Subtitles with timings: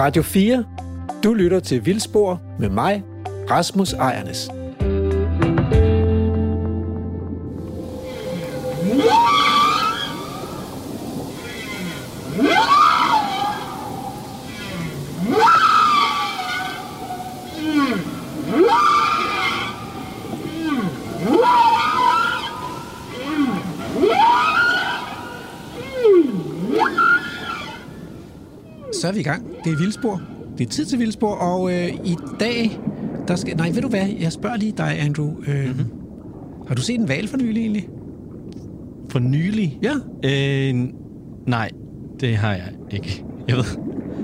[0.00, 0.64] Radio 4.
[1.24, 3.02] Du lytter til Vildspor med mig,
[3.50, 4.50] Rasmus Ejernes.
[29.10, 29.46] Er vi i gang.
[29.64, 30.22] Det er Vildspor.
[30.58, 32.78] Det er tid til Vildspor, og øh, i dag,
[33.28, 33.56] der skal...
[33.56, 34.06] Nej, ved du hvad?
[34.20, 35.30] Jeg spørger lige dig, Andrew.
[35.46, 35.84] Øh, mm-hmm.
[36.68, 37.88] Har du set en valg for nylig egentlig?
[39.08, 39.78] For nylig?
[39.82, 39.92] Ja.
[40.72, 40.88] Øh,
[41.46, 41.70] nej,
[42.20, 43.24] det har jeg ikke.
[43.48, 43.64] Jeg ved.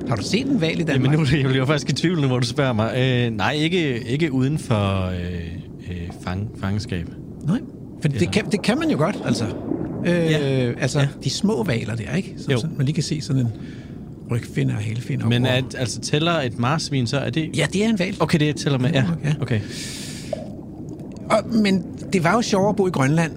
[0.08, 1.12] Har du set en valg i Danmark?
[1.12, 2.92] Jamen, nu jeg bliver faktisk i tvivl, nu, hvor du spørger mig.
[2.98, 5.16] Øh, nej, ikke, ikke uden for øh,
[5.90, 7.08] øh, fang, fangenskab.
[7.46, 7.58] Nej,
[8.02, 8.18] for Ja.
[8.18, 9.44] det, kan, det kan man jo godt, altså.
[10.06, 10.38] Øh, Ja.
[10.80, 11.08] Altså, Ja.
[11.24, 12.34] de små valer der, ikke?
[12.36, 12.58] Som Jo.
[12.60, 13.48] sådan, man lige kan se sådan en
[14.30, 15.26] rygfinder og hælfinder.
[15.26, 17.50] Men at, altså, tæller et marsvin, så er det...
[17.56, 18.16] Ja, det er en valg.
[18.22, 18.90] Okay, det tæller med.
[18.90, 19.34] Ja, Ja.
[19.40, 19.60] okay.
[21.30, 23.32] Og, men det var jo sjovere at bo i Grønland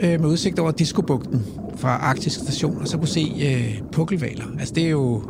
[0.00, 1.42] øh, med udsigt over Diskobugten
[1.76, 4.44] fra Arktisk Station, og så kunne se øh, pukkelvaler.
[4.58, 5.22] Altså, det er jo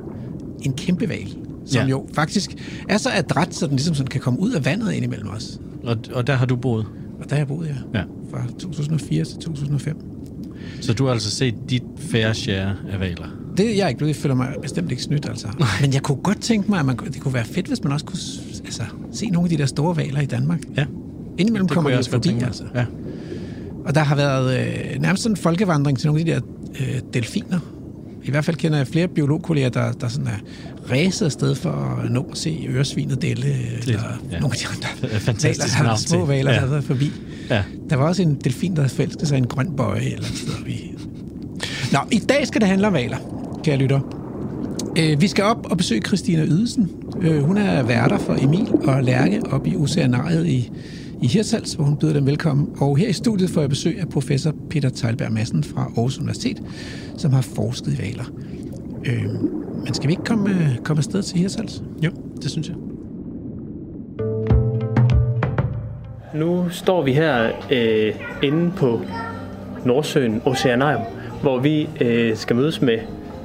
[0.63, 1.29] en kæmpe val,
[1.67, 1.87] som Ja.
[1.87, 2.51] jo faktisk
[2.89, 5.61] er så adræt, så den ligesom sådan kan komme ud af vandet ind imellem os.
[5.85, 6.87] Og, og der har du boet.
[7.21, 7.99] Og der har jeg boet, ja.
[7.99, 8.05] Ja.
[8.31, 9.97] Fra 2004 til 2005.
[10.81, 13.27] Så du har altså set dit fair share af valer.
[13.57, 15.49] Det er jeg ikke blevet, føler mig bestemt ikke snydt, altså.
[15.81, 18.05] Men jeg kunne godt tænke mig, at man, det kunne være fedt, hvis man også
[18.07, 18.19] kunne
[18.65, 20.61] altså, se nogle af de der store valer i Danmark.
[20.77, 20.85] Ja.
[21.39, 22.65] Indimellem Det kommer de også forbi, altså.
[22.75, 22.85] Ja.
[23.85, 26.41] Og der har været øh, nærmest sådan en folkevandring til nogle af de der
[26.81, 27.59] øh, delfiner.
[28.25, 30.39] I hvert fald kender jeg flere biologkolleger, der, der sådan er
[30.91, 33.47] ræset afsted for at nå at se øresvinet dele,
[33.81, 34.39] eller ja.
[34.41, 36.55] nogle af de andre Fantastisk valer, der, små valer, Ja.
[36.55, 37.13] der har været forbi.
[37.51, 37.63] Ja.
[37.91, 40.65] Der var også en delfin, der forelskede sig en grøn bøje eller et sted.
[40.65, 40.91] Vi...
[41.93, 43.17] Nå, i dag skal det handle om valer,
[43.63, 44.01] kære lytter.
[44.99, 46.91] Øh, vi skal op og besøge Christina Ydelsen.
[47.21, 50.71] Øh, hun er værter for Emil og Lærke op i Oceanariet i,
[51.23, 52.69] i Hirtshals, hvor hun byder dem velkommen.
[52.81, 56.63] Og her i studiet får jeg besøg af professor Peter Teilberg Madsen fra Aarhus Universitet,
[57.17, 58.25] som har forsket i valer.
[59.05, 59.25] Øh,
[59.85, 61.83] men skal vi ikke komme, øh, komme afsted til Hirtshals?
[62.05, 62.11] Jo,
[62.43, 62.77] det synes jeg.
[66.35, 69.01] Nu står vi her øh, inde på
[69.85, 71.03] Nordsøen Oceanarium,
[71.43, 72.99] hvor vi øh, skal mødes med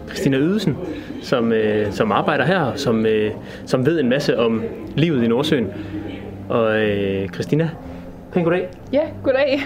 [0.07, 0.78] Christina Ydelsen,
[1.22, 3.31] som, øh, som arbejder her, som, øh,
[3.66, 4.63] som ved en masse om
[4.95, 5.68] livet i Nordsøen.
[6.50, 7.69] Og øh, Christina,
[8.34, 8.68] pæn goddag.
[8.94, 9.62] Ja, goddag.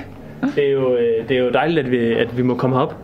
[0.55, 2.95] Det er jo, øh, det er jo dejligt, at vi, at vi må komme herop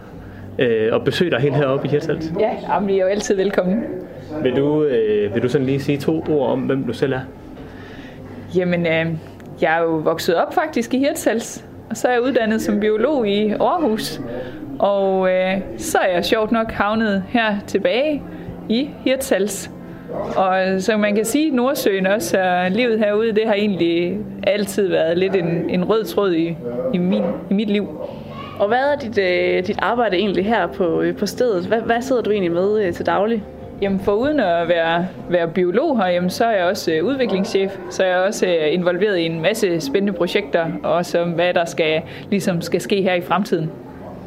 [0.60, 2.34] øh, og besøge dig helt heroppe i Hirtshals.
[2.40, 3.84] Ja, jamen, I er jo altid velkommen.
[4.44, 7.20] Vil du, øh, vil du sådan lige sige to ord om, hvem du selv er?
[8.56, 9.06] Jamen, øh,
[9.62, 13.28] jeg er jo vokset op faktisk i Hirtshals, og så er jeg uddannet som biolog
[13.28, 14.22] i Aarhus.
[14.80, 18.22] Og øh, så er jeg sjovt nok havnet her tilbage
[18.70, 19.72] i Hirtshals.
[20.36, 24.18] Og så man kan sige, Nordsøen også er livet herude, det har egentlig
[24.48, 26.58] altid været lidt en, en rød tråd i,
[26.94, 27.88] i, min, i mit liv.
[28.60, 31.66] Og hvad er dit, øh, dit arbejde egentlig her på, øh, på stedet?
[31.66, 33.44] Hvad, hvad sidder du egentlig med øh, til daglig?
[33.82, 37.78] Jamen for uden at være, være biolog her, jamen, så er jeg også øh, udviklingschef,
[37.90, 41.54] så er jeg også øh, involveret i en masse spændende projekter, og også om hvad
[41.54, 43.72] der skal, ligesom skal ske her i fremtiden.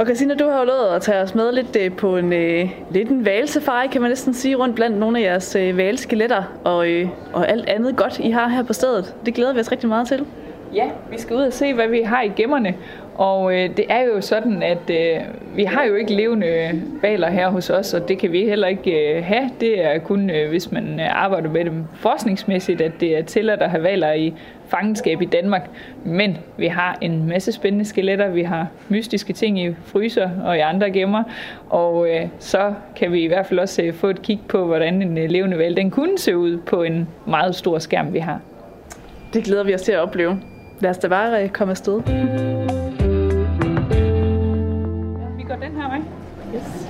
[0.00, 2.70] Og Christina, du har jo lovet at tage os med lidt øh, på en, øh,
[2.90, 6.88] lidt en valsafari, kan man næsten sige, rundt blandt nogle af jeres øh, valskeletter og,
[6.88, 9.14] øh, og alt andet godt, I har her på stedet.
[9.26, 10.26] Det glæder vi os rigtig meget til.
[10.74, 12.74] Ja, vi skal ud og se, hvad vi har i gemmerne.
[13.20, 15.20] Og øh, det er jo sådan, at øh,
[15.56, 19.16] vi har jo ikke levende valer her hos os, og det kan vi heller ikke
[19.16, 19.50] øh, have.
[19.60, 23.62] Det er kun, øh, hvis man øh, arbejder med dem forskningsmæssigt, at det er tilladt
[23.62, 24.34] at have valer i
[24.68, 25.70] fangenskab i Danmark.
[26.04, 28.28] Men vi har en masse spændende skeletter.
[28.28, 31.22] Vi har mystiske ting i fryser og i andre gemmer.
[31.70, 35.02] Og øh, så kan vi i hvert fald også øh, få et kig på, hvordan
[35.02, 38.40] en øh, levende val den kunne se ud på en meget stor skærm, vi har.
[39.32, 40.40] Det glæder vi os til at opleve.
[40.80, 42.79] Lad os da bare øh, komme afsted.
[45.70, 46.00] Den her vej.
[46.54, 46.86] Yes.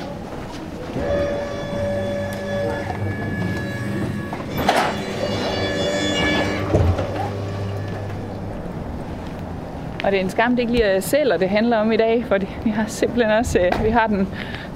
[10.05, 12.25] Og det er en skam, det ikke lige er sæler, det handler om i dag,
[12.25, 14.28] for vi har simpelthen også, øh, vi har den,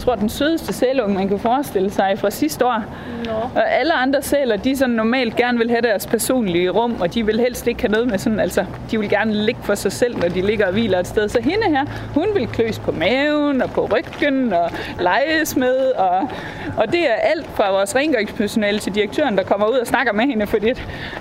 [0.04, 2.84] tror, den sødeste sælunge, man kan forestille sig fra sidste år.
[3.24, 3.32] Nå.
[3.54, 7.26] Og alle andre sæler, de sådan normalt gerne vil have deres personlige rum, og de
[7.26, 10.16] vil helst ikke have noget med sådan, altså, de vil gerne ligge for sig selv,
[10.18, 11.28] når de ligger og hviler et sted.
[11.28, 11.84] Så hende her,
[12.14, 14.70] hun vil kløs på maven og på ryggen og
[15.00, 16.28] leges med, og,
[16.76, 20.24] og det er alt fra vores rengøringspersonale til direktøren, der kommer ud og snakker med
[20.24, 20.72] hende, fordi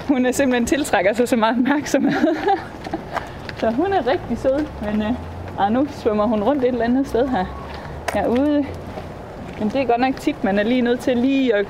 [0.08, 2.36] hun er simpelthen tiltrækker sig så meget opmærksomhed.
[3.60, 5.10] Så hun er rigtig sød, men øh,
[5.60, 7.46] ah, nu svømmer hun rundt et eller andet sted her
[8.14, 8.66] herude.
[9.60, 11.66] Men det er godt nok tit, man er lige nødt til lige at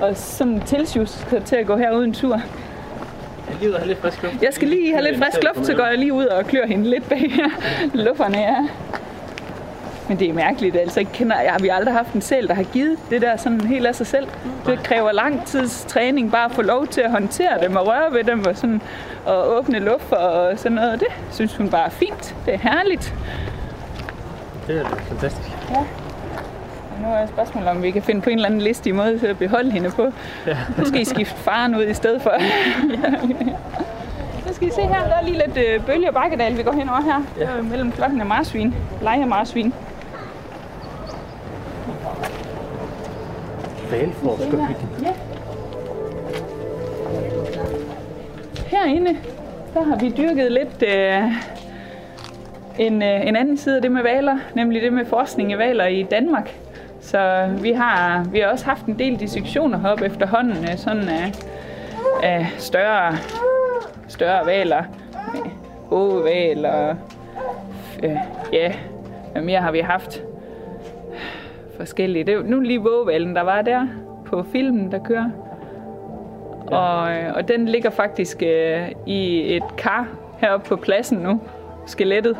[0.00, 2.40] og som tilsjus til at gå herud en tur.
[3.48, 4.42] Jeg lige ud og have lidt frisk luft.
[4.42, 6.90] Jeg skal lige have lidt frisk luft, så går jeg lige ud og klør hende
[6.90, 7.32] lidt bag
[8.06, 8.68] lufferne, ja.
[10.08, 12.54] Men det er mærkeligt, altså ikke kender, jeg, vi har aldrig haft en sæl, der
[12.54, 14.26] har givet det der sådan helt af sig selv.
[14.66, 18.12] Det kræver lang tids træning bare at få lov til at håndtere dem og røre
[18.12, 18.82] ved dem og, sådan,
[19.24, 21.00] og åbne luft og sådan noget.
[21.00, 22.34] Det synes hun bare er fint.
[22.46, 23.14] Det er herligt.
[24.66, 25.55] Det er fantastisk.
[25.70, 25.78] Ja.
[26.96, 29.26] Og nu er spørgsmålet, om vi kan finde på en eller anden listig måde til
[29.26, 30.06] at beholde hende på.
[30.46, 30.56] Ja.
[30.78, 32.32] Måske skifte faren ud i stedet for.
[34.46, 36.72] Så skal I se her, der er lige lidt øh, bølge og bakkedal, vi går
[36.72, 37.24] hen over her.
[37.38, 37.42] Ja.
[37.42, 38.74] Det er mellem klokken af marsvin.
[39.02, 39.74] Leje marsvin.
[43.90, 44.88] Valforskerhytten.
[45.02, 45.12] Ja.
[48.66, 49.16] Herinde,
[49.74, 51.22] der har vi dyrket lidt øh,
[52.78, 55.86] en, øh, en anden side af det med valer, nemlig det med forskning i valer
[55.86, 56.58] i Danmark.
[57.00, 61.32] Så vi har, vi har også haft en del dissektioner heroppe efterhånden, øh, sådan af,
[62.22, 63.16] af større,
[64.08, 64.84] større valer,
[65.90, 66.96] ågeval og
[68.02, 68.16] øh,
[68.52, 68.72] ja,
[69.32, 70.22] hvad mere har vi haft?
[71.76, 72.24] Forskellige.
[72.24, 73.86] Det er nu lige vågevalen, der var der
[74.26, 75.30] på filmen, der kører.
[76.70, 76.76] Ja.
[76.76, 80.08] Og, øh, og den ligger faktisk øh, i et kar
[80.38, 81.40] heroppe på pladsen nu,
[81.86, 82.36] skelettet.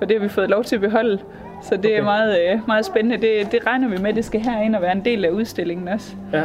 [0.00, 1.18] Og det har vi fået lov til at beholde.
[1.62, 1.98] Så det okay.
[1.98, 3.16] er meget, øh, meget spændende.
[3.16, 6.14] Det, det regner vi med, det skal herind og være en del af udstillingen også.
[6.32, 6.42] Ja.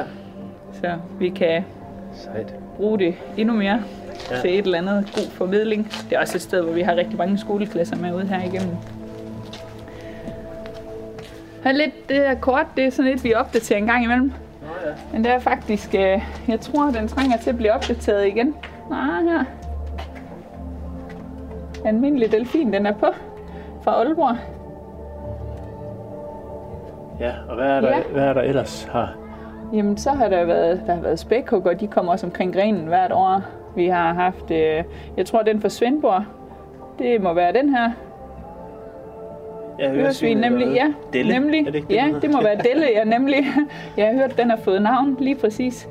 [0.73, 1.63] Så vi kan
[2.13, 2.55] Sejt.
[2.77, 3.79] bruge det endnu mere
[4.31, 4.35] Ja.
[4.35, 4.41] ja.
[4.41, 5.91] til et eller andet god formidling.
[6.09, 8.75] Det er også et sted, hvor vi har rigtig mange skoleklasser med ude her igennem.
[11.63, 14.31] Her er lidt det her kort, det er sådan lidt, vi opdaterer en gang imellem.
[14.61, 14.94] Nå ja.
[15.13, 18.55] Men det er faktisk, øh, jeg tror, den trænger til at blive opdateret igen.
[18.91, 19.44] Ah, her.
[21.85, 23.05] Almindelig delfin, den er på
[23.83, 24.35] fra Aalborg.
[27.19, 28.01] Ja, og hvad er der, Ja.
[28.13, 29.07] hvad er der ellers her?
[29.74, 33.12] Jamen, så har der været, der har været spækhugger, de kommer også omkring grenen hvert
[33.12, 33.41] år.
[33.75, 34.83] Vi har haft, øh,
[35.18, 36.24] jeg tror, den fra Svendborg,
[37.00, 37.91] det må være den her.
[39.80, 40.94] Ja, Øresvin, nemlig, ja.
[41.13, 41.33] Delle.
[41.33, 43.38] Nemlig, Er det ikke ja, det må være Delle, ja, nemlig.
[43.97, 45.89] Jeg har hørt, den har fået navn, lige præcis.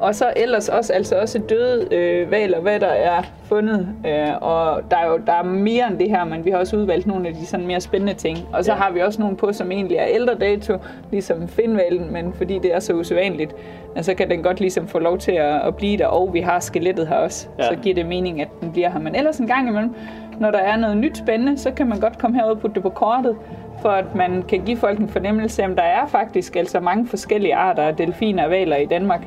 [0.00, 3.88] Og så ellers også, altså også døde øh, valer, hvad der er fundet.
[4.06, 6.76] Øh, og der er jo der er mere end det her, men vi har også
[6.76, 8.38] udvalgt nogle af de sådan mere spændende ting.
[8.52, 8.78] Og så Ja.
[8.78, 10.74] har vi også nogle på, som egentlig er ældre dato,
[11.10, 13.54] ligesom finvalen, men fordi det er så usædvanligt,
[14.00, 16.60] så kan den godt ligesom få lov til at, at blive der, og vi har
[16.60, 17.48] skelettet her også.
[17.58, 17.62] Ja.
[17.62, 18.98] Så giver det mening, at den bliver her.
[18.98, 19.94] Men ellers en gang imellem,
[20.40, 22.82] når der er noget nyt spændende, så kan man godt komme herud og putte det
[22.82, 23.36] på kortet,
[23.82, 27.06] for at man kan give folk en fornemmelse af, at der er faktisk altså mange
[27.06, 29.26] forskellige arter af delfiner og valer i Danmark.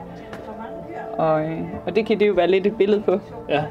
[1.18, 3.19] Og, øh, og det kan det jo være lidt et billede på.
[3.50, 3.63] Ja.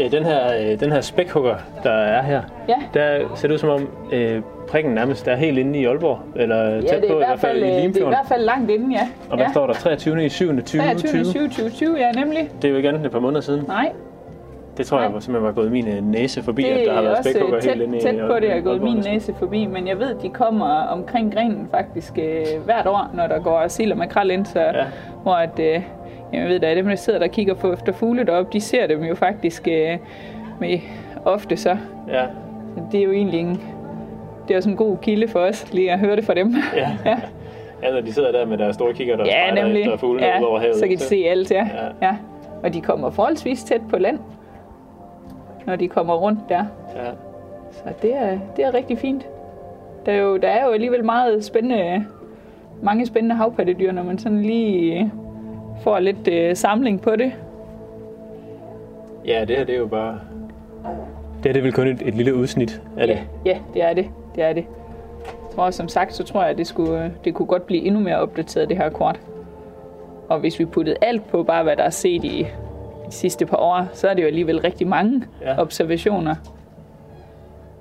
[0.00, 0.40] Øh, Den her,
[0.72, 2.74] øh, den her spækhugger, der er her, Ja.
[2.94, 6.74] der ser det ud som om øh, prikken nærmest er helt inde i Aalborg, eller
[6.74, 8.08] Ja, tæt på i hvert fald, i øh, det er i Limfjorden.
[8.14, 9.08] hvert fald langt inden, ja.
[9.30, 9.52] Og hvad ja.
[9.52, 9.74] står der?
[9.74, 10.24] 23.
[10.24, 10.46] i 7.
[10.56, 10.82] 2020?
[10.82, 11.24] 23.
[11.24, 12.50] 20, 20, 20, ja, nemlig.
[12.62, 13.64] Det er jo igen et par måneder siden.
[13.68, 13.92] Nej,
[14.76, 15.20] Det tror jeg Nej.
[15.20, 17.98] simpelthen var gået min øh, næse forbi, det at der har været spækhugger helt inde
[17.98, 21.34] i tæt på det, er gået min næse forbi, men jeg ved, de kommer omkring
[21.34, 24.72] grenen faktisk øh, hvert år, når der går sild og makrel ind, så, ja.
[25.22, 25.82] hvor at, øh,
[26.32, 28.86] jeg ved da, dem der sidder der og kigger på efter fugle deroppe, de ser
[28.86, 29.98] dem jo faktisk øh,
[30.60, 30.78] med,
[31.24, 31.76] ofte så.
[32.08, 32.22] Ja,
[32.76, 33.60] Så Det er jo egentlig en,
[34.48, 36.54] det er også en god kilde for os, lige at høre det fra dem.
[36.76, 36.90] ja.
[37.04, 37.18] ja.
[37.82, 39.80] ja, når de sidder der med deres store kigger, der Ja, nemlig.
[39.80, 40.76] efter fuglene Ja, ud over havet.
[40.76, 41.68] så kan de se alt, ja.
[42.02, 42.06] Ja.
[42.06, 42.16] ja.
[42.62, 44.18] Og de kommer forholdsvis tæt på land,
[45.66, 46.64] når de kommer rundt der.
[46.96, 47.10] Ja.
[47.72, 49.26] Så det er, det er rigtig fint.
[50.06, 52.04] Der er, jo, der er jo alligevel meget spændende,
[52.82, 55.12] mange spændende havpattedyr, når man sådan lige
[55.82, 57.32] får lidt øh, samling på det.
[59.26, 60.18] ja, det her det er jo bare...
[61.42, 63.18] Det her det er vel kun et, et lille udsnit af det.
[63.44, 64.06] Ja, det er det.
[64.34, 64.64] Det er det.
[65.24, 68.00] Jeg tror, som sagt, så tror jeg, at det, skulle, det kunne godt blive endnu
[68.00, 69.20] mere opdateret, det her kort.
[70.28, 72.46] Og hvis vi puttede alt på, bare hvad der er set i
[73.06, 75.60] de sidste par år, så er det jo alligevel rigtig mange Ja.
[75.60, 76.34] observationer.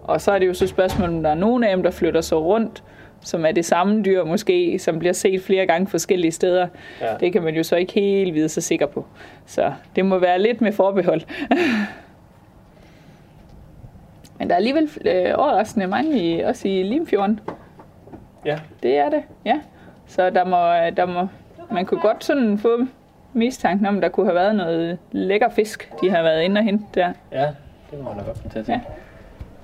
[0.04, 2.22] Og så er det jo så spørgsmålet, om der er nogle af dem, der flytter
[2.22, 2.84] sig rundt,
[3.28, 6.68] som er det samme dyr måske, som bliver set flere gange forskellige steder.
[7.02, 7.18] Ja.
[7.20, 9.06] Det kan man jo så ikke helt vide sig sikker på.
[9.46, 11.22] Så det må være lidt med forbehold.
[14.40, 17.40] Men der er alligevel øh, overraskende mange, i, også i Limfjorden.
[18.46, 18.60] Ja.
[18.84, 19.60] Det er det, ja.
[20.08, 21.28] Så der må, der må,
[21.72, 22.78] man kunne godt sådan få
[23.34, 26.64] mistanken om, at der kunne have været noget lækker fisk, de har været inde og
[26.64, 27.14] hente der.
[27.32, 27.48] Ja,
[27.92, 28.66] det må man da godt til.
[28.68, 28.80] Ja.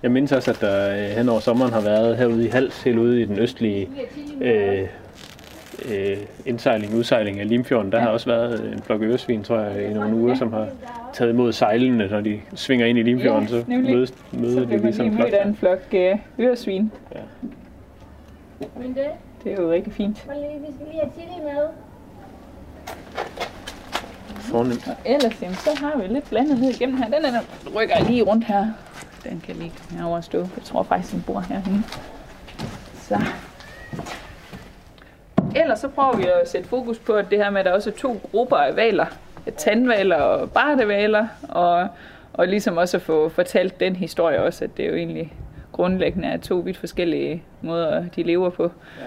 [0.04, 2.98] Jeg mindes også, at der øh, hen over sommeren har været herude i Hals, helt
[2.98, 3.90] ude i den østlige
[4.42, 4.88] øh,
[5.92, 7.92] øh, indsejling, udsejling af Limfjorden.
[7.92, 8.04] Der ja.
[8.04, 10.68] har også været en flok øresvin, tror jeg, i nogle uger, som har
[11.14, 14.78] taget imod sejlene, når de svinger ind i Limfjorden, Ja, så mødes, møder Så de
[14.78, 15.30] ligesom lige flok.
[15.34, 16.92] af en flok øh, øresvin.
[18.80, 19.04] Men det,
[19.44, 20.16] Det er jo rigtig fint.
[20.18, 21.64] Vi skal lige have chili med.
[24.40, 24.88] fornemt.
[24.88, 27.06] Og ellers, jamen, så har vi lidt blandet ned igennem her.
[27.06, 28.68] Den, er, den rykker lige rundt her.
[29.24, 30.38] Den kan lige komme herover og stå.
[30.38, 31.84] Jeg tror faktisk, den bor herhenne.
[32.96, 33.20] Så.
[35.56, 37.90] Ellers så prøver vi at sætte fokus på, at det her med, at der også
[37.90, 39.06] er to grupper af valer.
[39.58, 41.28] Tandvaler og bartevaler.
[41.50, 41.88] Og,
[42.34, 45.34] og ligesom også at få fortalt den historie også, at det jo egentlig
[45.72, 48.64] grundlæggende er to vidt forskellige måder, de lever på.
[48.64, 49.06] Ja.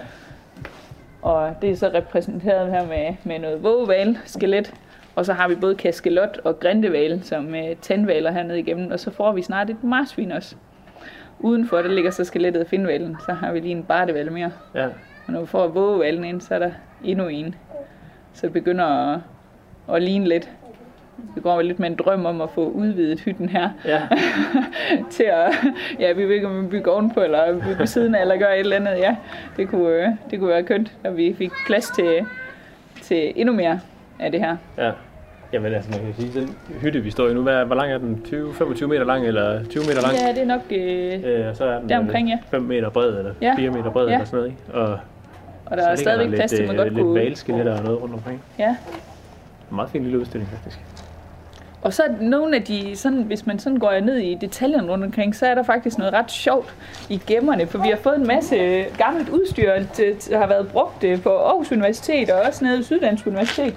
[1.21, 4.73] Og det er så repræsenteret her med, med noget vågeval, skelet,
[5.17, 9.11] og så har vi både kaskelot og grindeval som øh, tandvaler hernede igennem, og så
[9.11, 10.55] får vi snart et marsvin også.
[11.39, 14.51] Udenfor, der ligger så skelettet af finvalen, så har vi lige en barteval mere.
[14.75, 14.85] Ja.
[15.27, 16.71] Og når vi får vågevalen ind, så er der
[17.03, 17.55] endnu en.
[18.33, 19.19] Så det begynder at,
[19.95, 20.49] at ligne lidt.
[21.35, 23.69] Det går lidt med en drøm om at få udvidet hytten her.
[23.85, 24.01] Ja.
[25.15, 25.53] til at,
[25.99, 28.55] ja, vi ved ikke, om vi bygger ovenpå, eller bygge ved siden af, eller gøre
[28.55, 28.97] et eller andet.
[28.97, 29.15] Ja,
[29.57, 32.25] det kunne, øh, det kunne være kønt, at vi fik plads til,
[33.01, 33.79] til endnu mere
[34.19, 34.57] af det her.
[34.77, 34.91] ja.
[35.53, 37.97] Jamen altså, man kan sige, den hytte, vi står i nu, hvad, hvor lang er
[37.97, 38.21] den?
[38.27, 40.15] 20-25 meter lang, eller 20 meter lang?
[40.15, 40.61] Ja, det er nok...
[40.71, 42.37] Øh, Øh, og så er den Deromkring, ja.
[42.51, 43.53] 5 meter bred, eller Ja.
[43.57, 44.13] 4 meter bred, Ja.
[44.13, 44.79] eller sådan noget, ikke?
[44.79, 44.99] Og
[45.65, 47.13] og der er stadigvæk plads til, at man lidt, godt øh, kunne...
[47.19, 48.41] lidt valskeletter og noget rundt omkring.
[48.59, 48.69] Ja,
[49.69, 50.79] En meget fin lille udstilling, faktisk.
[51.81, 55.03] Og så er nogle af de, sådan, hvis man sådan går ned i detaljerne rundt
[55.05, 56.75] omkring, så er der faktisk noget ret sjovt
[57.09, 59.71] i gemmerne, for vi har fået en masse gammelt udstyr,
[60.29, 63.75] der har været brugt øh, på Aarhus Universitet og også nede i Syddansk Universitet.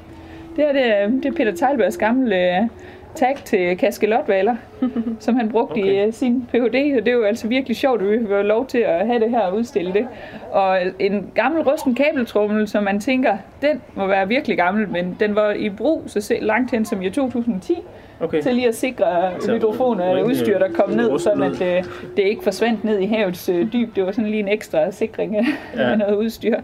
[0.56, 2.68] Det her det er, det er Peter Teilbergs gamle øh,
[3.14, 4.56] tag til kaskelotvaler,
[5.20, 6.04] som han brugte okay.
[6.04, 6.96] i uh, sin Ph.D.
[6.98, 9.30] Og det er jo altså virkelig sjovt, at vi får lov til at have det
[9.30, 10.06] her og udstille det.
[10.50, 15.34] Og en gammel rusten kabeltrummel, som man tænker, den må være virkelig gammel, men den
[15.34, 17.74] var i brug så langt hen som i 2010
[18.20, 18.42] Okay.
[18.42, 21.84] til lige at sikre Så hydrofon og ingen, udstyr, der kom ned, sådan at øh,
[22.16, 23.96] det ikke forsvandt ned i havets øh, dyb.
[23.96, 25.44] Det var sådan lige en ekstra sikring af
[25.76, 25.96] ja.
[25.96, 26.60] noget udstyr.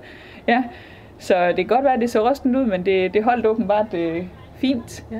[0.49, 0.63] Ja.
[1.19, 3.95] Så det kan godt være, at det så rusten ud, men det, det holdt åbenbart
[3.95, 5.05] øh, fint.
[5.11, 5.17] Ja.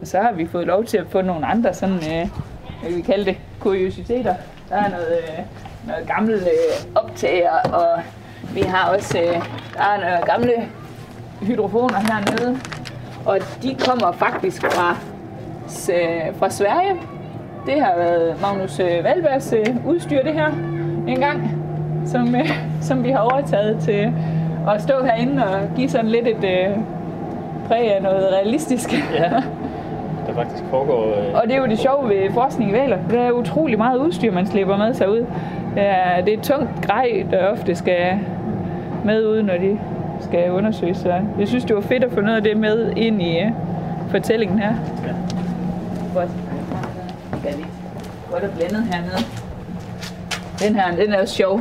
[0.00, 2.28] Og så har vi fået lov til at få nogle andre sådan, øh,
[2.82, 4.34] hvad vi kalde det, kuriositeter.
[4.68, 5.44] Der er noget, øh,
[5.86, 8.02] noget gamle øh, optager, og
[8.54, 9.42] vi har også øh,
[9.74, 10.68] der er nogle gamle
[11.42, 12.60] hydrofoner hernede.
[13.26, 14.96] Og de kommer faktisk fra,
[15.92, 16.94] øh, fra Sverige.
[17.66, 20.48] Det har været Magnus øh, Valbergs øh, udstyr, det her,
[21.08, 21.50] en gang,
[22.06, 22.50] som, øh,
[22.82, 24.12] som vi har overtaget til
[24.74, 26.76] at stå herinde og give sådan lidt et øh,
[27.66, 28.92] præg af noget realistisk.
[29.14, 29.30] Ja.
[30.26, 31.04] Der faktisk foregår...
[31.06, 32.98] Øh, Og det er jo det sjove ved forskning i valer.
[33.10, 35.26] Der er utrolig meget udstyr, man slipper med sig ud.
[35.74, 38.18] Det er, det er tungt grej, der ofte skal
[39.04, 39.78] med ud, når de
[40.20, 40.96] skal undersøges.
[40.96, 43.50] Så jeg synes, det var fedt at få noget af det med ind i uh,
[44.10, 44.74] fortællingen her.
[45.06, 45.12] Ja.
[46.12, 46.20] Hvor,
[48.36, 49.24] er der blændet hernede.
[50.58, 51.60] Den her, den er jo sjov.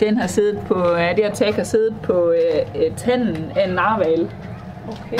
[0.00, 3.68] Den har siddet på, ja, det her tag har siddet på uh, uh, tanden af
[3.68, 4.30] en narval.
[4.88, 5.18] Okay.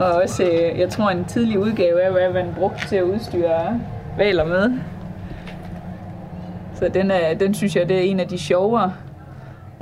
[0.00, 3.80] Og også, øh, jeg tror, en tidlig udgave af, hvad man brugte til at udstyre
[4.16, 4.72] valer med.
[6.74, 8.92] Så den, er, den synes jeg, det er en af de sjovere.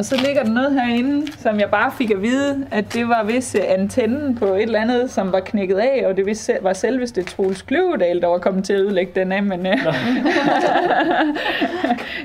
[0.00, 3.24] Og så ligger der noget herinde, som jeg bare fik at vide, at det var
[3.24, 7.22] vist antennen på et eller andet, som var knækket af, og det vist var selveste
[7.22, 9.72] Troels Kløvedal, der var kommet til at udlægge den af, men øh,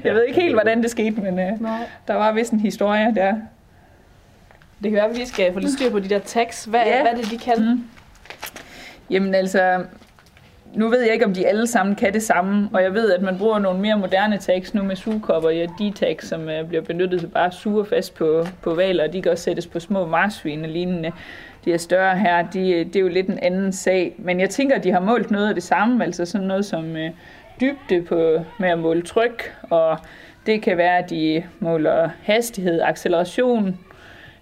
[0.04, 1.78] jeg ved ikke helt, hvordan det skete, men Nej.
[2.08, 3.34] der var vist en historie der.
[4.84, 6.66] Det kan være, at vi skal få lidt styr på de der tags.
[6.66, 7.02] Hvad, Ja.
[7.02, 7.56] hvad er det, de kan?
[7.60, 7.84] Mm.
[9.10, 9.84] Jamen altså,
[10.74, 13.22] nu ved jeg ikke, om de alle sammen kan det samme, og jeg ved, at
[13.22, 16.84] man bruger nogle mere moderne tags nu med sugekopper, ja, de tags, som uh, bliver
[16.84, 19.80] benyttet til bare at suge fast på, på valer, og de kan også sættes på
[19.80, 21.12] små marsvin og lignende.
[21.66, 24.50] De er større her, de, øh, det er jo lidt en anden sag, men jeg
[24.50, 27.10] tænker, at de har målt noget af det samme, altså sådan noget som uh,
[27.62, 29.98] dybde på, med at måle tryk, og
[30.46, 33.80] det kan være, at de måler hastighed, acceleration,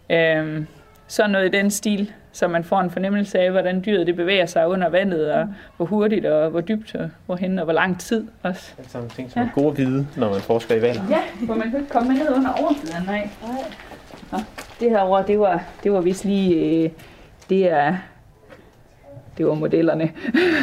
[0.09, 0.67] øhm,
[1.07, 4.45] sådan noget i den stil, så man får en fornemmelse af, hvordan dyret det bevæger
[4.45, 5.47] sig under vandet, og
[5.77, 8.73] hvor hurtigt og hvor dybt og hvorhen og hvor lang tid også.
[8.77, 11.01] Det er sådan ting, som er gode at vide, når man forsker i valer.
[11.09, 13.29] Ja, for man kan ikke komme ned under overfladen, nej.
[14.31, 14.37] Nå,
[14.79, 16.89] det her over, det var, det var vist lige, øh,
[17.49, 17.97] det er,
[19.37, 20.11] det var modellerne.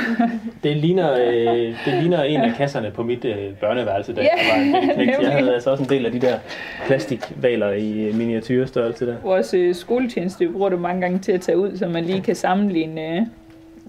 [0.62, 4.72] Det ligner, øh, det ligner en af kasserne på mit øh, børneværelse, da Ja, jeg
[4.74, 5.08] var en.
[5.22, 6.38] Jeg havde altså også en del af de der
[6.86, 9.14] plastikvaler i øh, miniatyrstørrelse der.
[9.22, 12.34] Vores øh, skoletjeneste bruger det mange gange til at tage ud, så man lige kan
[12.34, 13.22] sammenligne øh,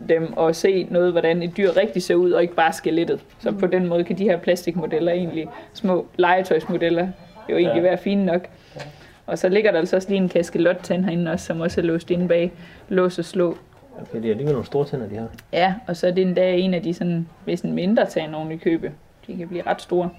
[0.10, 3.20] dem og se noget, hvordan et dyr rigtig ser ud, og ikke bare skelettet.
[3.40, 7.08] Så på den måde kan de her plastikmodeller egentlig, små legetøjsmodeller,
[7.50, 7.88] jo egentlig Ja.
[7.90, 8.48] være fine nok.
[9.28, 12.12] Og så ligger der altså også lige en kaskelot-tand herinde også, som også er låst
[12.12, 12.52] inde bag
[12.90, 13.58] lås og slå.
[14.02, 15.28] Okay, det er alligevel nogle store tænder, de har.
[15.54, 18.52] Ja, og så er det endda en af de sådan, hvis en mindre tand oven
[18.52, 18.92] i købe.
[19.28, 20.10] De kan blive ret store.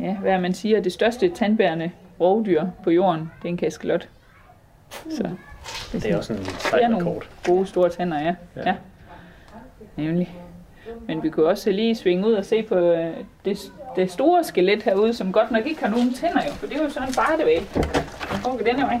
[0.00, 4.08] Ja, hvad man siger, det største tandbærende rovdyr på jorden, det er en kaskelot.
[5.10, 5.30] Så
[5.92, 7.28] Det er også en det er sejt nogle kort.
[7.46, 8.34] gode store tænder, ja.
[8.56, 8.62] Ja.
[8.66, 8.74] ja.
[9.96, 10.34] Nemlig.
[11.06, 13.58] Men vi kunne også lige svinge ud og se på øh, det,
[13.96, 16.82] det store skelet herude, som godt nok ikke har nogen tænder jo, for det er
[16.82, 17.60] jo sådan en bartevæg.
[17.74, 19.00] Den kommer den her vej.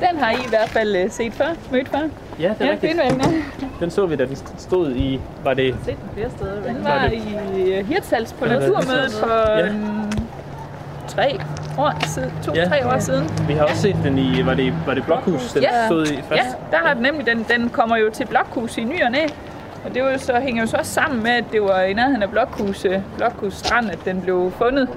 [0.00, 1.98] Den har I i hvert fald øh, set før, mødt før.
[2.40, 2.96] Ja, det er Ja, rigtigt.
[2.96, 3.08] ja.
[3.80, 5.20] Den så vi, da den stod i...
[5.44, 5.74] Var det...
[5.84, 6.62] set den flere steder.
[6.62, 9.66] Den Var var det- i øh, Hirtshals på Ja, det Naturmødet for Ja.
[9.66, 10.12] en,
[11.08, 11.40] tre
[11.78, 12.94] år siden, to-tre Ja.
[12.94, 13.28] år siden.
[13.48, 14.46] Vi har også set den i...
[14.46, 15.86] Var det, var det Blokhus, den Ja.
[15.86, 16.30] stod i først?
[16.32, 19.26] Ja, der har den nemlig, den, den kommer jo til Blokhus i ny og næ.
[19.84, 21.92] Og det var jo så, hænger jo så også sammen med, at det var i
[21.92, 24.88] nærheden af Blokhus, øh, Blokhus Strand, at den blev fundet.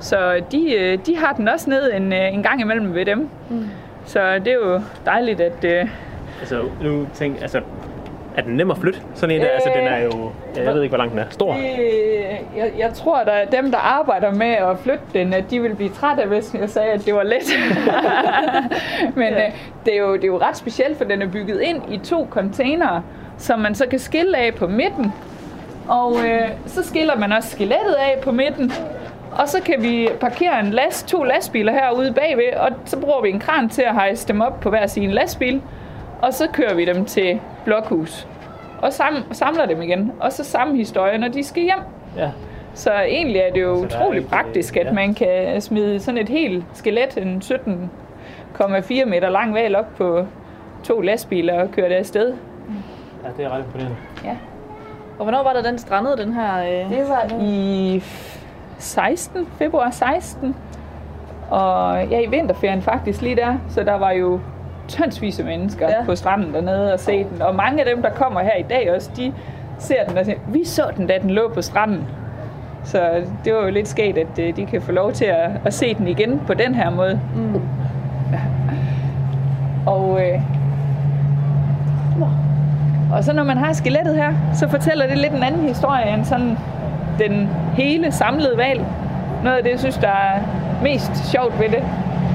[0.00, 3.28] Så de, de har den også ned en, en gang imellem ved dem.
[3.50, 3.68] Mm.
[4.06, 5.64] Så det er jo dejligt, at...
[5.64, 5.88] Øh,
[6.40, 7.42] Altså, nu tænk...
[7.42, 7.60] Altså,
[8.36, 9.00] er den nem at flytte?
[9.14, 9.54] Sådan en der, Øh.
[9.54, 10.30] altså den er jo...
[10.56, 11.24] Ja, jeg ved ikke, hvor lang den er.
[11.30, 11.54] Stor.
[11.54, 11.58] øh,
[12.56, 15.90] jeg, jeg tror, at dem, der arbejder med at flytte den, at de vil blive
[15.90, 17.42] trætte, hvis jeg sagde, at det var let.
[19.16, 19.40] Men øh,
[19.86, 22.26] det, er jo, det er jo ret specielt, for den er bygget ind i to
[22.30, 23.02] containere,
[23.38, 25.12] som man så kan skille af på midten.
[25.88, 28.72] Og øh, så skiller man også skelettet af på midten.
[29.38, 33.30] Og så kan vi parkere en last, to lastbiler herude bagved, og så bruger vi
[33.30, 35.62] en kran til at hejse dem op på hver sin lastbil.
[36.22, 38.28] Og så kører vi dem til Blokhus.
[38.82, 40.12] Og sam, samler dem igen.
[40.20, 41.78] Og så samme historie, når de skal hjem.
[42.16, 42.30] Ja.
[42.74, 44.92] Så egentlig er det jo utroligt ikke, praktisk, at ja.
[44.92, 50.26] man kan smide sådan et helt skelet, en 17,4 meter lang valg op på
[50.84, 52.34] to lastbiler og køre det afsted.
[53.24, 53.96] Ja, det er ret imponerende.
[55.18, 56.58] Og hvornår var der den strandede, den her?
[56.58, 56.90] Øh...
[56.90, 58.02] Det var i
[58.78, 60.54] 16, februar 16.
[61.50, 63.54] Og ja, i vinterferien faktisk lige der.
[63.68, 64.40] Så der var jo
[64.88, 66.04] tonsvis af mennesker Ja.
[66.04, 67.42] på stranden dernede og se den.
[67.42, 69.32] Og mange af dem, der kommer her i dag også, de
[69.78, 72.04] ser den og siger, vi så den, da den lå på stranden.
[72.84, 73.10] Så
[73.44, 75.94] det var jo lidt sket, at øh, de kan få lov til at, at se
[75.94, 77.20] den igen på den her måde.
[77.34, 77.60] Mm.
[79.92, 80.40] Og, øh,
[83.12, 86.24] og så når man har skelettet her, så fortæller det lidt en anden historie end
[86.24, 86.58] sådan
[87.18, 88.84] den hele samlede valg.
[89.44, 90.40] Noget af det, jeg synes, der er
[90.82, 91.82] mest sjovt ved det,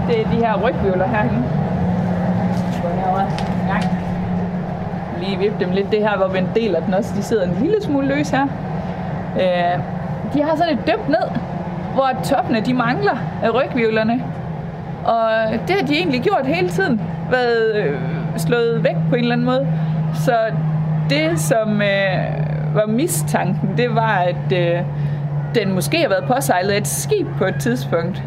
[0.07, 1.43] det er de her rygvivler herinde.
[2.81, 2.87] Gå
[5.19, 5.91] Lige vippe dem lidt.
[5.91, 7.13] Det her, hvor man deler den også.
[7.17, 8.47] De sidder en lille smule løs her.
[9.35, 9.79] Øh,
[10.33, 11.29] de har sådan et dybt ned,
[11.93, 14.23] hvor toppene de mangler af rygvivlerne.
[15.05, 15.29] Og
[15.67, 17.01] det har de egentlig gjort hele tiden.
[17.31, 17.99] Været øh,
[18.37, 19.67] slået væk på en eller anden måde.
[20.13, 20.35] Så
[21.09, 22.40] det, som øh,
[22.73, 24.85] var mistanken, det var, at øh,
[25.55, 28.23] den måske har været påsejlet af et skib på et tidspunkt.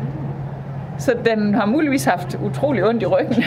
[0.99, 3.45] Så den har muligvis haft utrolig ondt i ryggen.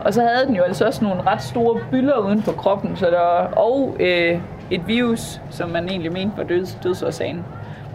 [0.00, 3.06] Og så havde den jo altså også nogle ret store bylder uden på kroppen, så
[3.06, 3.18] der
[3.56, 7.44] og øh, et virus, som man egentlig mente var døds, dødsårsagen,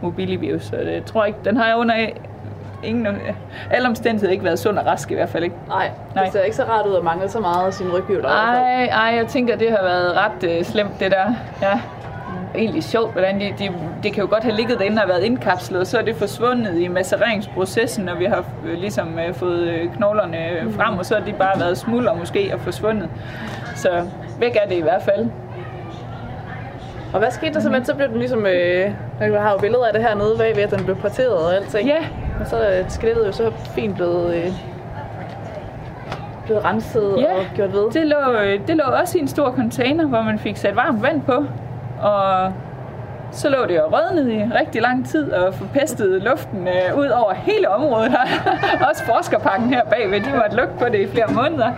[0.01, 0.63] mobilivirus.
[0.63, 1.95] Så det, jeg tror ikke, den har jeg under
[2.83, 3.07] ingen,
[3.71, 5.55] alle omstændigheder ikke været sund og rask i hvert fald ikke.
[5.67, 6.23] Nej, Nej.
[6.23, 8.25] det ser ikke så rart ud at mangle så meget af sin ryghjul.
[8.25, 11.33] Ej, ej, jeg tænker, det har været ret øh, slemt, det der.
[11.61, 11.79] Ja.
[12.55, 13.69] Egentlig sjovt, hvordan de, de,
[14.03, 16.77] det kan jo godt have ligget derinde og været indkapslet, og så er det forsvundet
[16.79, 21.15] i macereringsprocessen, når vi har øh, ligesom øh, fået øh, knoglerne øh, frem, og så
[21.15, 23.09] har de bare været smuldre måske og forsvundet.
[23.75, 23.89] Så
[24.39, 25.27] væk er det i hvert fald.
[27.13, 29.85] Og hvad skete der så med, så blev den ligesom, øh, jeg har jo billeder
[29.87, 31.87] af det her nede bagved, at den blev parteret og alting.
[31.87, 31.97] Ja,
[32.41, 34.51] Og så er skelettet jo så fint blevet, øh,
[36.45, 37.33] blevet renset Ja.
[37.33, 37.91] og gjort ved.
[37.91, 38.17] det lå,
[38.67, 41.45] det lå også i en stor container, hvor man fik sat varmt vand på,
[42.01, 42.51] og
[43.31, 47.33] så lå det og rødnede i rigtig lang tid og forpestede luften øh, ud over
[47.33, 48.19] hele området her.
[48.89, 51.71] Også forskerpakken her bagved, de måtte lukke på det i flere måneder.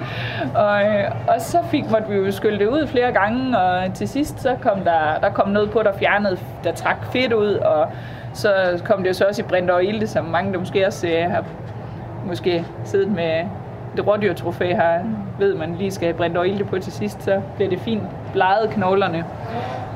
[0.56, 4.08] Og, øh, og så fik, måtte vi jo skylle det ud flere gange, og til
[4.10, 7.88] sidst så kom der, der kom noget på, der fjernede, der trak fedt ud, og
[8.34, 11.08] så kom det jo så også i brint og ilde, som mange der måske også
[11.08, 11.43] øh, har
[12.26, 13.46] måske siddet med
[13.96, 15.00] det rådyrtrofæ her,
[15.39, 18.04] ved man lige skal have brændt og ilde på til sidst, så bliver det fint
[18.34, 19.26] bleget knoglerne.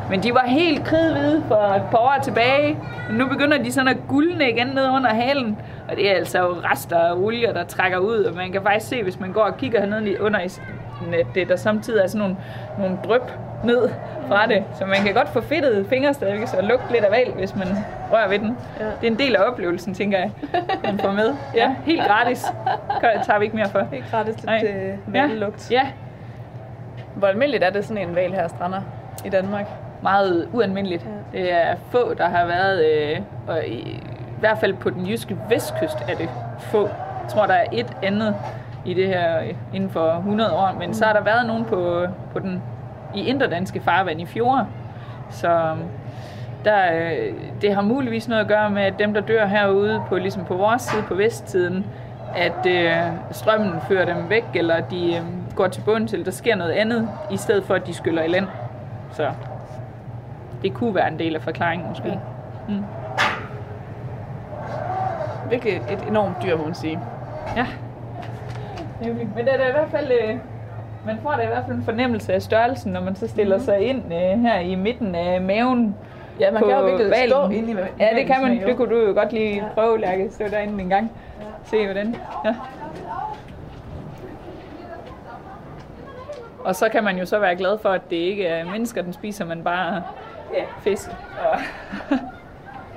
[0.10, 2.78] Men de var helt kridhvide for et par år tilbage.
[3.10, 5.58] Men nu begynder de sådan at guldne igen ned under halen.
[5.90, 8.24] Og det er altså rester af olie, der trækker ud.
[8.24, 10.50] Og man kan faktisk se, hvis man går og kigger hernede under i
[11.14, 12.38] at det der samtidig er sådan nogle,
[12.80, 13.22] nogle drøb
[13.64, 13.90] ned
[14.28, 14.64] fra det.
[14.76, 17.68] Så man kan godt få fedtede fingre stadigvæk, så lugte lidt af valg, hvis man
[18.12, 18.58] rører ved den.
[18.80, 18.86] Ja.
[18.86, 20.32] Det er en del af oplevelsen, tænker jeg,
[20.84, 21.36] man får med.
[21.56, 22.46] Ja, helt gratis.
[23.02, 23.88] Det tager vi ikke mere for.
[23.92, 24.64] Helt gratis lidt Nej.
[24.66, 25.72] øh, Ja, vallugt.
[25.72, 25.82] ja,
[27.16, 28.82] Hvor almindeligt er det sådan en val her strander
[29.26, 29.66] i Danmark?
[30.02, 31.06] meget ualmindeligt.
[31.32, 35.38] Det er få, der har været, øh, og i, i hvert fald på den jyske
[35.50, 36.82] vestkyst er det få.
[37.24, 38.36] Jeg tror, der er et andet
[38.86, 42.06] i det her øh, inden for 100 år, men så har der været nogen på,
[42.34, 42.62] på den
[43.16, 44.66] i inderdanske farvand i fjorde.
[45.30, 45.80] Så øhm,
[46.66, 50.18] der, øh, det har muligvis noget at gøre med, at dem, der dør herude på,
[50.18, 51.86] ligesom på vores side, på vesttiden,
[52.36, 52.98] at øh,
[53.32, 55.22] strømmen fører dem væk, eller de øh,
[55.56, 58.28] går til bunden til, der sker noget andet, i stedet for, at de skyller i
[58.28, 58.48] land.
[59.12, 59.32] Så
[60.62, 62.08] det kunne være en del af forklaringen måske.
[62.08, 62.18] Ja.
[62.68, 62.84] Mm.
[65.50, 67.00] Virkelig et enormt dyr, må man sige.
[67.56, 67.66] Ja.
[69.02, 69.30] Nemlig.
[69.36, 70.38] Men det er da i hvert fald, øh,
[71.08, 73.64] man får da i hvert fald en fornemmelse af størrelsen, når man så stiller mm.
[73.64, 75.96] sig ind øh, her i midten af maven.
[76.40, 77.30] Ja, man på kan jo virkelig hvalen.
[77.30, 78.68] stå inde i Ja, det kan man.
[78.68, 79.64] Det kunne du jo godt lige ja.
[79.74, 80.30] prøve, Lærke.
[80.32, 81.12] Stå derinde en gang.
[81.66, 82.16] Se hvordan.
[82.46, 82.56] Ja.
[86.60, 89.14] Og så kan man jo så være glad for, at det ikke er mennesker, den
[89.14, 90.04] spiser, men bare
[90.54, 91.10] ja, fisk.
[91.52, 91.60] Og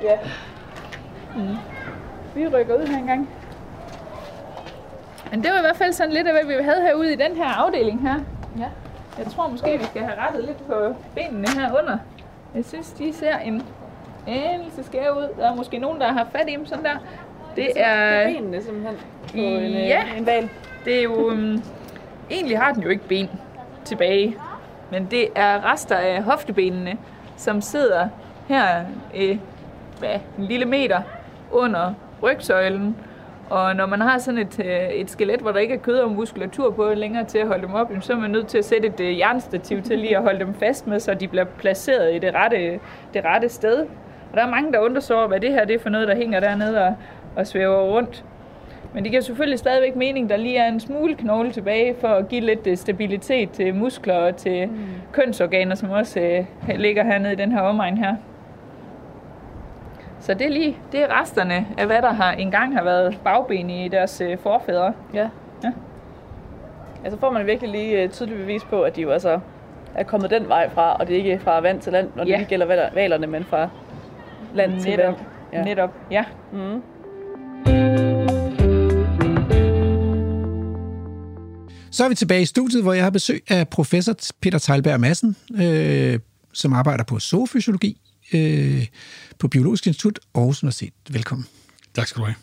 [0.03, 0.19] Ja.
[1.37, 1.57] Mm.
[2.35, 3.29] Vi rykker ud her engang.
[5.31, 7.37] Men det var i hvert fald sådan lidt af, hvad vi havde herude i den
[7.37, 8.15] her afdeling her.
[8.59, 8.67] Ja.
[9.19, 11.99] Jeg tror måske, vi skal have rettet lidt på benene her under.
[12.55, 13.63] Jeg synes, de ser en
[14.27, 15.29] anelse skæve ud.
[15.39, 16.93] Der er måske nogen, der har fat i dem sådan der.
[17.57, 18.97] Det Det er er, benene simpelthen
[19.31, 20.03] på en, øh, Ja.
[20.19, 20.49] en val.
[20.85, 21.15] det er jo...
[21.31, 21.63] Um,
[22.31, 23.31] egentlig har den jo ikke ben
[23.85, 24.37] tilbage.
[24.91, 26.97] Men det er rester af hoftebenene,
[27.37, 28.09] som sidder
[28.49, 28.85] her
[29.17, 29.39] øh,
[29.99, 31.01] hvad, en lille meter
[31.53, 32.97] under rygsøjlen.
[33.51, 36.11] Og når man har sådan et, øh, et skelet, hvor der ikke er kød og
[36.11, 38.89] muskulatur på længere til at holde dem op, så er man nødt til at sætte
[38.89, 42.19] et øh, jernstativ til lige at holde dem fast med, så de bliver placeret i
[42.19, 42.81] det rette,
[43.15, 43.81] det rette sted.
[44.31, 46.09] Og der er mange, der undrer sig over, hvad det her det er for noget,
[46.09, 46.95] der hænger dernede og,
[47.37, 48.25] og svæver rundt.
[48.95, 52.29] Men det giver selvfølgelig stadigvæk mening, der lige er en smule knogle tilbage for at
[52.29, 54.79] give lidt øh, stabilitet til muskler og til mm.
[55.13, 56.45] kønsorganer, som også øh,
[56.77, 58.17] ligger hernede i den her omegn her.
[60.21, 63.71] Så det er lige det er resterne af, hvad der har engang har været bagben
[63.71, 64.93] i deres øh, forfædre.
[65.15, 65.29] Ja.
[65.65, 65.73] Ja.
[67.05, 69.41] Ja, så får man virkelig lige øh, tydeligt bevis på, at de jo altså
[69.95, 72.31] er kommet den vej fra, og det er ikke fra vand til land, når det
[72.31, 72.37] Ja.
[72.37, 73.69] lige gælder val- valerne, men fra
[74.55, 74.99] land til vand.
[75.01, 75.21] Netop.
[75.53, 75.65] Ja.
[75.65, 76.25] Netop, ja.
[76.53, 76.83] Mm.
[81.93, 85.37] Så er vi tilbage i studiet, hvor jeg har besøg af professor Peter Teilberg Madsen,
[85.63, 86.19] øh,
[86.53, 88.01] som arbejder på zoofysiologi
[88.33, 88.87] øh,
[89.39, 90.93] på Biologisk Institut Aarhus Universitet.
[91.11, 91.47] Velkommen.
[91.95, 92.37] Tak skal du have.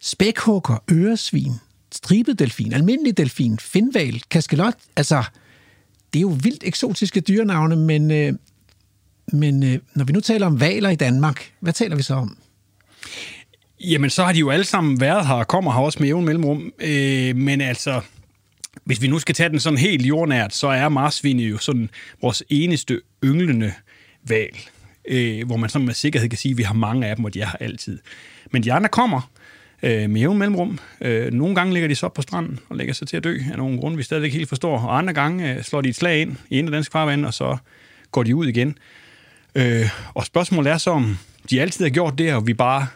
[0.00, 1.52] Spækhugger, øresvin,
[1.92, 4.74] stribet delfin, almindelig delfin, finval, kaskelot.
[4.96, 5.24] Altså,
[6.12, 8.32] det er jo vildt eksotiske dyrenavne, men, øh,
[9.32, 12.36] men øh, når vi nu taler om valer i Danmark, hvad taler vi så om?
[13.80, 16.24] Jamen, så har de jo alle sammen været her og kommer her også med jævn
[16.24, 16.72] mellemrum.
[16.80, 18.00] Øh, men altså,
[18.84, 21.90] hvis vi nu skal tage den sådan helt jordnært, så er marsvinet jo sådan
[22.22, 23.72] vores eneste ynglende
[24.28, 24.58] val.
[25.08, 27.34] Øh, hvor man sådan med sikkerhed kan sige, at vi har mange af dem, og
[27.34, 27.98] de er her altid.
[28.50, 29.30] Men de andre kommer
[29.82, 30.78] øh, med jævn mellemrum.
[31.00, 33.38] Øh, nogle gange ligger de så op på stranden og lægger sig til at dø
[33.52, 34.78] af nogle grunde, vi stadig ikke helt forstår.
[34.78, 37.34] Og andre gange øh, slår de et slag ind i en af dansk farvand, og
[37.34, 37.56] så
[38.10, 38.78] går de ud igen.
[39.54, 41.18] Øh, og spørgsmålet er så, om
[41.50, 42.86] de altid har gjort det, og vi bare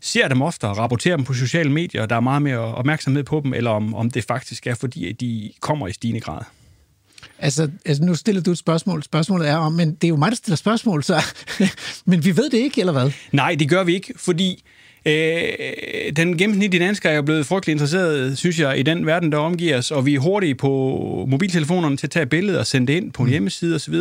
[0.00, 3.24] ser dem ofte og rapporterer dem på sociale medier, og der er meget mere opmærksomhed
[3.24, 6.42] på dem, eller om, om det faktisk er, fordi at de kommer i stigende grad.
[7.42, 9.02] Altså, altså, nu stiller du et spørgsmål.
[9.02, 11.24] Spørgsmålet er om, men det er jo mig, der stiller spørgsmål, så...
[12.10, 13.10] men vi ved det ikke, eller hvad?
[13.32, 14.64] Nej, det gør vi ikke, fordi
[15.06, 15.42] øh,
[16.16, 19.78] den gennemsnitlige dansker er jo blevet frygtelig interesseret, synes jeg, i den verden, der omgiver
[19.78, 20.68] os, og vi er hurtige på
[21.28, 23.94] mobiltelefonerne til at tage billeder og sende det ind på en hjemmeside osv.,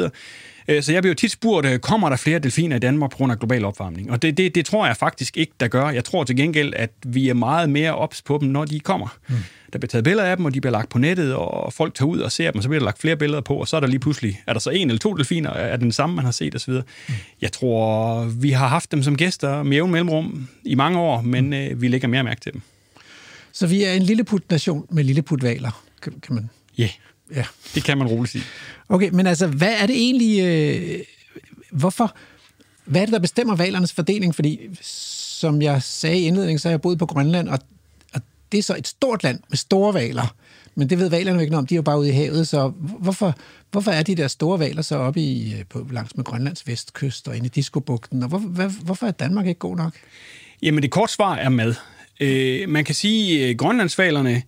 [0.81, 3.39] Så jeg bliver tit spurgt, øh, kommer der flere delfiner i Danmark på grund af
[3.39, 4.11] global opvarmning?
[4.11, 5.89] Og det, det, det tror jeg faktisk ikke, der gør.
[5.89, 9.17] Jeg tror til gengæld, at vi er meget mere ops på dem, når de kommer.
[9.29, 9.35] Mm.
[9.73, 12.09] Der bliver taget billeder af dem, og de bliver lagt på nettet, og folk tager
[12.09, 13.79] ud og ser dem, og så bliver der lagt flere billeder på, og så er
[13.79, 16.31] der lige pludselig, er der så en eller to delfiner, er den samme, man har
[16.31, 16.73] set osv.
[16.73, 17.13] Mm.
[17.41, 21.53] Jeg tror, vi har haft dem som gæster med jævn mellemrum i mange år, men
[21.53, 22.61] øh, vi lægger mere mærke til dem.
[23.51, 26.49] Så vi er en lilleput-nation med lilleput-valer, kan, kan man...
[26.77, 26.91] Ja, yeah,
[27.35, 27.45] Ja.
[27.75, 28.43] det kan man roligt sige.
[28.89, 30.41] Okay, men altså, hvad er det egentlig...
[30.43, 30.99] Øh,
[31.71, 32.15] hvorfor...
[32.85, 34.35] Hvad er det, der bestemmer valernes fordeling?
[34.35, 37.59] Fordi, som jeg sagde i indledningen, så har jeg boet på Grønland, og,
[38.13, 40.35] og det er så et stort land med store valer.
[40.75, 41.67] Men det ved valerne jo ikke noget om.
[41.67, 43.35] De er jo bare ude i havet, så hvorfor,
[43.71, 47.27] hvorfor er de der store valer så oppe i, øh, på, langs med Grønlands vestkyst
[47.27, 48.23] og inde i Diskobugten?
[48.23, 49.93] Og hvor, hvad, hvorfor er Danmark ikke god nok?
[50.61, 51.75] Jamen, det korte svar er mad.
[52.19, 54.43] Øh, man kan sige, at grønlandsvalerne,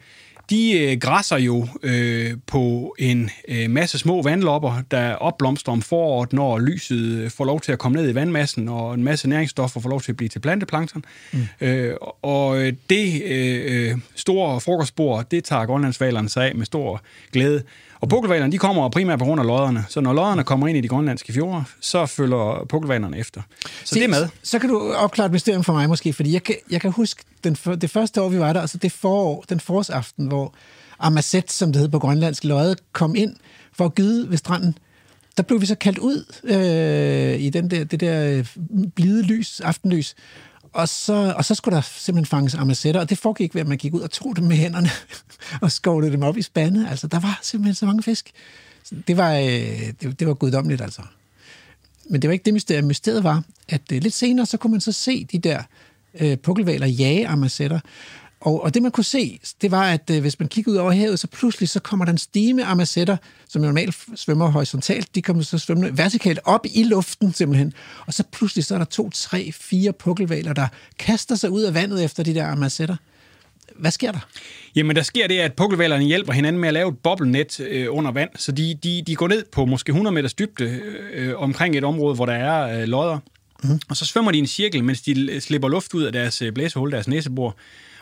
[0.52, 6.34] de øh, græsser jo øh, på en øh, masse små vandlopper, der opblomstrer om foråret,
[6.34, 9.80] når lyset øh, får lov til at komme ned i vandmassen, og en masse næringsstoffer
[9.80, 11.06] får lov til at blive til planteplankton.
[11.32, 11.40] Mm.
[11.62, 17.02] Øh, og øh, det øh, store frokostbord, det tager grønlandsvalerne sig af med stor
[17.34, 17.64] glæde.
[18.02, 19.86] Og pukkelvalerne, de kommer primært på grund af lodderne.
[19.90, 23.42] Så når lodderne kommer ind i de grønlandske fjorde, så følger pukkelvalerne efter.
[23.86, 24.28] Så det er med.
[24.44, 27.24] Så kan du opklare et mysterium for mig måske, fordi jeg kan, jeg kan huske
[27.44, 30.54] den, det første år, vi var der, altså det forår, den forårsaften, hvor
[31.00, 33.36] Amaset, som det hed på grønlandsk, lodde, kom ind
[33.74, 34.78] for at gyde ved stranden.
[35.38, 38.46] der blev vi så kaldt ud øh, i den der, det der øh,
[38.96, 40.16] blide lys, aftenlys.
[40.74, 43.78] Og så, og så skulle der simpelthen fanges amazetter, og det foregik ved, at man
[43.78, 44.90] gik ud og tog dem med hænderne
[45.62, 46.90] og skovlede dem op i spande.
[46.90, 48.32] Altså, der var simpelthen så mange fisk.
[48.84, 51.02] Så det var, øh, det, det var guddommeligt, altså.
[52.10, 52.86] Men det var ikke det mysterium.
[52.86, 55.64] Mysteriet var, at øh, lidt senere, så kunne man så se de der
[56.20, 57.80] øh, pukkelvaler jage amazetter.
[58.42, 60.92] Og, og det, man kunne se, det var, at øh, hvis man kiggede ud over
[60.92, 65.44] havet, så pludselig så kommer der en stime amazetter, som normalt svømmer horisontalt, de kommer
[65.44, 67.74] så svømmende vertikalt op i luften simpelthen.
[68.06, 70.68] Og så pludselig så er der to, tre, fire pukkelvaler, der
[71.00, 72.96] kaster sig ud af vandet efter de der amazetter.
[73.76, 74.20] Hvad sker der?
[74.76, 78.12] Jamen, der sker det, at pukkelvalerne hjælper hinanden med at lave et boblenet øh, under
[78.12, 80.80] vand, så de, de, de går ned på måske 100 meters dybde
[81.14, 83.20] øh, omkring et område, hvor der er øh, lodder.
[83.64, 83.80] Mm.
[83.90, 86.54] Og så svømmer de i en cirkel, mens de slipper luft ud af deres øh,
[86.54, 87.56] blæsehul, deres næsebor.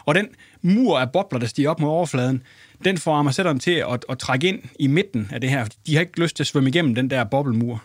[0.09, 0.27] Og den
[0.61, 2.43] mur af bobler, der stiger op mod overfladen,
[2.85, 5.67] den får amazetterne til at, at trække ind i midten af det her.
[5.87, 7.83] De har ikke lyst til at svømme igennem den der boblemur.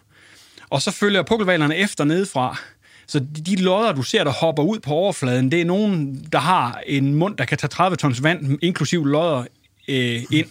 [0.70, 2.58] Og så følger pukkelvalerne efter nedefra.
[3.06, 6.82] Så de lodder, du ser, der hopper ud på overfladen, det er nogen, der har
[6.87, 9.44] en mund, der kan tage 30 tons vand, inklusiv lodder,
[9.88, 10.48] øh, ind.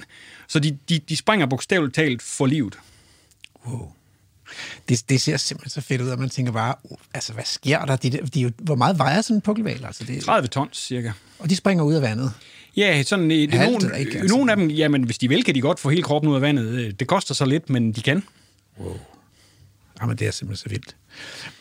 [0.47, 2.79] Så de, de, de springer bogstaveligt talt for livet.
[3.67, 3.91] Wow.
[4.89, 7.85] Det, det ser simpelthen så fedt ud, at man tænker bare, uh, altså hvad sker
[7.85, 7.95] der?
[7.95, 9.85] De, de, de, hvor meget vejer sådan en pukkelval?
[9.85, 11.11] Altså, det, 30 tons cirka.
[11.39, 12.33] Og de springer ud af vandet?
[12.77, 14.35] Ja, sådan, det, Halvt, nogle, ikke, altså.
[14.35, 16.41] nogle af dem, jamen hvis de vil, kan de godt få hele kroppen ud af
[16.41, 16.99] vandet.
[16.99, 18.23] Det koster så lidt, men de kan.
[18.79, 18.99] Wow.
[20.01, 20.95] Jamen, det er simpelthen så vildt.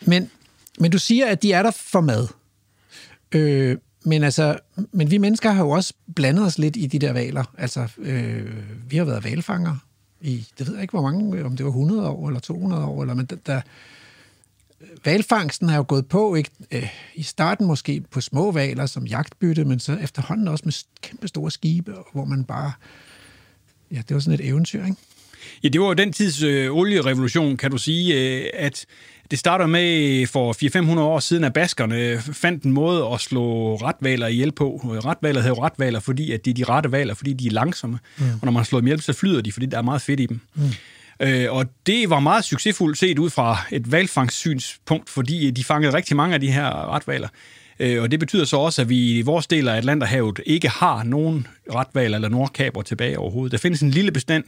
[0.00, 0.30] Men,
[0.78, 2.28] men du siger, at de er der for mad.
[3.32, 4.58] Øh, men altså,
[4.92, 7.44] men vi mennesker har jo også blandet os lidt i de der valer.
[7.58, 8.52] Altså, øh,
[8.90, 9.76] vi har været valfanger
[10.22, 13.02] i, det ved jeg ikke, hvor mange, om det var 100 år eller 200 år,
[13.02, 13.60] eller, men der, der
[15.04, 16.50] valfangsten har jo gået på, ikke?
[16.70, 21.28] Øh, i starten måske på små valer som jagtbytte, men så efterhånden også med kæmpe
[21.28, 22.72] store skibe, hvor man bare,
[23.90, 24.96] ja, det var sådan et eventyr, ikke?
[25.62, 28.86] Ja, det var jo den tids øh, olierevolution, kan du sige, øh, at
[29.32, 30.52] det starter med for
[30.96, 34.80] 400-500 år siden, at baskerne fandt en måde at slå retvaler ihjel på.
[35.04, 37.98] Retvaler hedder retvaler, fordi at det er de rette valer, fordi de er langsomme.
[38.18, 38.24] Mm.
[38.24, 40.26] Og når man slår dem ihjel, så flyder de, fordi der er meget fedt i
[40.26, 40.40] dem.
[40.54, 40.62] Mm.
[41.20, 46.16] Øh, og det var meget succesfuldt set ud fra et valfangssynspunkt, fordi de fangede rigtig
[46.16, 47.28] mange af de her retvaler.
[47.78, 51.02] Øh, og det betyder så også, at vi i vores del af Atlanterhavet ikke har
[51.02, 53.52] nogen retvaler eller nordkaber tilbage overhovedet.
[53.52, 54.44] Der findes en lille bestand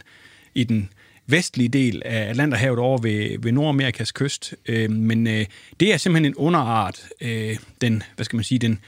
[0.54, 0.88] i den
[1.26, 4.54] vestlige del af Atlanterhavet over ved, ved Nordamerikas kyst.
[4.68, 5.46] Øh, men øh,
[5.80, 8.78] det er simpelthen en underart, øh, den, hvad skal man sige, den,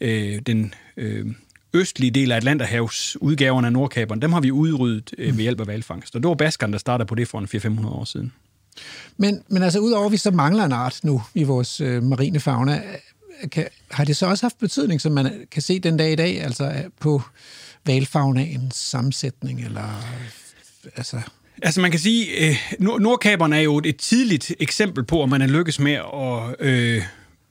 [0.00, 1.26] øh, den øh,
[1.74, 5.66] østlige del af Atlanterhavs udgaverne af Nordkaberen, dem har vi udryddet øh, ved hjælp af
[5.66, 6.16] valfangst.
[6.16, 7.48] Og det var baskerne, der startede på det for en
[7.80, 8.32] 400-500 år siden.
[9.16, 12.40] Men, men altså, udover at vi så mangler en art nu i vores øh, marine
[12.40, 12.76] fauna,
[13.42, 16.16] øh, kan, har det så også haft betydning, som man kan se den dag i
[16.16, 17.22] dag, altså øh, på
[17.86, 20.04] valfaunaens sammensætning, eller
[20.96, 21.20] altså...
[21.62, 25.46] Altså man kan sige, øh, Nordkaberne er jo et, tidligt eksempel på, at man er
[25.46, 26.66] lykkes med at...
[26.66, 27.02] Øh,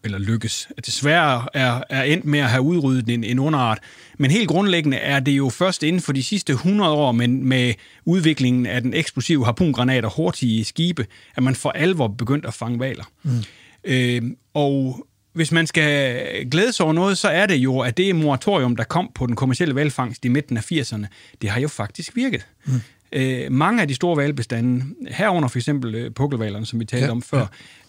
[0.06, 0.70] eller lykkes.
[0.86, 3.80] Desværre er, er endt med at have udryddet en, en underart.
[4.18, 7.74] Men helt grundlæggende er det jo først inden for de sidste 100 år, men med
[8.06, 12.80] udviklingen af den eksplosive harpungranat og hurtige skibe, at man for alvor begyndt at fange
[12.80, 13.04] valer.
[13.24, 13.44] Mm.
[13.84, 14.22] Øh,
[14.54, 18.76] og hvis man skal glæde sig over noget, så er det jo, at det moratorium,
[18.76, 21.06] der kom på den kommercielle valfangst i midten af 80'erne,
[21.42, 22.46] det har jo faktisk virket.
[22.66, 22.74] Mm.
[23.14, 27.12] Øh, mange af de store valbestande, herunder for eksempel øh, pukkelvalerne, som vi talte ja,
[27.12, 27.46] om før,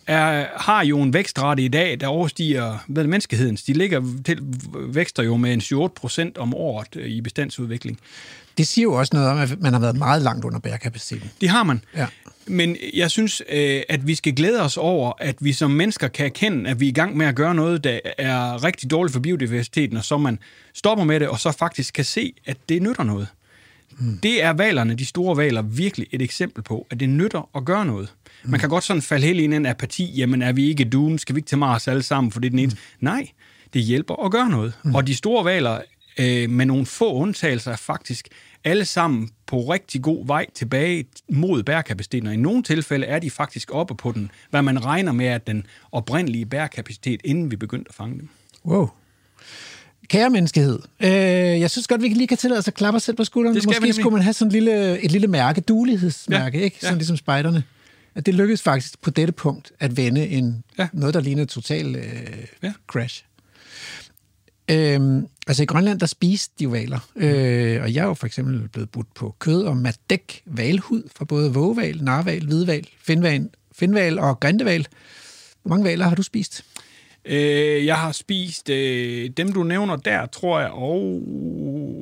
[0.09, 0.15] ja.
[0.15, 3.63] er, har jo en vækstrate i dag, der overstiger ved menneskehedens.
[3.63, 4.39] De ligger til,
[4.75, 7.99] vækster jo med en 7-8 procent om året øh, i bestandsudvikling.
[8.59, 11.31] Det siger jo også noget om, at man har været meget langt under bærekapaciteten.
[11.41, 11.81] Det har man.
[11.97, 12.07] Ja.
[12.47, 16.27] Men jeg synes, øh, at vi skal glæde os over, at vi som mennesker kan
[16.27, 19.21] erkende, at vi er i gang med at gøre noget, der er rigtig dårligt for
[19.21, 20.39] biodiversiteten, og så man
[20.75, 23.29] stopper med det, og så faktisk kan se, at det nytter noget.
[23.99, 24.19] Mm.
[24.19, 27.87] Det er valerne, de store valer, virkelig et eksempel på, at det nytter at gøre
[27.87, 28.15] noget.
[28.45, 28.51] Mm.
[28.51, 31.19] Man kan godt sådan falde helt ind i en apati, jamen er vi ikke dune,
[31.19, 32.81] skal vi ikke til Mars alle sammen, for det er den eneste.
[33.01, 33.05] Mm.
[33.05, 33.29] Nej,
[33.75, 34.73] det hjælper at gøre noget.
[34.85, 34.95] Mm.
[34.95, 35.81] Og de store valer,
[36.19, 38.29] øh, med nogle få undtagelser, er faktisk
[38.65, 42.27] alle sammen på rigtig god vej tilbage mod bærkapaciteten.
[42.29, 45.47] Og i nogle tilfælde er de faktisk oppe på den, hvad man regner med at
[45.47, 48.29] den oprindelige bærkapacitet, inden vi begyndte at fange dem.
[48.67, 48.89] Wow.
[50.09, 53.17] Kære menneskehed, øh, jeg synes godt, vi lige kan tillade os at klappe os selv
[53.17, 53.61] på skulderen.
[53.67, 56.77] Måske skulle man have sådan et lille, et lille mærke, dulighedsmærke, ja, ikke?
[56.81, 56.99] Sådan ja.
[56.99, 57.63] ligesom spejderne.
[58.15, 60.89] At det lykkedes faktisk på dette punkt at vende en, ja.
[60.93, 62.03] noget, der lignede total øh,
[62.63, 62.73] ja.
[62.87, 63.25] crash.
[64.71, 66.99] Øhm, altså i Grønland, der spiste de valer.
[67.17, 71.25] Øh, og jeg er jo for eksempel blevet budt på kød og madæk valhud fra
[71.25, 74.87] både vågeval, narval, hvidval, finval, finval og grindeval.
[75.63, 76.65] Hvor mange valer har du spist?
[77.27, 81.23] Øh, jeg har spist øh, dem, du nævner der, tror jeg, og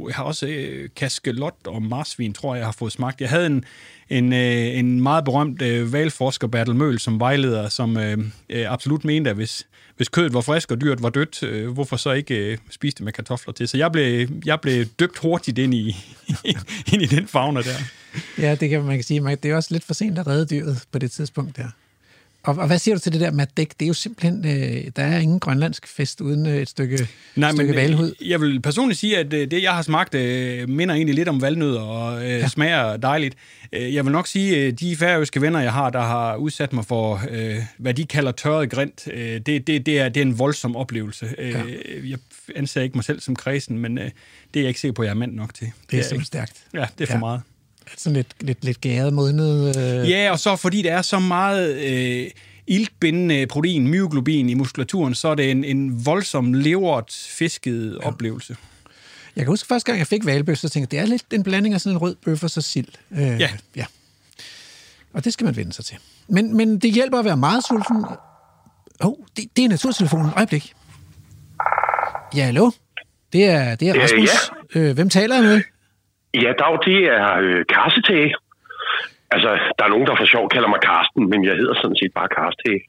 [0.09, 3.21] jeg har også øh, kaskelot og marsvin, tror jeg, jeg har fået smagt.
[3.21, 3.65] Jeg havde en,
[4.11, 8.19] en, øh, en meget berømt øh, valforsker, Bertel Møl, som vejleder, som øh,
[8.51, 11.97] øh, absolut mente, at hvis, hvis kødet var frisk og dyrt var dødt, øh, hvorfor
[11.97, 13.69] så ikke øh, spise det med kartofler til?
[13.69, 15.97] Så jeg blev, jeg blev døbt hurtigt ind i,
[16.93, 17.77] ind i den fauna der.
[18.39, 19.21] Ja, det kan man kan sige.
[19.21, 21.69] Man- Det er også lidt for sent at redde dyret på det tidspunkt der.
[22.45, 23.71] Og, og hvad siger du til det der med dæk?
[23.71, 27.49] Det er jo simpelthen, øh, der er ingen grønlandsk fest uden øh, et stykke, Nej,
[27.49, 28.15] et stykke men valhud.
[28.21, 31.29] øh, jeg vil personligt sige, at øh, det, jeg har smagt, øh, minder egentlig lidt
[31.29, 32.49] om valnødder og øh, ja.
[32.49, 33.35] smager dejligt.
[33.73, 37.23] Jeg vil nok sige, at de færøske venner, jeg har, der har udsat mig for,
[37.31, 40.77] øh, hvad de kalder tørret grint, øh, det, det, det, er, det er en voldsom
[40.77, 41.35] oplevelse.
[41.39, 41.63] Ja.
[42.05, 42.19] Jeg
[42.57, 44.11] anser ikke mig selv som kredsen, men øh, det
[44.61, 45.67] er jeg ikke sikker på, at jeg er mand nok til.
[45.67, 46.27] Det er jeg simpelthen ikke.
[46.27, 46.65] stærkt.
[46.75, 47.19] Ja, det er for Ja.
[47.19, 47.41] meget.
[47.97, 49.77] Sådan lidt, lidt, lidt gæret, modnet.
[49.79, 52.31] Øh, Ja, og så fordi der er så meget øh,
[52.67, 58.07] iltbindende protein, myoglobin i muskulaturen, så er det en, en voldsom levert fisket ja.
[58.09, 58.57] oplevelse.
[59.37, 61.43] Jeg kan huske første gang, jeg fik valbøf, så tænkte jeg, det er lidt en
[61.43, 62.89] blanding af sådan en rød bøf og så sild.
[63.11, 63.49] Øh, Ja.
[63.77, 63.85] ja.
[65.13, 65.97] Og det skal man vende sig til.
[66.29, 67.97] Men, men det hjælper at være meget sulten.
[69.01, 70.31] Åh, oh, det, det er naturtelefonen.
[70.37, 70.73] Øjeblik.
[72.37, 72.71] Ja, hallo?
[73.33, 74.31] Det er, det er Øh, Rasmus.
[74.75, 75.63] Øh, hvem taler jeg med?
[76.35, 78.35] Ja, Dag, det er øh, Karsetage.
[79.31, 82.13] Altså, der er nogen, der for sjov kalder mig Karsten, men jeg hedder sådan set
[82.15, 82.83] bare Karsetage.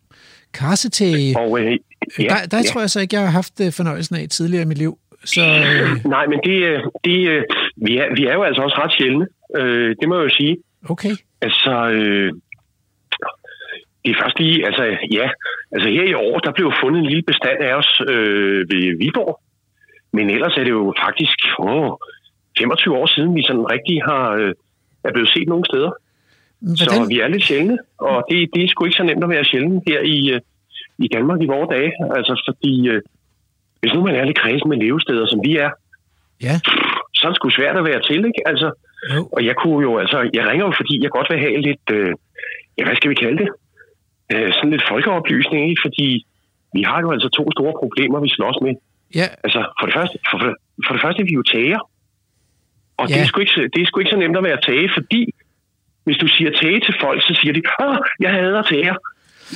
[0.53, 1.39] Karsetæge.
[1.39, 1.77] Og øh,
[2.19, 2.63] ja, der der ja.
[2.69, 4.97] tror jeg så ikke, jeg har haft øh, fornøjelsen af tidligere i mit liv.
[5.25, 7.43] Så øh, Nej, men det, øh, det, øh,
[7.85, 9.27] vi, er, vi er jo altså også ret sjældne.
[9.59, 10.57] Øh, det må jeg jo sige.
[10.89, 11.15] okay.
[11.41, 12.31] Altså, øh,
[14.03, 15.27] det er først lige, altså ja,
[15.71, 19.39] altså her i år, der blev fundet en lille bestand af os øh, ved Viborg.
[20.13, 21.91] Men ellers er det jo faktisk åh,
[22.59, 24.53] 25 år siden, vi sådan rigtig har, øh,
[25.03, 25.91] er blevet set nogle steder.
[26.59, 29.29] Hvordan, Så vi er lidt sjældne, og det, det er sgu ikke så nemt at
[29.29, 30.41] være sjælden her i, øh,
[31.05, 31.91] i Danmark i vores dage.
[32.17, 33.01] Altså fordi, øh,
[33.79, 35.71] hvis nu man er lidt kredsen med levesteder, som vi er,
[36.47, 36.55] Ja,
[37.15, 38.41] så er det sgu svært at være til, ikke?
[38.51, 38.67] Altså,
[39.15, 39.21] jo.
[39.35, 42.11] og jeg kunne jo, altså, jeg ringer jo, fordi jeg godt vil have lidt, øh,
[42.77, 43.49] ja, hvad skal vi kalde det?
[44.33, 45.81] Øh, sådan lidt folkeoplysning, ikke?
[45.85, 46.07] Fordi
[46.75, 48.73] vi har jo altså to store problemer, vi slås med.
[49.19, 50.37] Ja, Altså, for det første, for,
[50.85, 51.79] for, det første er vi jo tager.
[52.97, 53.13] Og Ja.
[53.13, 55.21] det, er sgu ikke, det er sgu ikke så nemt at være tage, fordi
[56.05, 58.95] hvis du siger tage til folk, så siger de, åh, jeg hader tager.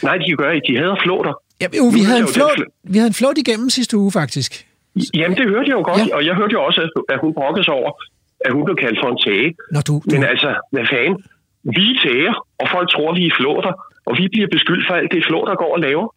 [0.07, 0.65] Nej, de gør ikke.
[0.73, 1.33] De hader flåter.
[1.61, 4.51] ja jo, vi havde, en den vi havde en flot igennem sidste uge, faktisk.
[5.19, 6.05] Jamen, det hørte jeg jo godt, Ja.
[6.11, 6.15] ja.
[6.17, 6.79] og jeg hørte jo også,
[7.13, 7.91] at- hun brokkede sig over,
[8.45, 9.47] at hun blev kaldt for en tage.
[9.75, 11.15] Når du, du, Men altså, hvad fanden?
[11.77, 13.71] Vi er tager, og folk tror, vi er flåter,
[14.07, 16.07] og vi bliver beskyldt for alt det flåter går og laver.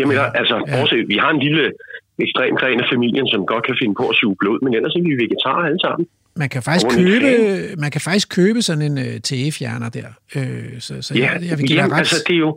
[0.00, 0.64] Jeg mener, altså, Ja.
[0.74, 1.64] bortset, vi har en lille
[2.24, 5.02] ekstrem gren af familien, som godt kan finde på at suge blod, men ellers er
[5.08, 6.04] vi vegetarer alle sammen.
[6.42, 7.30] Man kan faktisk er købe,
[7.84, 10.08] man kan faktisk købe sådan en uh, tægefjerner der.
[10.36, 11.98] Øh, så, så Ja, jeg, jeg vil give jamen, ret.
[11.98, 12.50] altså, det er jo,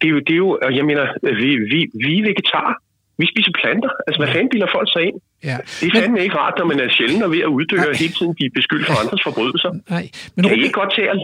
[0.00, 1.04] det er jo, det er jo, og jeg mener,
[1.42, 2.74] vi, vi, vi er vegetarer.
[3.20, 3.90] Vi spiser planter.
[4.06, 5.16] Altså, hvad fanden bilder folk sig ind?
[5.50, 5.56] ja.
[5.80, 8.14] Det er fandme ikke rart, når man er sjældent og ved at uddøre og hele
[8.18, 9.70] tiden blive beskyldt for andres forbrydelser.
[9.94, 11.18] Nej, men Kan I ikke godt til at...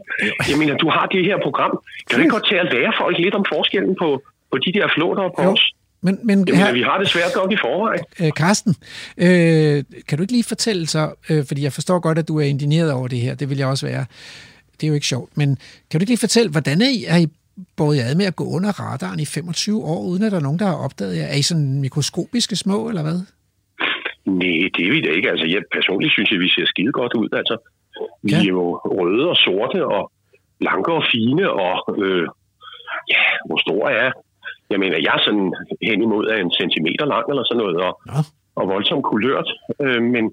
[0.50, 1.72] Jeg mener, du har det her program.
[2.06, 4.08] Kan du ikke godt til at lære folk lidt om forskellen på,
[4.50, 5.62] på de der flåter og på os?
[6.02, 8.00] Men, men Jeg mener, her, vi har det svært nok i forvejen.
[8.22, 8.74] øh, Karsten,
[9.18, 12.44] øh, kan du ikke lige fortælle så, øh, fordi jeg forstår godt, at du er
[12.44, 14.04] indigneret over det her, det vil jeg også være.
[14.80, 15.56] Det er jo ikke sjovt, men
[15.90, 17.26] kan du ikke lige fortælle, hvordan er I, er I
[17.76, 20.58] båret ad med at gå under radaren i 25 år, uden at der er nogen,
[20.58, 21.24] der har opdaget jer?
[21.26, 23.18] Er I sådan mikroskopiske små, eller hvad?
[24.40, 25.30] Nej, det er vi da ikke.
[25.30, 27.28] Altså, jeg personligt synes, at vi ser skide godt ud.
[27.40, 27.56] Altså,
[28.22, 28.38] vi Ja.
[28.40, 30.12] er jo røde og sorte og
[30.60, 32.26] blanke og fine, og øh,
[33.12, 34.12] ja, hvor store er jeg?
[34.70, 35.48] Jeg mener, jeg er sådan
[35.88, 37.92] hen imod af en centimeter lang eller sådan noget, og,
[38.60, 39.48] og voldsomt kulørt.
[39.84, 40.24] Øh, men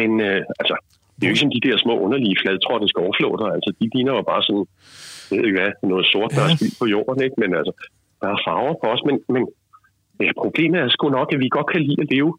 [0.00, 0.74] men øh, altså,
[1.16, 3.46] det er jo ikke som de der små underlige fladtrådte skovflåter.
[3.56, 4.64] Altså, de ligner jo bare sådan,
[5.30, 6.56] jeg ved ikke hvad, noget sort, der er Ja.
[6.56, 7.36] spildt på jorden, ikke?
[7.42, 7.72] Men altså,
[8.20, 9.42] der er farver på os, men, men
[10.26, 12.32] ja, problemet er sgu nok, at vi godt kan lide at leve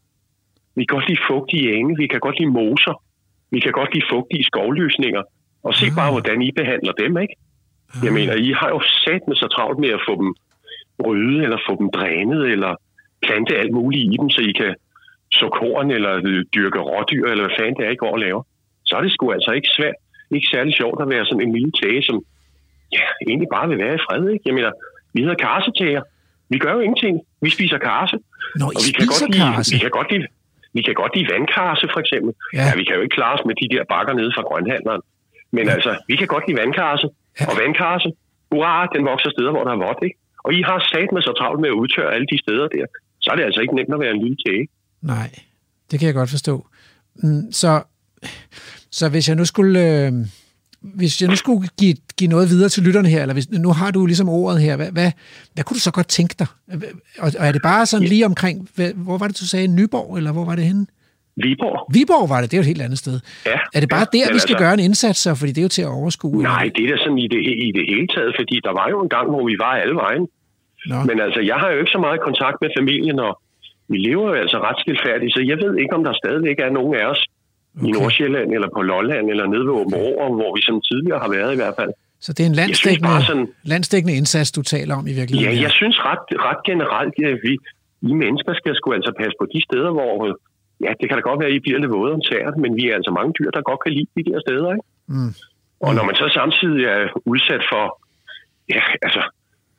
[0.75, 3.03] vi kan godt lide fugtige enge, vi kan godt lide moser,
[3.51, 5.23] vi kan godt lide fugtige skovløsninger.
[5.63, 7.35] Og se bare, hvordan I behandler dem, ikke?
[8.03, 10.35] Jeg mener, I har jo sat med så travlt med at få dem
[11.07, 12.75] rydde, eller få dem drænet, eller
[13.25, 14.75] plante alt muligt i dem, så I kan
[15.31, 18.43] så korn, eller dyrke rådyr, eller hvad fanden det er, I går og laver.
[18.85, 19.97] Så er det sgu altså ikke svært,
[20.35, 22.17] ikke særlig sjovt at være sådan en lille tage, som
[22.97, 24.43] ja, egentlig bare vil være i fred, ikke?
[24.45, 24.71] Jeg mener,
[25.13, 26.01] vi hedder karsetager.
[26.49, 27.15] Vi gør jo ingenting.
[27.41, 28.17] Vi spiser karse.
[28.61, 29.71] Når I Og vi kan, godt lide, karse?
[29.75, 30.27] vi kan godt lide,
[30.77, 32.31] vi kan godt lide vandkarse, for eksempel.
[32.53, 32.63] Ja.
[32.67, 32.71] Ja.
[32.79, 35.01] vi kan jo ikke klare os med de der bakker nede fra grønhandleren.
[35.55, 35.73] Men ja.
[35.75, 37.07] altså, vi kan godt lide vandkarse.
[37.39, 37.45] Ja.
[37.49, 38.09] Og vandkarse,
[38.51, 40.17] hurra, den vokser steder, hvor der er vådt, ikke?
[40.45, 42.85] Og I har sat med så travlt med at udtørre alle de steder der.
[43.21, 44.67] Så er det altså ikke nemt at være en lille tæge.
[45.01, 45.29] Nej,
[45.91, 46.67] det kan jeg godt forstå.
[47.23, 47.83] Mm, Så,
[48.91, 50.05] så hvis jeg nu skulle...
[50.05, 50.11] Øh,
[50.81, 53.91] hvis jeg nu skulle give, give noget videre til lytterne her, eller hvis, nu har
[53.91, 55.11] du ligesom ordet her, hvad, hvad,
[55.53, 56.47] hvad kunne du så godt tænke dig?
[57.19, 60.17] Og, og er det bare sådan lige omkring, hvad, hvor var det, du sagde, Nyborg,
[60.17, 60.87] eller hvor var det henne?
[61.47, 61.77] Viborg.
[61.95, 63.15] Viborg var det, det er jo et helt andet sted.
[63.51, 65.29] Ja, er det bare ja, der, vi skal altså- gøre en indsats, så?
[65.39, 66.37] fordi det er jo til at overskue?
[66.53, 68.97] Nej, det er da sådan i det, i det hele taget, fordi der var jo
[69.05, 70.23] en gang, hvor vi var alle vejen.
[70.91, 70.97] Nå.
[71.09, 73.33] Men altså, jeg har jo ikke så meget kontakt med familien, og
[73.91, 76.93] vi lever jo altså ret stilfærdigt, så jeg ved ikke, om der stadigvæk er nogen
[77.01, 77.87] af os okay.
[77.87, 77.99] i Okay.
[77.99, 81.51] Nordsjælland, eller på Lolland, eller nede ved Åben Rå, hvor vi som tidligere har været
[81.55, 81.91] i hvert fald.
[82.25, 85.55] Så det er en landsdækkende, sådan- landsdækkende indsats, du taler om i virkeligheden?
[85.57, 87.53] Ja, jeg synes ret, ret generelt, at vi,
[88.11, 90.11] I mennesker skal sgu altså passe på de steder, hvor...
[90.85, 92.83] Ja, det kan da godt være, at I bliver lidt våde om tæret, men vi
[92.89, 94.87] er altså mange dyr, der godt kan lide de der steder, ikke?
[95.15, 95.31] Mm.
[95.85, 97.01] Og når man så samtidig er
[97.31, 97.83] udsat for...
[98.75, 99.21] Ja, altså...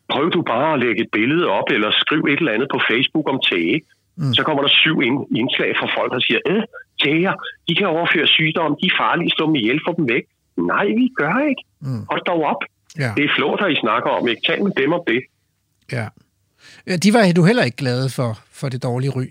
[0.09, 3.27] Prøv du bare at lægge et billede op, eller skriv et eller andet på Facebook
[3.33, 3.81] om tæge.
[4.17, 4.35] Mm.
[4.37, 6.63] Så kommer der syv ind, indslag fra folk, der siger, øh,
[7.03, 7.35] tæger,
[7.69, 10.25] de kan overføre sygdomme, de er farlige, slå dem ihjel, få dem væk.
[10.73, 11.63] Nej, vi gør ikke.
[11.81, 12.03] Mm.
[12.11, 12.63] Hold dog op.
[12.99, 14.43] Ja, Det er flot, I snakker om, ikke?
[14.47, 15.21] Tal med dem om det.
[15.93, 16.07] ja.
[16.89, 18.31] Ja, De var du heller ikke glade for,
[18.61, 19.25] for det dårlige ry,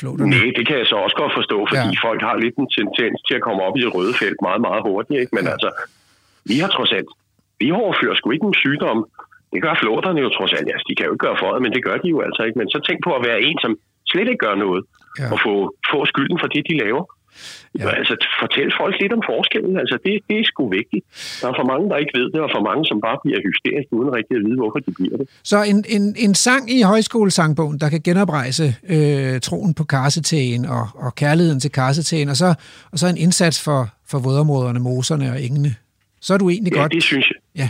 [0.00, 0.30] flåterne.
[0.36, 1.96] Nej, det kan jeg så også godt forstå, fordi Ja.
[1.96, 2.06] ja.
[2.08, 4.82] folk har lidt en tendens til at komme op i det røde felt meget, meget
[4.88, 5.16] hurtigt.
[5.22, 5.32] Ikke?
[5.36, 5.50] Men ja.
[5.54, 5.70] altså,
[6.50, 7.10] vi har trods alt,
[7.62, 8.98] vi overfører sgu ikke en sygdom.
[9.52, 10.68] Det gør flåterne jo trods alt.
[10.74, 12.58] Altså, de kan jo ikke gøre for det, men det gør de jo altså ikke.
[12.60, 13.72] Men så tænk på at være en, som
[14.12, 14.82] slet ikke gør noget,
[15.18, 15.24] Ja.
[15.24, 15.32] ja.
[15.32, 15.52] og få,
[15.92, 17.04] få skylden for det, de laver.
[17.78, 17.88] Ja.
[18.00, 19.74] Altså, fortæl folk lidt om forskellen.
[19.82, 21.04] Altså, det, det er sgu vigtigt.
[21.40, 23.90] Der er for mange, der ikke ved det, og for mange, som bare bliver hysteriske,
[23.98, 25.26] uden rigtig at vide, hvorfor de bliver det.
[25.52, 30.84] Så en, en, en sang i højskolesangbogen, der kan genoprejse øh, troen på karsetægen og,
[30.94, 32.48] og kærligheden til karsetægen, og så,
[32.92, 33.80] og så en indsats for,
[34.10, 35.74] for vådområderne, moserne og engene.
[36.20, 36.92] Så er du egentlig Ja, godt...
[36.92, 37.38] det synes jeg.
[37.62, 37.68] Ja.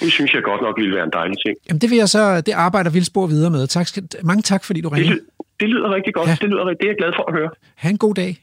[0.00, 1.56] Det synes jeg godt nok ville være en dejlig ting.
[1.68, 3.66] Jamen, det vil jeg så, det arbejder Vildsborg videre med.
[3.66, 5.14] Tak, skal, mange tak, fordi du Det, ringede.
[5.14, 5.20] ly-
[5.60, 6.28] det lyder rigtig godt.
[6.28, 6.36] Ja.
[6.40, 7.50] Det, lyder, det er jeg glad for at høre.
[7.76, 8.38] Ha' en god dag.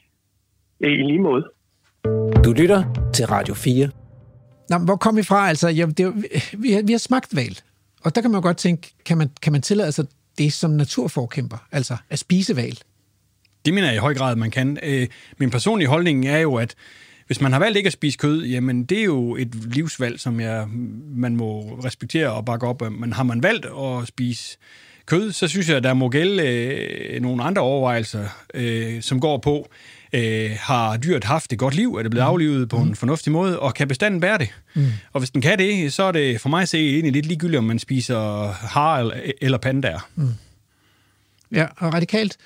[0.83, 1.43] I lige måde.
[2.43, 3.89] Du lytter til Radio 4.
[4.69, 5.49] Nå, hvor kom vi fra?
[5.49, 6.25] Altså, jamen, det
[6.57, 7.59] vi, har, vi har smagt val.
[8.03, 10.05] Og der kan man jo godt tænke, kan man, kan man tillade sig
[10.37, 11.57] det som naturforkæmper?
[11.71, 12.79] Altså at spise val?
[13.65, 14.77] Det mener jeg i høj grad, at man kan.
[14.83, 15.07] Øh,
[15.37, 16.75] Min personlige holdning er jo, at
[17.27, 20.39] hvis man har valgt ikke at spise kød, jamen det er jo et livsvalg, som
[20.39, 20.67] jeg,
[21.15, 22.91] man må respektere og bakke op.
[22.91, 24.57] Men har man valgt at spise
[25.05, 29.37] kød, så synes jeg, at der må gælde øh, nogle andre overvejelser, øh, som går
[29.37, 29.67] på,
[30.13, 31.95] øh, har dyret haft et godt liv?
[31.95, 33.59] Er det blevet aflivet på en fornuftig måde?
[33.59, 34.49] Og kan bestanden bære det?
[34.73, 34.87] Mm.
[35.13, 37.57] Og hvis den kan det, så er det for mig at se egentlig lidt ligegyldigt,
[37.57, 40.09] om man spiser har eller, eller pandaer.
[40.15, 40.29] Mm.
[41.51, 42.37] Ja, og radikalt.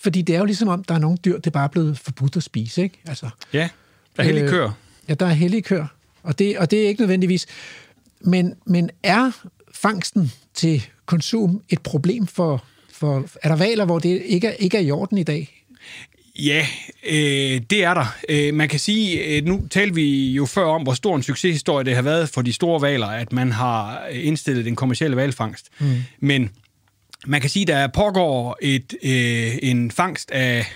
[0.00, 2.36] Fordi det er jo ligesom om, der er nogle dyr, det er bare blevet forbudt
[2.36, 3.00] at spise, ikke?
[3.06, 3.68] Altså, Ja,
[4.16, 4.70] der er heldig Øh, køer.
[5.08, 5.86] Ja, der er hellige køer,
[6.22, 7.46] og det, og det er ikke nødvendigvis.
[8.20, 9.30] Men, men er
[9.72, 13.24] fangsten til konsum et problem for, for...
[13.42, 15.64] Er der valer, hvor det ikke er, ikke er i orden i dag?
[16.38, 16.66] Ja,
[17.06, 18.16] øh, det er der.
[18.28, 21.84] Øh, man kan sige, øh, nu talte vi jo før om, hvor stor en succeshistorie
[21.84, 25.68] det har været for de store valer, at man har indstillet den kommercielle valfangst.
[25.78, 25.86] Mm.
[26.20, 26.50] Men
[27.26, 30.66] man kan sige, der pågår et, øh, en fangst af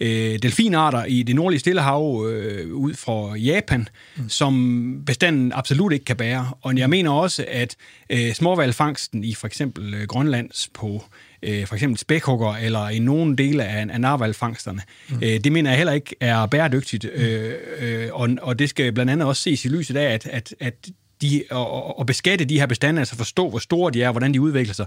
[0.00, 4.28] øh, delfinarter i det nordlige Stillehav øh, ud fra Japan, mm.
[4.28, 6.50] som bestanden absolut ikke kan bære.
[6.62, 7.76] Og jeg mener også, at
[8.10, 11.04] øh, småvalfangsten i for eksempel øh, Grønlands på
[11.42, 15.16] øh, for eksempel spækhugger eller i nogle dele af, af narvalfangsterne, mm.
[15.22, 17.04] øh, det mener jeg heller ikke er bæredygtigt.
[17.04, 20.54] Øh, øh, og, og det skal blandt andet også ses i lyset af, at, at,
[20.60, 20.88] at
[21.22, 24.34] de, og, og beskatte de her bestande, altså forstå, hvor store de er, og hvordan
[24.34, 24.86] de udvikler sig,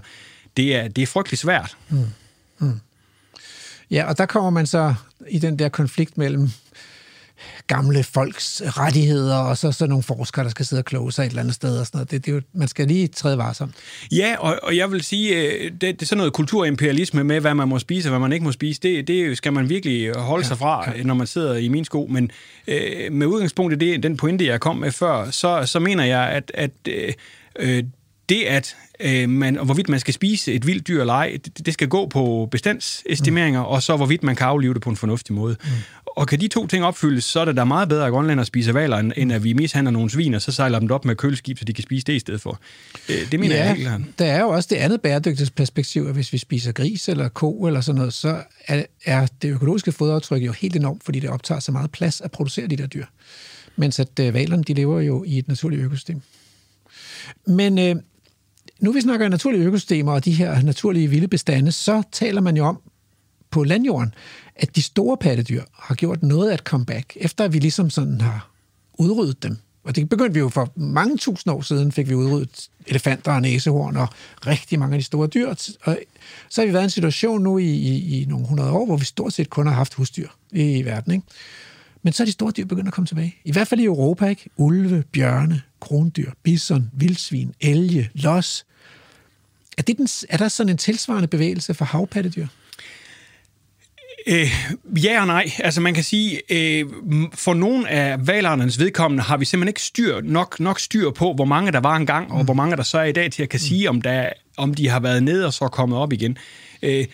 [0.56, 1.76] det er, det er frygtelig svært.
[3.90, 4.94] Ja, og der kommer man så
[5.28, 6.50] i den der konflikt mellem
[7.66, 11.28] gamle folks rettigheder, og så, så nogle forskere, der skal sidde og kloge sig et
[11.28, 11.78] eller andet sted.
[11.78, 12.10] Og sådan noget.
[12.10, 13.72] Det, det er jo, man skal lige træde varsom.
[14.12, 17.54] Ja, og, og jeg vil sige, øh, det, det er sådan noget kulturimperialisme med, hvad
[17.54, 18.80] man må spise og hvad man ikke må spise.
[18.80, 21.02] Det, det skal man virkelig holde ja, sig fra, ja.
[21.02, 22.06] når man sidder i min sko.
[22.10, 22.30] Men
[22.66, 26.28] øh, med udgangspunkt i det, den pointe, jeg kom med før, så, så mener jeg,
[26.28, 27.12] at, at øh,
[27.58, 27.84] øh,
[28.28, 31.66] det, at øh, man, og hvorvidt man skal spise et vildt dyr eller ej, det,
[31.66, 33.66] det skal gå på bestandsestimeringer, mm.
[33.66, 35.56] og så hvorvidt man kan aflive det på en fornuftig måde.
[35.64, 35.70] Mm.
[36.16, 38.72] Og kan de to ting opfyldes, så er det da meget bedre, at grønlænder spiser
[38.72, 41.58] valer, end, end at vi mishandler nogle svin, og så sejler dem op med køleskib,
[41.58, 42.60] så de kan spise det i stedet for.
[43.08, 44.00] Øh, det mener ja, jeg helt klart.
[44.18, 47.80] der er jo også det andet bæredygtighedsperspektiv, at hvis vi spiser gris eller ko eller
[47.80, 51.72] sådan noget, så er, er det økologiske fodaftryk jo helt enormt, fordi det optager så
[51.72, 53.06] meget plads at producere de der dyr.
[53.76, 56.20] Mens at øh, valerne, de lever jo i et naturligt økosystem.
[57.46, 57.96] Men øh,
[58.80, 62.64] nu vi snakker naturlige økosystemer og de her naturlige vilde bestande, så taler man jo
[62.64, 62.80] om
[63.50, 64.14] på landjorden,
[64.56, 68.20] at de store pattedyr har gjort noget af et comeback, efter at vi ligesom sådan
[68.20, 68.50] har
[68.98, 69.56] udryddet dem.
[69.84, 73.42] Og det begyndte vi jo for mange tusind år siden, fik vi udryddet elefanter og
[73.42, 74.08] næsehorn og
[74.46, 75.48] rigtig mange af de store dyr.
[75.48, 78.86] Og så har vi været i en situation nu i, i, i nogle hundrede år,
[78.86, 81.12] hvor vi stort set kun har haft husdyr i verden.
[81.12, 81.26] Ikke?
[82.02, 83.36] Men så er de store dyr begyndt at komme tilbage.
[83.44, 84.50] I hvert fald i Europa, ikke?
[84.56, 88.66] Ulve, bjørne, krondyr, bison, vildsvin, elge, los.
[89.78, 92.46] Er, det den, er der sådan en tilsvarende bevægelse for havpattedyr?
[94.26, 94.52] Øh,
[95.04, 95.50] ja og nej.
[95.58, 96.86] Altså man kan sige, øh,
[97.34, 101.44] for nogle af valarternes vedkommende har vi simpelthen ikke styr, nok, nok styr på, hvor
[101.44, 102.34] mange der var engang, mm.
[102.34, 103.66] og hvor mange der så er i dag til at kan mm.
[103.68, 106.38] sige, om, der, om de har været nede og så kommet op igen.
[106.82, 107.04] Øh,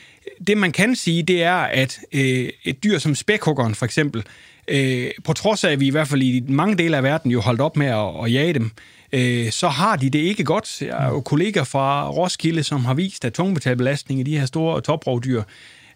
[0.47, 4.25] det man kan sige, det er, at øh, et dyr som spækhuggeren for eksempel,
[4.69, 7.41] øh, på trods af, at vi i hvert fald i mange dele af verden jo
[7.41, 8.71] holdt op med at, at jage dem,
[9.13, 10.83] øh, så har de det ikke godt.
[10.83, 14.81] Jeg har jo kolleger fra Roskilde, som har vist, at tungmetalbelastning i de her store
[14.81, 15.43] toprovdyr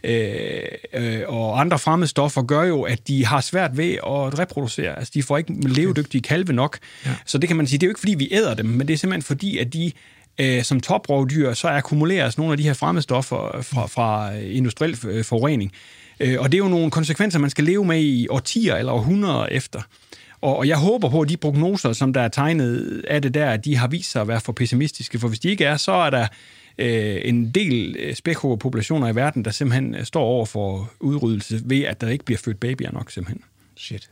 [0.05, 0.63] øh,
[0.95, 4.99] øh, og andre fremmede stoffer gør jo, at de har svært ved at reproducere.
[4.99, 6.79] Altså, de får ikke levedygtige kalve nok.
[7.07, 7.11] Ja.
[7.27, 8.95] Så det kan man sige, det er jo ikke, fordi vi æder dem, men det
[8.95, 9.93] er simpelthen fordi, at de
[10.39, 15.73] øh, som toprovdyr, så akkumuleres nogle af de her fremmedstoffer fra, fra industriel øh, forurening.
[16.21, 19.47] Øh, og det er jo nogle konsekvenser, man skal leve med i årtier eller århundreder
[19.47, 19.81] efter.
[20.41, 23.57] Og, og jeg håber på, at de prognoser, som der er tegnet af det der,
[23.57, 25.19] de har vist sig at være for pessimistiske.
[25.19, 26.27] For hvis de ikke er, så er der
[26.79, 31.81] øh, en del øh, spækhuggerpopulationer i verden, der simpelthen øh, står over for udryddelse ved,
[31.83, 33.45] at der ikke bliver født babyer nok simpelthen.
[33.77, 34.11] Shit.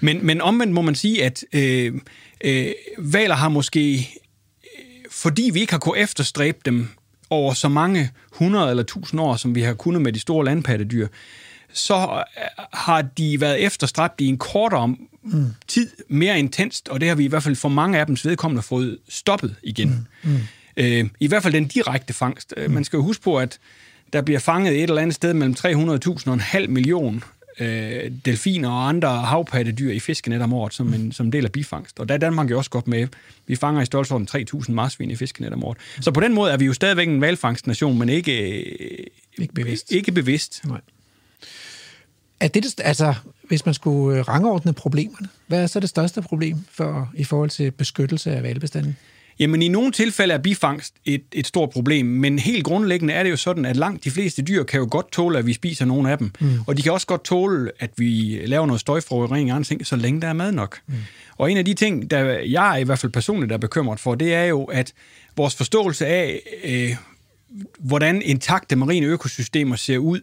[0.00, 1.94] Men, men omvendt må man sige, at øh,
[2.40, 6.88] øh, valer har måske, øh, fordi vi ikke har kunnet efterstræbe dem
[7.30, 11.08] over så mange hundrede eller tusind år, som vi har kunnet med de store landpattedyr,
[11.72, 12.24] så
[12.72, 15.46] har de været efterstræbt i en kortere mm.
[15.68, 18.62] tid, mere intenst, og det har vi i hvert fald for mange af dems vedkommende
[18.62, 20.08] fået stoppet igen.
[20.22, 20.30] Mm.
[20.30, 20.38] Mm.
[20.76, 22.54] Øh, I hvert fald den direkte fangst.
[22.56, 22.72] Mm.
[22.72, 23.58] Man skal jo huske på, at
[24.12, 27.24] der bliver fanget et eller andet sted mellem 300.000 og en halv million
[27.60, 32.00] øh, delfiner og andre havpattedyr i fiskenet om året som en som del af bifangst.
[32.00, 33.08] Og der er Danmark jo også godt med.
[33.46, 35.78] Vi fanger i størrelsesorden 3.000 marsvin i fiskenet om året.
[36.00, 39.06] Så på den måde er vi jo stadigvæk en valfangstnation, men ikke, øh,
[39.38, 39.92] ikke bevidst.
[39.92, 40.64] Ikke bevidst.
[40.64, 40.80] Nej.
[42.40, 43.14] Er det, altså,
[43.48, 47.50] hvis man skulle øh, rangordne problemerne, hvad er så det største problem for, i forhold
[47.50, 48.96] til beskyttelse af valbestanden?
[49.42, 53.30] Jamen i nogle tilfælde er bifangst et, et stort problem, men helt grundlæggende er det
[53.30, 56.10] jo sådan, at langt de fleste dyr kan jo godt tåle, at vi spiser nogle
[56.10, 56.32] af dem.
[56.40, 56.60] Mm.
[56.66, 59.96] Og de kan også godt tåle, at vi laver noget støjforurening og andre ting, så
[59.96, 60.78] længe der er mad nok.
[60.86, 60.94] Mm.
[61.38, 64.34] Og en af de ting, der jeg i hvert fald personligt er bekymret for, det
[64.34, 64.92] er jo, at
[65.36, 66.96] vores forståelse af, øh,
[67.78, 70.20] hvordan intakte marine økosystemer ser ud,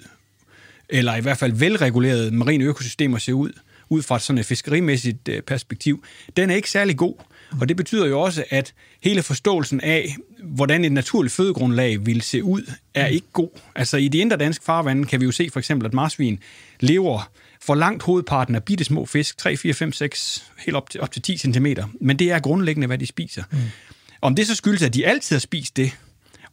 [0.90, 3.52] eller i hvert fald velregulerede marine økosystemer ser ud,
[3.90, 6.04] ud fra sådan et fiskerimæssigt øh, perspektiv,
[6.38, 7.16] den er ikke særlig god.
[7.62, 8.74] Og det betyder jo også, at
[9.04, 13.50] hele forståelsen af, hvordan et naturligt fødegrundlag vil se ud, er ikke god.
[13.76, 16.40] Altså i de indre danske farvande kan vi jo se for eksempel, at marsvin
[16.80, 17.32] lever
[17.62, 21.12] for langt hovedparten af bitte små fisk, 3, 4, 5, 6, helt op til, op
[21.12, 21.66] til 10 cm.
[22.02, 23.44] Men det er grundlæggende, hvad de spiser.
[23.52, 23.58] Mm.
[24.22, 25.92] Om det så skyldes, at de altid har spist det,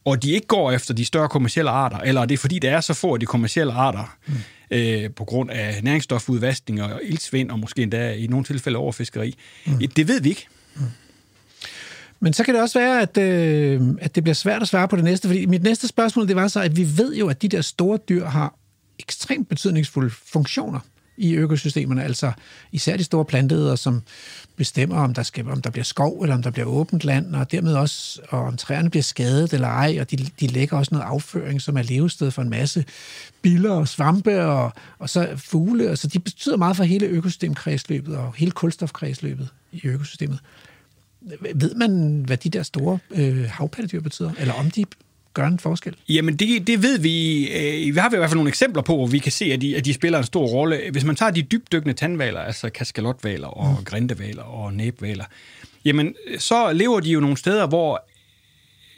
[0.05, 2.81] og de ikke går efter de større kommersielle arter, eller er det fordi, der er
[2.81, 4.35] så få af de kommersielle arter, mm.
[4.71, 9.35] øh, på grund af næringsstofudvaskning og ildsvind, og måske endda i nogle tilfælde overfiskeri.
[9.67, 9.79] Mm.
[9.97, 10.47] Det ved vi ikke.
[12.21, 14.97] Men så kan det også være, at, øh, at det bliver svært at svare på
[14.97, 17.49] det næste, fordi mit næste spørgsmål, det var så, at vi ved jo, at de
[17.49, 18.55] der store dyr har
[18.99, 20.81] ekstremt betydningsfulde funktioner
[21.17, 22.33] i økosystemerne, altså
[22.73, 24.03] især de store planteder, som
[24.57, 27.53] bestemmer, om der, skal, om der bliver skov, eller om der bliver åbent land, og
[27.53, 31.07] dermed også, og om træerne bliver skadet eller ej, og de, de lægger også noget
[31.07, 32.85] afføring, som er levested for en masse
[33.43, 38.17] biller og svampe, og, og så fugle, og så de betyder meget for hele økosystemkredsløbet
[38.17, 40.39] og hele kulstofkredsløbet i økosystemet.
[41.55, 44.85] Ved man, hvad de der store øh, havpattedyr betyder, eller om de
[45.35, 45.97] gør en forskel?
[46.09, 47.47] Jamen, det, det ved vi.
[47.49, 49.77] Øh, vi har i hvert fald nogle eksempler på, hvor vi kan se, at de,
[49.77, 50.81] at de spiller en stor rolle.
[50.93, 53.85] Hvis man tager de dybdykkende tandvaler, altså kaskalotvaler og mm.
[53.85, 55.25] grindevaler og næbvaler,
[55.85, 58.05] jamen, så lever de jo nogle steder, hvor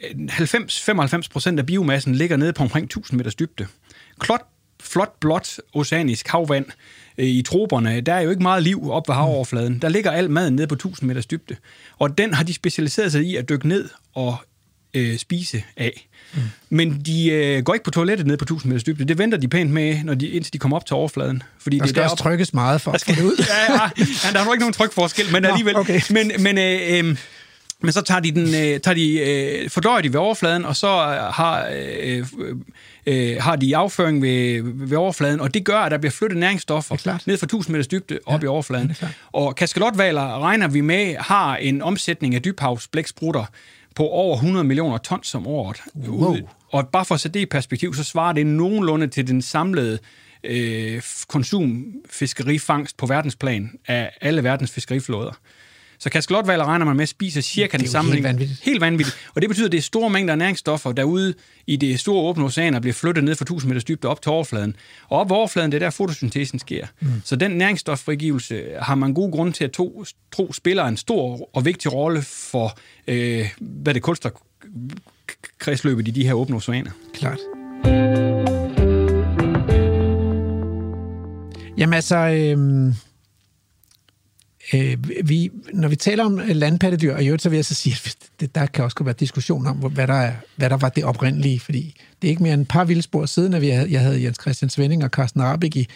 [0.03, 3.67] 90-95 procent af biomassen ligger nede på omkring 1000 meters dybde.
[4.19, 4.41] Klot,
[4.89, 6.65] flot, blåt oceanisk havvand
[7.17, 9.79] øh, i troberne, der er jo ikke meget liv op ved havoverfladen.
[9.79, 11.55] Der ligger al maden nede på 1000 meters dybde.
[11.99, 14.37] Og den har de specialiseret sig i at dykke ned og
[14.93, 16.07] øh, spise af.
[16.33, 16.41] Mm.
[16.69, 19.05] Men de øh, går ikke på toilettet ned på 1000 meters dybde.
[19.05, 21.43] Det venter de pænt med, når de, indtil de kommer op til overfladen.
[21.59, 23.45] Fordi der det skal er også trykkes meget for at få det ud.
[23.49, 25.75] ja, ja, ja, der er nok ikke nogen trykforskel, men Nå, alligevel.
[25.75, 26.01] Okay.
[26.09, 27.17] Men, men, øh, øh,
[27.81, 30.87] men så tager de den, øh, tager de, øh, fordøjer de ved overfladen, og så
[31.33, 31.69] har,
[32.03, 32.25] øh,
[33.05, 37.19] øh, har de afføring ved, ved overfladen, og det gør, at der bliver flyttet næringsstoffer
[37.25, 38.95] ned fra 1000 meters dybde op ja, i overfladen.
[39.31, 43.45] Og kaskalotvaler regner vi med har en omsætning af dybhavsblæksprutter
[43.95, 45.81] på over 100 millioner tons om året.
[45.95, 46.37] Wow.
[46.71, 49.99] Og bare for at sætte det i perspektiv, så svarer det nogenlunde til den samlede
[50.43, 55.31] øh, konsumfiskerifangst på verdensplan af alle verdens fiskeriflåder.
[55.99, 58.59] Så kaskelotvaler regner man med spiser cirka den samme helt vanvittigt.
[58.63, 59.17] Helt vanvittigt.
[59.35, 61.33] Og det betyder, at det er store mængder af næringsstoffer, der ude
[61.67, 64.75] i det store åbne oceaner bliver flyttet ned fra 1000 meters dybde op til overfladen.
[65.09, 66.87] Og op overfladen, det er der fotosyntesen sker.
[66.99, 67.21] Mm.
[67.25, 71.65] Så den næringsstoffrigivelse har man god grund til at tro, tro spiller en stor og
[71.65, 72.77] vigtig rolle for,
[73.07, 76.91] øh, hvad det kulstofkredsløbet i de her åbne oceaner.
[77.13, 77.39] Klart.
[81.77, 82.93] Jamen altså, øh,
[84.73, 87.75] øh, vi, når vi taler om øh, landpattedyr, og i øvrigt så vil jeg så
[87.75, 90.89] sige, at det, der kan også være diskussion om, hvad der, er, hvad der var
[90.89, 93.91] det oprindelige, fordi det er ikke mere end et par vildspor siden, at vi havde,
[93.91, 95.87] jeg havde Jens Christian Svending og Carsten Rabeck i,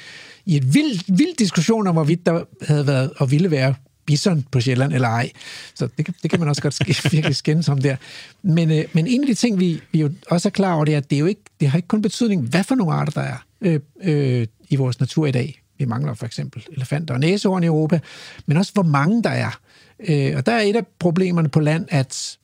[0.46, 4.62] i et vild, vild diskussion om, hvorvidt der havde været og ville være bison på
[4.62, 5.32] Sjælland eller ej.
[5.76, 7.96] Så det, det kan man også godt sk- virkelig skændes om der.
[8.44, 10.94] Men, øh, men en af de ting, vi, vi jo også er klar over, det
[10.94, 13.12] er, at det, er jo ikke, det har ikke kun betydning, hvad for nogle arter
[13.12, 15.63] der er øh, øh, i vores natur i dag.
[15.84, 18.00] Vi mangler for eksempel elefanter og næsehorn i Europa,
[18.46, 19.60] men også hvor mange der er.
[20.00, 22.38] Øh, og der er et af problemerne på land, at,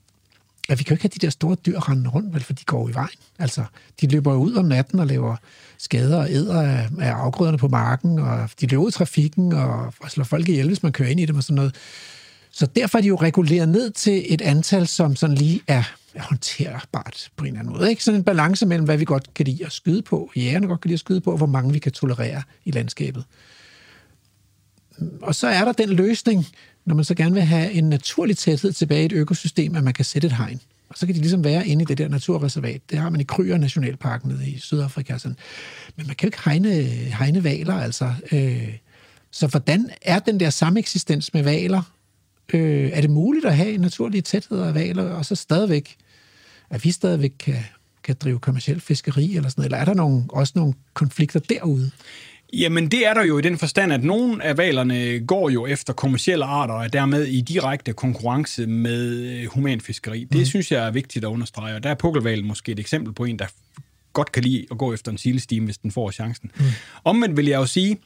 [0.69, 2.63] at vi kan jo ikke have de der store dyr rende rundt, vel, for de
[2.65, 3.19] går i vejen.
[3.39, 3.63] Altså,
[4.01, 5.35] de løber ud om natten og laver
[5.77, 9.93] skader og æder af, af afgrøderne på marken, og de løber ud i trafikken og,
[9.99, 11.75] og slår folk ihjel, hvis man kører ind i dem og sådan noget.
[12.51, 15.83] Så derfor er de jo reguleret ned til et antal, som sådan lige er
[16.17, 17.89] håndterbart på en eller anden måde.
[17.89, 18.03] Ikke?
[18.03, 20.89] Sådan en balance mellem, hvad vi godt kan lide at skyde på, jægerne godt kan
[20.89, 23.23] lide at skyde på, og hvor mange vi kan tolerere i landskabet.
[25.21, 26.45] Og så er der den løsning,
[26.85, 29.93] når man så gerne vil have en naturlig tæthed tilbage i et økosystem, at man
[29.93, 30.61] kan sætte et hegn.
[30.89, 32.81] Og så kan de ligesom være inde i det der naturreservat.
[32.89, 35.17] Det har man i Kryer Nationalparken nede i Sydafrika.
[35.17, 35.37] Sådan.
[35.95, 38.13] Men man kan jo ikke hegne, hegne valer, altså.
[38.31, 38.77] Øh,
[39.31, 41.81] så hvordan er den der sameksistens med valer?
[42.53, 45.95] Øh, er det muligt at have en naturlig tæthed af valer, og så stadigvæk,
[46.69, 47.63] at vi stadigvæk kan,
[48.03, 49.65] kan drive kommersiel fiskeri eller sådan noget?
[49.65, 51.91] Eller er der nogle, også nogle konflikter derude?
[52.53, 55.93] Jamen, det er der jo i den forstand, at nogle af valerne går jo efter
[55.93, 60.23] kommersielle arter, og er dermed i direkte konkurrence med humanfiskeri.
[60.23, 60.45] Det mm.
[60.45, 63.39] synes jeg er vigtigt at understrege, og der er pukkelvalen måske et eksempel på en,
[63.39, 63.45] der
[64.13, 66.51] godt kan lide at gå efter en silestime, hvis den får chancen.
[66.59, 66.65] Mm.
[67.03, 67.97] Omvendt vil jeg jo sige,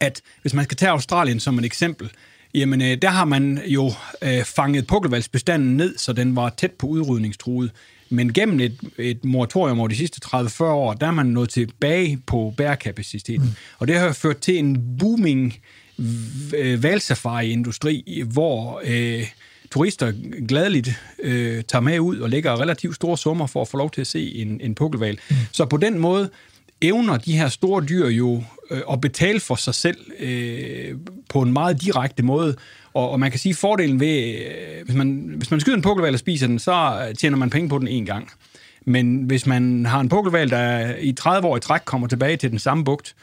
[0.00, 2.10] at hvis man skal tage Australien som et eksempel,
[2.58, 3.92] jamen der har man jo
[4.22, 7.70] øh, fanget pukkelvalsbestanden ned, så den var tæt på udrydningstruet.
[8.10, 12.18] Men gennem et, et moratorium over de sidste 30-40 år, der er man nået tilbage
[12.26, 13.46] på bærekapaciteten.
[13.46, 13.52] Mm.
[13.78, 15.54] Og det har ført til en booming
[16.78, 19.26] valsafari-industri, hvor øh,
[19.70, 20.12] turister
[20.48, 24.00] gladeligt øh, tager med ud og lægger relativt store summer for at få lov til
[24.00, 25.18] at se en, en pukkelval.
[25.30, 25.36] Mm.
[25.52, 26.30] Så på den måde
[26.82, 30.94] evner de her store dyr jo øh, at betale for sig selv øh,
[31.28, 32.56] på en meget direkte måde.
[32.94, 36.12] Og, og man kan sige, fordelen ved, øh, hvis, man, hvis man skyder en pukkelval
[36.12, 38.30] og spiser den, så øh, tjener man penge på den en gang.
[38.84, 42.50] Men hvis man har en pukkelval, der i 30 år i træk kommer tilbage til
[42.50, 43.14] den samme bugt,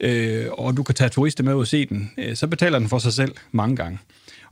[0.00, 2.88] øh, og du kan tage turister med ud og se den, øh, så betaler den
[2.88, 3.98] for sig selv mange gange.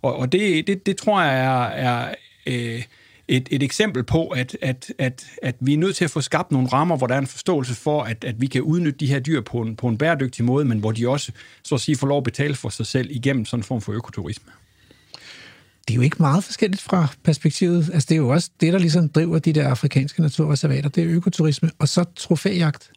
[0.03, 2.15] Og, og det, det, det tror jeg er, er
[2.47, 2.83] øh,
[3.29, 6.53] et, et eksempel på, at, at, at, at vi er nødt til at få skabt
[6.53, 9.19] nogle rammer, hvor der er en forståelse for, at, at vi kan udnytte de her
[9.19, 12.07] dyr på en, på en bæredygtig måde, men hvor de også, så at sige, får
[12.07, 14.53] lov at betale for sig selv igennem sådan en form for økoturisme.
[15.89, 17.91] Det er jo ikke meget forskelligt fra perspektivet.
[17.93, 20.89] Altså, det er jo også det, der ligesom driver de der afrikanske naturreservater.
[20.89, 22.91] Det er økoturisme, og så trofæjagt.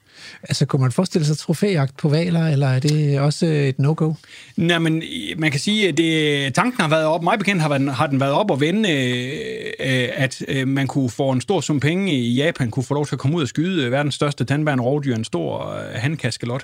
[0.44, 4.14] Altså, kunne man forestille sig trofæjagt på valer, eller er det også et no-go?
[4.56, 7.70] Nej, men øh, man kan sige, at det, tanken har været op, mig bekendt har,
[7.70, 11.62] været, har den været op og vende, øh, at øh, man kunne få en stor
[11.62, 14.16] sum penge i Japan, kunne få lov til at komme ud og skyde øh, verdens
[14.16, 16.64] største tandbærende rovdyr, en stor øh, handkaskelot.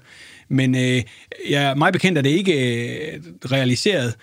[0.49, 1.01] Men øh,
[1.49, 4.15] ja, mig bekendt er det ikke realiseret.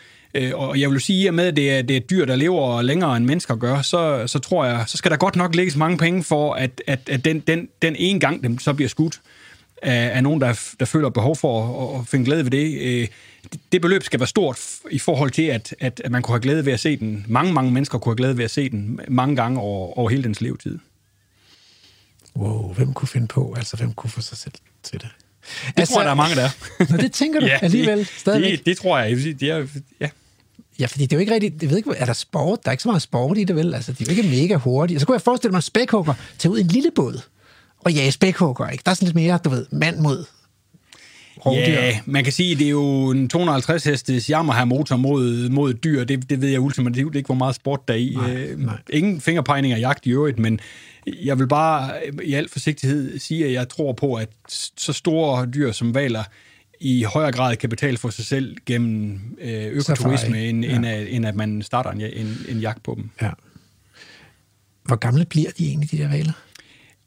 [0.54, 3.16] Og jeg vil sige, at med at det er, det er dyr, der lever længere
[3.16, 6.24] end mennesker gør, så, så tror jeg, så skal der godt nok lægges mange penge
[6.24, 9.20] for, at, at, at den, den, den ene gang, dem så bliver skudt
[9.82, 13.08] af, af nogen, der, der føler behov for at, at finde glæde ved det.
[13.72, 14.60] Det beløb skal være stort
[14.90, 17.24] i forhold til, at, at, at man kunne have glæde ved at se den.
[17.28, 20.22] Mange, mange mennesker kunne have glæde ved at se den mange gange over, over hele
[20.22, 20.78] dens levetid.
[22.36, 25.08] Wow, hvem kunne finde på, altså hvem kunne få sig selv til det?
[25.66, 26.48] Det altså, tror jeg, der er mange, der
[26.90, 28.58] Nå, det tænker du ja, alligevel stadigvæk?
[28.58, 29.16] Det, det tror jeg.
[29.16, 29.66] Det er,
[30.00, 30.08] ja.
[30.80, 32.64] Ja, fordi det er jo ikke rigtigt, jeg ved ikke, er der sport?
[32.64, 33.74] Der er ikke så meget sport i det, vel?
[33.74, 35.00] Altså, de er jo ikke mega hurtige.
[35.00, 37.20] Så kunne jeg forestille mig, at spækhugger tager ud i en lille båd
[37.78, 38.82] og jage spækhugger, ikke?
[38.84, 40.24] Der er sådan lidt mere, du ved, mand mod
[41.46, 41.72] rovdyr.
[41.72, 45.74] Ja, man kan sige, at det er jo en 250 hestes Yamaha motor mod, mod
[45.74, 46.04] dyr.
[46.04, 48.14] Det, det ved jeg ultimativt ikke, hvor meget sport der er i.
[48.16, 48.78] Nej, øh, nej.
[48.90, 50.60] Ingen fingerpegning af jagt i øvrigt, men
[51.06, 51.92] jeg vil bare
[52.22, 54.28] i al forsigtighed sige, at jeg tror på, at
[54.76, 56.24] så store dyr som valer
[56.82, 60.76] i højere grad kan betale for sig selv gennem øh, økoturisme, end, ja.
[60.76, 63.10] end, at, end at man starter en, en, en jagt på dem.
[63.22, 63.30] Ja.
[64.84, 66.32] Hvor gamle bliver de egentlig, de der valer?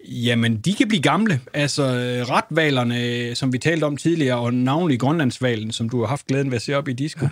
[0.07, 1.39] Jamen, de kan blive gamle.
[1.53, 1.83] Altså,
[2.29, 6.55] retvalerne, som vi talte om tidligere, og navnlig Grønlandsvalen, som du har haft glæden ved
[6.55, 7.27] at se op i disco,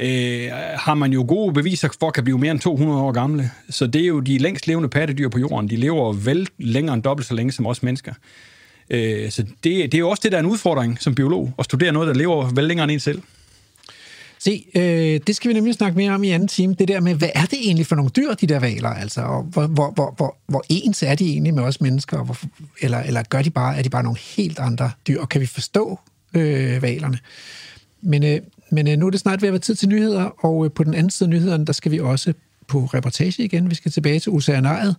[0.00, 0.46] ja.
[0.46, 3.50] øh, har man jo gode beviser for, kan blive mere end 200 år gamle.
[3.70, 5.70] Så det er jo de længst levende pattedyr på jorden.
[5.70, 8.12] De lever vel længere end dobbelt så længe som os mennesker.
[8.90, 11.64] Øh, så det, det er jo også det, der er en udfordring som biolog, at
[11.64, 13.22] studere noget, der lever vel længere end en selv.
[14.38, 16.74] Se, øh, det skal vi nemlig snakke mere om i anden time.
[16.78, 18.88] Det der med, hvad er det egentlig for nogle dyr, de der valer?
[18.88, 22.24] Altså, og hvor, hvor, hvor, hvor, hvor ens er de egentlig med os mennesker?
[22.24, 22.38] Hvor,
[22.80, 25.20] eller, eller gør de bare, er de bare nogle helt andre dyr?
[25.20, 25.98] Og kan vi forstå
[26.34, 27.18] øh, valerne.
[28.02, 30.64] Men, øh, men øh, nu er det snart ved at være tid til nyheder, og
[30.64, 32.32] øh, på den anden side af nyhederne, der skal vi også
[32.66, 33.70] på reportage igen.
[33.70, 34.96] Vi skal tilbage til oceanariet.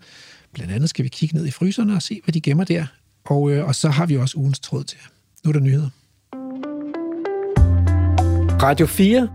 [0.53, 2.85] Blandt andet skal vi kigge ned i fryserne og se, hvad de gemmer der.
[3.29, 4.97] Og, øh, og så har vi også ugens tråd til.
[5.43, 5.89] Nu er der nyheder.
[8.61, 9.29] Radio 4.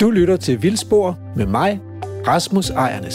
[0.00, 1.80] Du lytter til Vildspor med mig,
[2.26, 3.14] Rasmus Ejernes.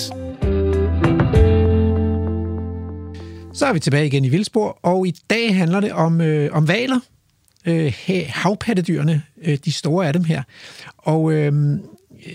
[3.54, 6.68] Så er vi tilbage igen i Vildspor, og i dag handler det om, øh, om
[6.68, 7.00] valer.
[7.66, 7.94] Øh,
[8.28, 10.44] havpattedyrene, øh, de store af dem her.
[10.98, 11.80] Og øh,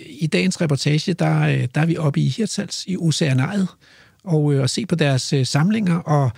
[0.06, 3.68] i dagens reportage, der, øh, der er vi oppe i Hirtshals i Oceanariet,
[4.24, 6.30] og, øh, og se på deres øh, samlinger og,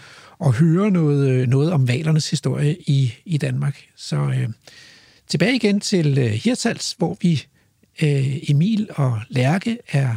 [0.43, 3.77] og høre noget, øh, noget om valernes historie i, i Danmark.
[3.97, 4.49] Så øh,
[5.27, 7.43] tilbage igen til øh, Hirtshals, hvor vi,
[8.03, 10.09] øh, Emil og Lærke, er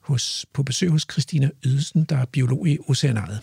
[0.00, 3.40] hos, på besøg hos Christina Ydelsen, der er biolog i Oceanariet.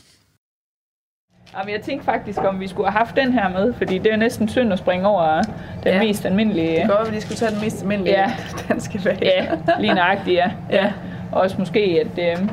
[1.58, 4.16] Jamen, jeg tænkte faktisk, om vi skulle have haft den her med, fordi det er
[4.16, 5.42] næsten synd at springe over
[5.84, 6.00] den Ja.
[6.04, 6.80] mest almindelige.
[6.80, 8.36] Det går, at vi lige skulle tage den mest almindelige Ja.
[8.70, 9.20] danske valg.
[9.22, 10.52] Ja, lige nøjagtigt, ja.
[10.72, 10.94] Ja.
[11.32, 12.48] Også måske, at øh,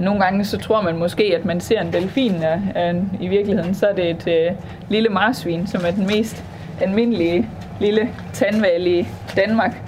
[0.00, 3.74] nogle gange så tror man måske, at man ser en delfin, og, øh, i virkeligheden
[3.74, 4.56] så er det et øh,
[4.88, 6.44] lille marsvin, som er den mest
[6.80, 7.48] almindelige
[7.80, 9.82] lille tandval i Danmark.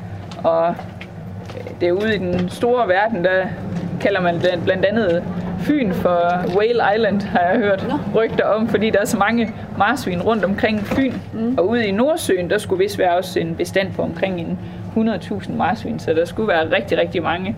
[0.45, 3.47] Og øh, det er ude i den store verden, der
[4.01, 5.25] kalder man den blandt andet
[5.59, 10.23] Fyn for Whale Island, har jeg hørt rygter om, fordi der er så mange marsvin
[10.23, 11.13] rundt omkring Fyn.
[11.33, 11.55] Mm.
[11.59, 14.59] Og ude i Nordsøen, der skulle vist være også en bestand på omkring en
[14.97, 17.57] 100.000 marsvin, så der skulle være rigtig, rigtig mange.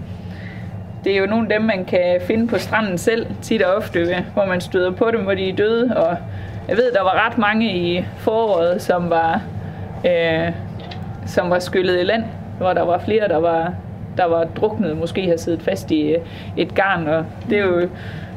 [1.05, 4.25] Det er jo nogle af dem, man kan finde på stranden selv, tit og ofte,
[4.35, 5.97] hvor man støder på dem, hvor de er døde.
[5.97, 6.17] Og
[6.69, 9.43] jeg ved, der var ret mange i foråret, som var,
[10.07, 10.53] øh,
[11.27, 12.25] som var skyllet i land,
[12.59, 13.75] hvor der var flere, der var,
[14.17, 16.21] der var druknet, måske har siddet fast i øh,
[16.57, 17.09] et garn.
[17.09, 17.89] Og det er jo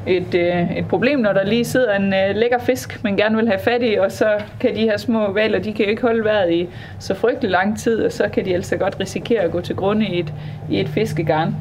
[0.07, 3.47] et, øh, et problem, når der lige sidder en øh, lækker fisk, man gerne vil
[3.47, 4.27] have fat i, og så
[4.59, 7.79] kan de her små valer, de kan jo ikke holde vejret i så frygtelig lang
[7.79, 10.33] tid, og så kan de altså godt risikere at gå til grunde i et,
[10.69, 11.55] i et fiskegarn.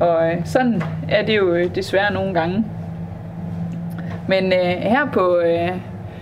[0.00, 2.64] Og øh, sådan er det jo øh, desværre nogle gange.
[4.28, 5.70] Men øh, her på øh,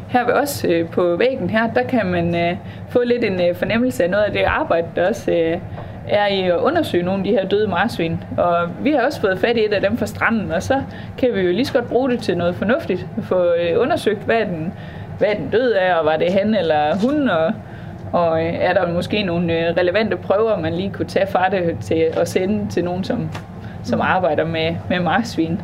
[0.09, 2.57] her ved os øh, på væggen her, der kan man øh,
[2.89, 5.59] få lidt en øh, fornemmelse af noget af det arbejde, der også øh,
[6.09, 8.25] er i at undersøge nogle af de her døde marsvin.
[8.37, 10.83] Og vi har også fået fat i et af dem fra stranden, og så
[11.19, 13.07] kan vi jo lige så godt bruge det til noget fornuftigt.
[13.23, 14.73] Få øh, undersøgt, hvad den,
[15.19, 17.53] hvad den døde af, og var det han eller hun, og,
[18.13, 21.77] og øh, er der måske nogle øh, relevante prøver, man lige kunne tage fra det
[21.81, 23.31] til at sende til nogen, som,
[23.85, 25.61] som arbejder med, med marsvin.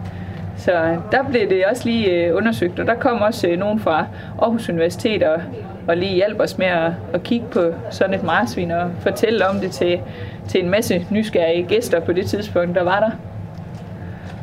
[0.56, 4.06] Så der blev det også lige øh, undersøgt, og der kom også øh, nogen fra
[4.42, 5.40] Aarhus Universitet og,
[5.88, 7.60] og lige hjalp os med at, at kigge på
[7.90, 10.00] sådan et marsvin og fortælle om det til,
[10.48, 13.10] til en masse nysgerrige gæster på det tidspunkt, der var der.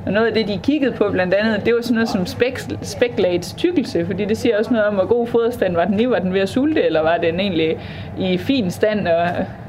[0.05, 2.77] Og noget af det, de kiggede på blandt andet, det var sådan noget som spek-
[2.81, 6.09] specklates tykkelse, fordi det siger også noget om, hvor god foderstand var den i.
[6.09, 7.77] Var den ved at sulte, eller var den egentlig
[8.17, 9.07] i fin stand?
[9.07, 9.27] Og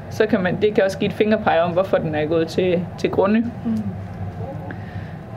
[0.09, 2.85] så kan man, det kan også give et fingerpege om, hvorfor den er gået til,
[2.97, 3.51] til grunde.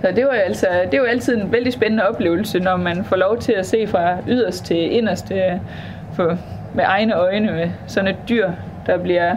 [0.00, 3.16] Så det var, altså, det er jo altid en vældig spændende oplevelse, når man får
[3.16, 5.52] lov til at se fra yderst til inderst øh,
[6.12, 6.38] for,
[6.74, 8.50] med egne øjne med sådan et dyr,
[8.86, 9.36] der bliver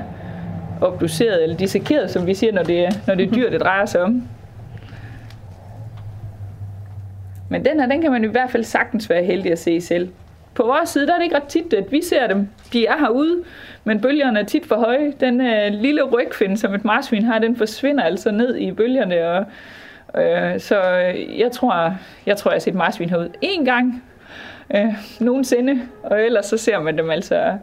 [0.82, 4.02] obduceret eller dissekeret, som vi siger, når det, når det er dyr, det drejer sig
[4.02, 4.24] om.
[7.50, 10.10] Men den her, den kan man i hvert fald sagtens være heldig at se selv.
[10.56, 12.48] På vores side, der er det ikke ret tit, at vi ser dem.
[12.74, 13.44] De er herude,
[13.84, 15.14] men bølgerne er tit for høje.
[15.20, 19.28] Den øh, lille rygfinde, som et marsvin har, den forsvinder altså ned i bølgerne.
[19.28, 19.46] Og,
[20.22, 21.96] øh, så øh, jeg tror,
[22.26, 24.04] jeg tror, jeg har set marsvin herude én gang
[24.76, 25.82] øh, nogensinde.
[26.04, 27.58] Og ellers så ser man dem altså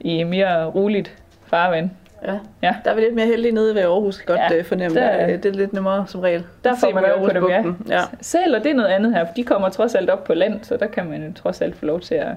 [0.00, 1.16] i mere roligt
[1.46, 1.90] farvand.
[2.26, 2.38] Ja.
[2.62, 2.74] Ja.
[2.84, 5.00] Der er vi lidt mere heldige nede ved Aarhus, kan godt Ja, ja, fornemme.
[5.00, 6.44] der- Der, det er lidt nemmere som regel.
[6.64, 7.62] Der får man øje på dem, ja.
[7.96, 8.00] Ja.
[8.20, 10.76] Sæler, det er noget andet her, for de kommer trods alt op på land, så
[10.76, 12.28] der kan man jo trods alt få lov til at,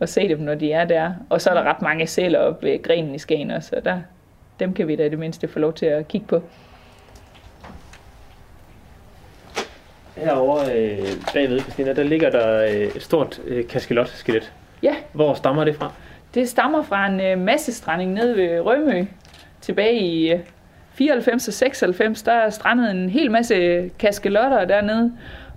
[0.00, 1.12] at se dem, når de er der.
[1.30, 3.98] Og så er der ret mange sæler op ved grenen i Skagen også, så der,
[4.60, 6.42] dem kan vi da i det mindste få lov til at kigge på.
[10.16, 10.98] Herovre øh,
[11.34, 14.52] bagved, Christina, der ligger der øh, et stort øh, kaskelot-skelet.
[14.82, 15.92] Ja, Hvor stammer det fra?
[16.34, 19.04] det stammer fra en øh, massestranding nede ved Rømø.
[19.64, 20.38] Tilbage i øh,
[20.94, 25.12] 94 og 96, der strandede en hel masse kaskelotter dernede.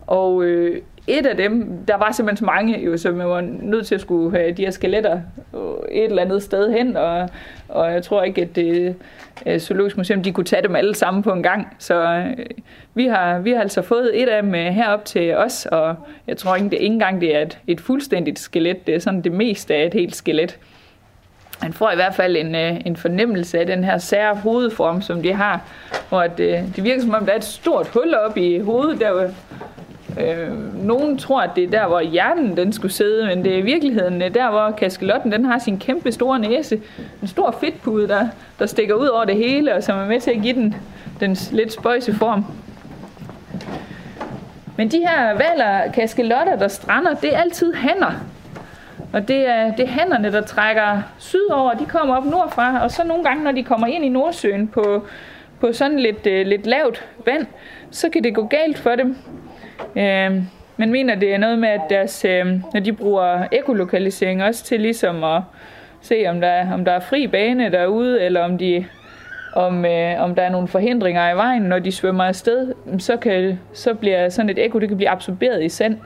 [0.07, 3.87] Og øh, et af dem, der var simpelthen så mange, jo, så man var nødt
[3.87, 5.21] til at skulle have de her skeletter
[5.53, 7.29] øh, et eller andet sted hen, og,
[7.67, 8.95] og jeg tror ikke, at det
[9.45, 11.75] øh, Zoologisk Museum, de kunne tage dem alle sammen på en gang.
[11.79, 12.45] Så øh,
[12.93, 15.95] vi, har, vi har altså fået et af dem øh, herop til os, og
[16.27, 19.21] jeg tror ikke, det, ikke engang det er et, et fuldstændigt skelet, det er sådan
[19.21, 20.59] det meste af et helt skelet.
[21.61, 25.21] Man får i hvert fald en, øh, en fornemmelse af den her sære hovedform, som
[25.21, 25.61] de har,
[26.09, 28.99] hvor at, øh, det virker som om, der er et stort hul op i hovedet,
[28.99, 29.29] der,
[30.19, 33.57] Øh, nogen tror, at det er der, hvor hjernen den skulle sidde, men det er
[33.57, 36.81] i virkeligheden øh, der, hvor kaskelotten den har sin kæmpe store næse.
[37.21, 38.27] En stor fedtpude, der,
[38.59, 40.75] der stikker ud over det hele, og som er med til at give den
[41.19, 42.45] den lidt spøjse form.
[44.77, 48.11] Men de her valer kaskelotter, der strander, det er altid hanner.
[49.13, 53.03] Og det er, det er hannerne, der trækker sydover, de kommer op nordfra, og så
[53.07, 55.05] nogle gange, når de kommer ind i Nordsøen på,
[55.59, 57.45] på sådan lidt, øh, lidt lavt vand,
[57.91, 59.17] så kan det gå galt for dem.
[59.95, 60.43] Øh,
[60.77, 64.81] man mener, det er noget med, at deres, øh, når de bruger ekolokalisering også til
[64.81, 65.41] ligesom at
[66.01, 68.85] se, om der, er, om der er fri bane derude, eller om de
[69.53, 73.59] om, øh, om der er nogle forhindringer i vejen, når de svømmer afsted, så, kan,
[73.73, 75.97] så bliver sådan et ekko, det kan blive absorberet i sand.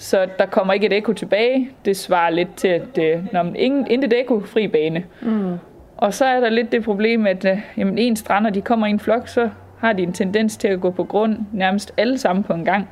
[0.00, 1.70] Så der kommer ikke et ekko tilbage.
[1.84, 5.04] Det svarer lidt til, at øh, når man ingen, intet ekko, fri bane.
[5.20, 5.58] Mm.
[5.96, 8.90] Og så er der lidt det problem, at øh, jamen, en strander, de kommer i
[8.90, 12.44] en flok, så har de en tendens til at gå på grund nærmest alle sammen
[12.44, 12.90] på en gang.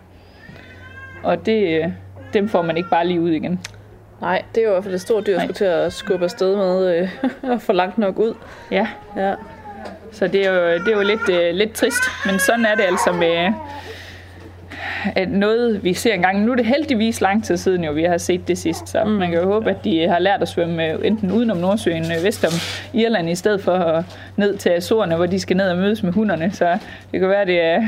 [1.23, 1.87] Og det, øh,
[2.33, 3.61] dem får man ikke bare lige ud igen.
[4.21, 6.25] Nej, det er jo i hvert fald et stort dyr, at skulle til at skubbe
[6.25, 7.09] afsted med øh,
[7.53, 8.35] og få langt nok ud.
[8.71, 8.89] Ja.
[9.17, 9.35] Ja.
[10.13, 12.83] Så det er jo, det er jo lidt, øh, lidt trist, men sådan er det
[12.83, 13.53] altså med
[15.29, 16.45] noget, vi ser engang.
[16.45, 19.11] Nu er det heldigvis lang tid siden, jo, vi har set det sidst, så mm.
[19.11, 22.25] man kan jo håbe, at de har lært at svømme øh, enten udenom Nordsøen, øh,
[22.25, 22.53] vest om
[23.01, 24.05] Irland, i stedet for at
[24.37, 26.51] ned til Azorerne, hvor de skal ned og mødes med hunderne.
[26.53, 26.79] Så
[27.13, 27.83] det kan være, det er,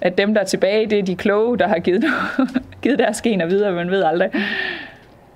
[0.00, 2.04] at dem, der er tilbage, det er de kloge, der har givet,
[2.82, 4.30] givet deres gener videre, man ved aldrig.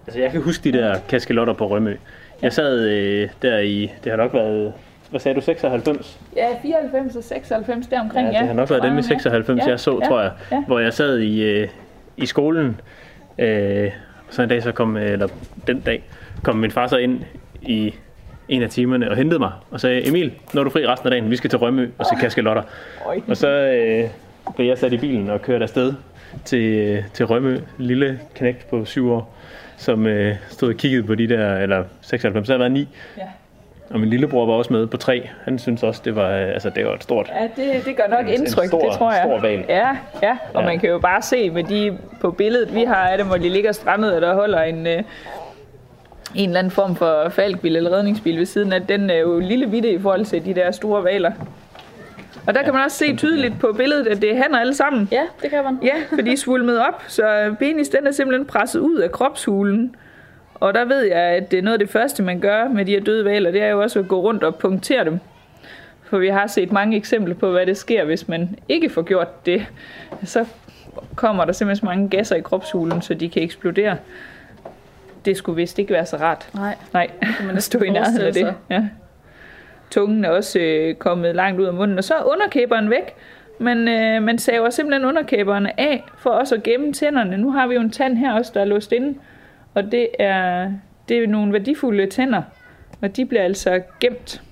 [0.06, 1.96] Altså, jeg kan huske de der kaskelotter på Rømø.
[2.42, 4.72] Jeg sad øh, der i, det har nok været
[5.10, 6.20] hvad sagde du, 96?
[6.36, 8.32] Ja, 94 og 96 deromkring, ja.
[8.32, 8.38] ja.
[8.38, 9.70] det har nok været dem i 96, ja.
[9.70, 10.08] jeg så, ja.
[10.08, 10.32] tror jeg.
[10.52, 10.64] Ja.
[10.66, 11.68] Hvor jeg sad i, øh,
[12.16, 12.80] i skolen,
[13.38, 13.90] øh,
[14.30, 15.28] så en dag så kom, eller
[15.66, 16.04] den dag,
[16.42, 17.20] kom min far så ind
[17.62, 17.94] i
[18.48, 21.30] en af timerne og hentede mig og sagde, Emil, når du fri resten af dagen,
[21.30, 22.62] vi skal til Rømø og se kaskelotter.
[23.28, 24.10] Og så øh,
[24.56, 25.94] blev jeg sat i bilen og kørte afsted
[26.44, 29.36] til, øh, til Rømø, lille knægt på syv år,
[29.76, 32.88] som øh, stod og kiggede på de der, eller 96, så har været ni,
[33.18, 33.22] ja.
[33.90, 35.28] Og min lillebror var også med på tre.
[35.44, 37.32] Han synes også, det var, altså, det var et stort...
[37.40, 39.22] Ja, det, det gør nok indtryk, stor, det tror jeg.
[39.24, 39.64] Stor val.
[39.68, 40.66] Ja, ja, og ja.
[40.66, 43.48] man kan jo bare se med de på billedet, vi har af dem, hvor de
[43.48, 45.02] ligger strandet, og der holder en, øh,
[46.34, 49.66] en eller anden form for falkbil eller redningsbil ved siden af, den er jo lille
[49.66, 51.32] bitte i forhold til de der store valer.
[52.46, 55.08] Og der kan man også se tydeligt på billedet, at det er hanner alle sammen.
[55.12, 55.78] Ja, det kan man.
[55.82, 59.94] Ja, for de er svulmet op, så penis den er simpelthen presset ud af kropshulen.
[60.60, 62.92] Og der ved jeg, at det er noget af det første, man gør med de
[62.92, 65.18] her døde valer, det er jo også at gå rundt og punktere dem.
[66.02, 69.46] For vi har set mange eksempler på, hvad det sker, hvis man ikke får gjort
[69.46, 69.66] det.
[70.24, 70.44] Så
[71.16, 73.96] kommer der simpelthen så mange gasser i kropshulen, så de kan eksplodere.
[75.24, 76.48] Det skulle vist ikke være så rart.
[76.54, 76.76] Nej.
[76.92, 77.10] Nej,
[77.46, 78.54] man stå i nærheden af det.
[78.70, 78.88] Ja.
[79.90, 83.14] Tungen er også øh, kommet langt ud af munden, og så er underkæberen væk.
[83.58, 87.36] Men øh, man saver simpelthen underkæberne af, for også at gemme tænderne.
[87.36, 89.18] Nu har vi jo en tand her også, der er låst inde.
[89.74, 90.72] Og det er,
[91.08, 92.42] det er nogle værdifulde tænder,
[93.00, 94.42] og de bliver altså gemt.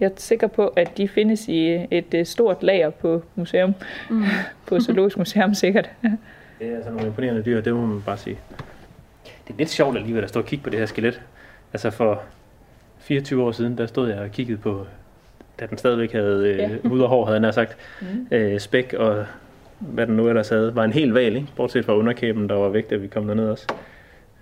[0.00, 3.74] Jeg er sikker på, at de findes i et øh, stort lager på museum.
[4.10, 4.22] Mm.
[4.68, 5.90] på Zoologisk Museum sikkert.
[6.58, 8.38] det er altså nogle imponerende dyr, det må man bare sige.
[9.24, 11.20] Det er lidt sjovt alligevel at stå og kigge på det her skelet.
[11.72, 12.22] Altså for
[12.98, 14.86] 24 år siden, der stod jeg og kiggede på,
[15.60, 16.68] da den stadigvæk havde øh, ja.
[16.84, 18.26] hud og hår, havde jeg sagt, mm.
[18.30, 19.26] øh, spæk og
[19.82, 21.48] hvad den nu ellers havde, var en hel valg, ikke?
[21.56, 23.66] bortset fra underkæben, der var væk, da vi kom derned også.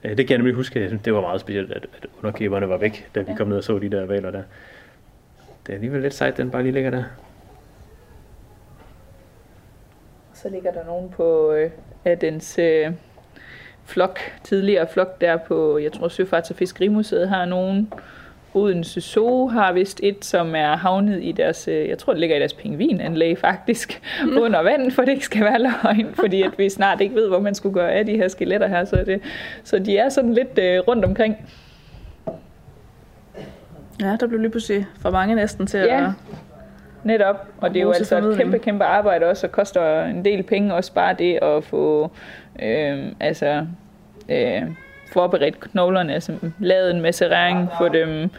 [0.05, 3.11] Øh, det kan jeg nemlig huske, det var meget specielt, at, at underkæberne var væk,
[3.15, 4.43] da vi kom ned og så de der valer der.
[5.67, 7.05] Det er alligevel lidt sejt, den bare lige ligger der.
[10.35, 11.71] Så ligger der nogen på øh,
[12.05, 12.93] af dens øh,
[13.85, 17.93] flok, tidligere flok der på, jeg tror Søfarts- og Fiskerimuseet har nogen
[18.55, 22.37] Odense Zoo har vist et, som er havnet i deres, øh, jeg tror det ligger
[22.37, 24.39] i deres pingvinanlæg faktisk, mm.
[24.39, 27.41] under vand, for det ikke skal være løgn, fordi at vi snart ikke ved, hvor
[27.41, 29.21] man skulle gøre af de her skeletter her, så, det,
[29.65, 31.37] så de er sådan lidt uh, rundt omkring.
[34.01, 36.05] Ja, der blev lige pludselig for mange næsten til ja.
[36.05, 36.11] at...
[37.05, 40.43] Netop, og det er jo altså et kæmpe, kæmpe arbejde også, og koster en del
[40.43, 42.11] penge også bare det at få,
[42.63, 43.67] øh, altså,
[44.29, 44.63] øh,
[45.13, 48.31] forberedt knoglerne, altså lavet en macerering, få dem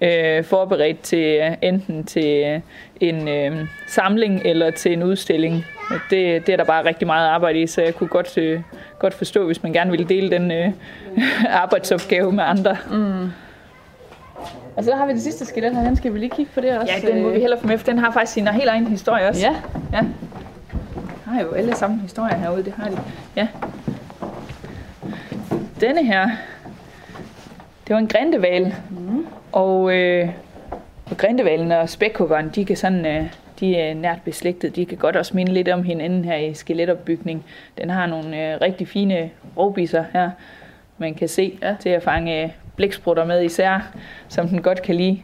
[0.00, 2.62] øh, forberedt til enten til
[3.00, 5.66] en øh, samling eller til en udstilling.
[6.10, 8.60] Det, det er der bare rigtig meget arbejde i, så jeg kunne godt, øh,
[8.98, 10.72] godt forstå, hvis man gerne ville dele den øh,
[11.62, 12.76] arbejdsopgave med andre.
[12.90, 13.30] Mm.
[14.76, 16.78] Og så har vi det sidste skelet her, den skal vi lige kigge på det
[16.78, 16.92] også.
[17.02, 19.28] Ja, den må vi hellere få med, for den har faktisk sin helt egen historie
[19.28, 19.46] også.
[19.46, 19.54] Ja.
[19.92, 20.04] ja.
[21.26, 22.98] har jo alle sammen historier herude, det har de.
[23.36, 23.48] Ja
[25.80, 26.28] denne her,
[27.86, 28.74] det var en grindeval.
[28.90, 29.26] Mm.
[29.52, 30.28] Og, øh,
[31.10, 33.24] og grindevalen og spækhuggeren, de kan sådan, øh,
[33.60, 34.76] de er nært beslægtet.
[34.76, 37.44] De kan godt også minde lidt om hinanden her i skeletopbygning.
[37.78, 40.30] Den har nogle øh, rigtig fine rovbisser her,
[40.98, 41.74] man kan se ja.
[41.80, 43.92] til at fange øh, blæksprutter med især,
[44.28, 45.22] som den godt kan lide.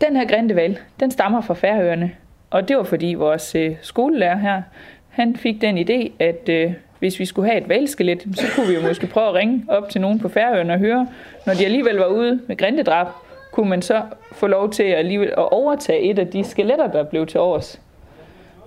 [0.00, 2.10] Den her grindeval, den stammer fra Færøerne,
[2.50, 4.62] og det var fordi vores øh, skolelærer her,
[5.08, 6.72] han fik den idé, at øh,
[7.04, 9.88] hvis vi skulle have et valskelet, så kunne vi jo måske prøve at ringe op
[9.88, 11.08] til nogen på Færøerne og høre,
[11.46, 13.06] når de alligevel var ude med grindedrab,
[13.52, 14.02] kunne man så
[14.32, 17.80] få lov til alligevel at overtage et af de skeletter, der blev til års.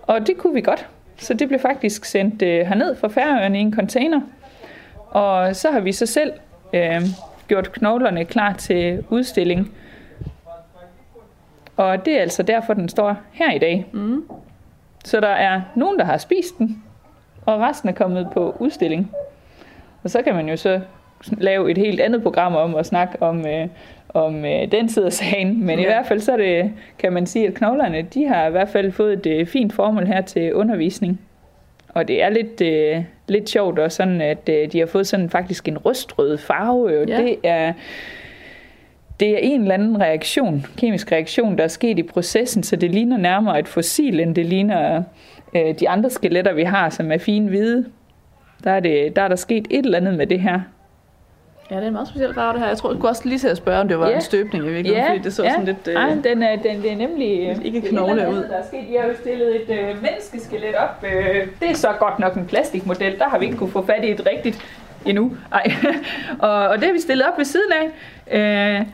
[0.02, 0.88] Og det kunne vi godt.
[1.18, 4.22] Så det blev faktisk sendt øh, herned fra Færøerne i en container.
[5.10, 6.34] Og så har vi så selv
[6.74, 7.02] øh,
[7.48, 9.72] gjort knoglerne klar til udstilling.
[11.78, 13.86] Og det er altså derfor, den står her i dag.
[13.92, 14.24] Mm.
[15.06, 16.84] Så der er nogen, der har spist den,
[17.48, 19.12] og resten er kommet på udstilling.
[20.04, 20.80] Og så kan man jo så
[21.38, 23.68] lave et helt andet program om at snakke om, øh,
[24.10, 25.66] om øh, den side af sagen.
[25.66, 25.84] Men ja.
[25.84, 28.92] i hvert fald så det, kan man sige, at knoglerne de har i hvert fald
[28.92, 31.22] fået et øh, fint formål her til undervisning.
[31.90, 35.30] Og det er lidt, øh, lidt sjovt også sådan, at øh, de har fået sådan
[35.30, 37.00] faktisk en rustrød farve.
[37.00, 37.22] Og ja.
[37.22, 37.74] det er
[39.20, 42.92] det er en eller anden reaktion, kemisk reaktion, der er sket i processen, så det
[42.92, 45.04] ligner nærmere et fossil, end det ligner
[45.56, 47.86] øh, de andre skeletter, vi har, som er fine hvide.
[48.64, 50.60] Der er, det, der er der sket et eller andet med det her.
[51.72, 52.68] Ja, det er en meget speciel farve, det her.
[52.68, 54.16] Jeg tror, du kunne også lige til at spørge, om det var ja.
[54.16, 55.10] en støbning i virkeligheden, ja.
[55.10, 55.52] fordi det så ja.
[55.52, 55.88] sådan lidt...
[55.88, 57.50] Øh, Nej, den er, den, det er nemlig...
[57.50, 58.36] Øh, ikke knogle ud.
[58.36, 58.84] Der er sket.
[58.94, 61.04] Jeg har jo stillet et øh, menneskeskelet op.
[61.04, 63.20] Øh, det er så godt nok en plastikmodel.
[63.20, 64.66] Der har vi ikke kunne få fat i et rigtigt
[65.06, 65.38] endnu.
[65.52, 65.72] Ej.
[66.50, 68.80] og, og det har vi stillet op ved siden af.
[68.80, 68.86] Øh,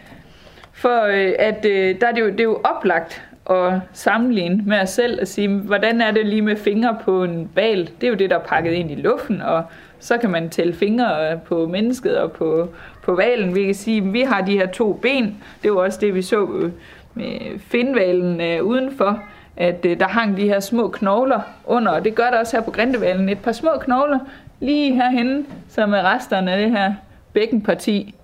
[0.74, 4.80] for øh, at øh, der er det, jo, det er jo oplagt at sammenligne med
[4.80, 7.90] os selv og sige, hvordan er det lige med fingre på en bal?
[8.02, 9.64] Det er jo det, der er pakket ind i luften, og
[10.00, 12.70] så kan man tælle fingre øh, på mennesket og på,
[13.04, 13.56] på valen.
[13.56, 15.44] Vi kan sige, at vi har de her to ben.
[15.64, 16.72] Det var også det, vi så øh,
[17.14, 19.20] med finvalen øh, udenfor,
[19.58, 22.64] at øh, der hang de her små knogler under, og det gør der også her
[22.64, 23.30] på grindevalen.
[23.30, 24.20] Et par små knogler
[24.60, 26.94] lige herhenne, som er resterne af det her
[27.34, 28.16] bækkenparti.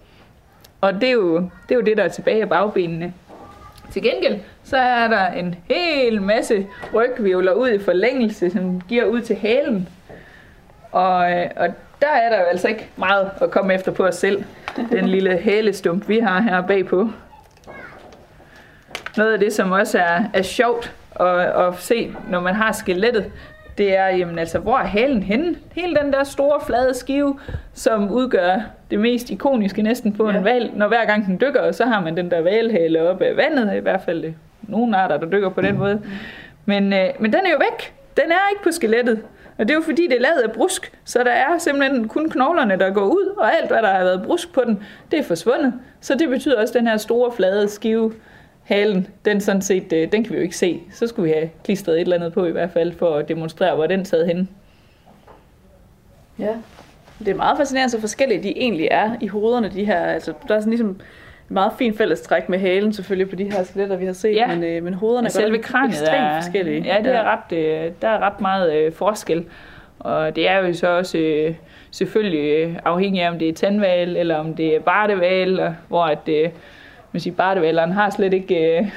[0.82, 3.13] Og det er jo det, er jo det der er tilbage af bagbenene.
[3.91, 4.39] Til gengæld,
[4.70, 9.89] så er der en hel masse rygvivler ud i forlængelse, som giver ud til halen.
[10.91, 11.15] Og,
[11.55, 11.67] og
[12.01, 14.43] der er der jo altså ikke meget at komme efter på os selv.
[14.91, 17.09] Den lille hælestump, vi har her bagpå.
[19.17, 23.32] Noget af det, som også er, er sjovt at, at se, når man har skelettet,
[23.78, 25.55] det er, jamen altså, hvor er halen henne?
[25.72, 27.39] Hele den der store, flade skive,
[27.74, 28.61] som udgør
[28.91, 30.38] det mest ikoniske næsten på ja.
[30.38, 30.72] en val.
[30.76, 33.80] Når hver gang den dykker, så har man den der valhale op af vandet, i
[33.80, 34.34] hvert fald
[34.70, 35.80] nogle arter, der dykker på den mm.
[35.80, 36.01] måde.
[36.65, 37.93] Men, øh, men den er jo væk.
[38.17, 39.22] Den er ikke på skelettet.
[39.57, 42.30] Og det er jo fordi, det er lavet af brusk, så der er simpelthen kun
[42.30, 45.24] knoglerne, der går ud, og alt, hvad der har været brusk på den, det er
[45.24, 45.74] forsvundet.
[46.01, 48.13] Så det betyder også, at den her store, flade skive,
[48.63, 50.82] halen, den, sådan set, øh, den kan vi jo ikke se.
[50.91, 53.76] Så skulle vi have klistret et eller andet på i hvert fald, for at demonstrere,
[53.76, 54.47] hvor den sad henne.
[56.39, 56.55] Ja,
[57.20, 59.99] det er meget fascinerende, så forskellige de egentlig er i hovederne, de her.
[59.99, 60.99] Altså, der er sådan ligesom
[61.50, 64.47] meget fint fællestræk med halen selvfølgelig på de her skeletter, vi har set, ja.
[64.47, 66.82] men, øh, men hovederne er selve kraniet ekstremt er, forskellige.
[66.82, 69.45] Ja, det er ret, øh, der er ret meget øh, forskel.
[70.00, 71.56] Og det er jo så også øh,
[71.91, 76.04] selvfølgelig øh, afhængigt af, om det er tandval, eller om det er barteval, og hvor
[76.04, 76.50] at, øh,
[77.12, 78.91] man siger, bartevaleren har slet ikke, øh,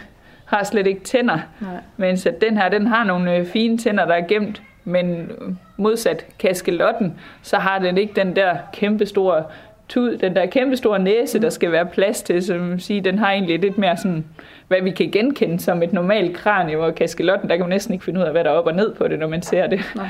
[0.44, 1.38] har slet ikke tænder.
[1.60, 1.70] Nej.
[1.96, 5.32] Mens at den her, den har nogle øh, fine tænder, der er gemt, men
[5.76, 9.44] modsat kaskelotten, så har den ikke den der kæmpe store
[9.92, 13.30] tud, den der kæmpe store næse, der skal være plads til, som siger, den har
[13.30, 14.24] egentlig lidt mere sådan,
[14.68, 18.04] hvad vi kan genkende som et normalt kranie, hvor kaskelotten, der kan man næsten ikke
[18.04, 19.80] finde ud af, hvad der er op og ned på det, når man ser det.
[19.96, 20.06] Nej.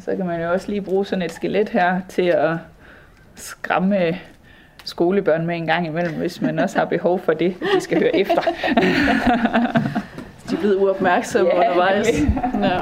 [0.00, 2.56] Så kan man jo også lige bruge sådan et skelet her til at
[3.34, 4.18] skræmme
[4.84, 7.98] skolebørn med en gang imellem, hvis man også har behov for det, at de skal
[7.98, 8.42] høre efter.
[10.50, 12.08] de er blevet uopmærksomme ja, undervejs.
[12.62, 12.80] Ja.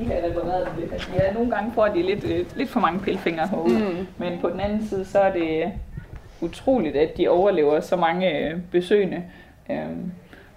[0.00, 0.92] Lige have repareret lidt.
[0.92, 3.78] Altså, ja, nogle gange får de lidt, øh, lidt for mange pilfingre herude.
[3.78, 4.06] Mm.
[4.18, 5.72] Men på den anden side, så er det
[6.40, 9.22] utroligt, at de overlever så mange øh, besøgende.
[9.70, 10.12] Øhm,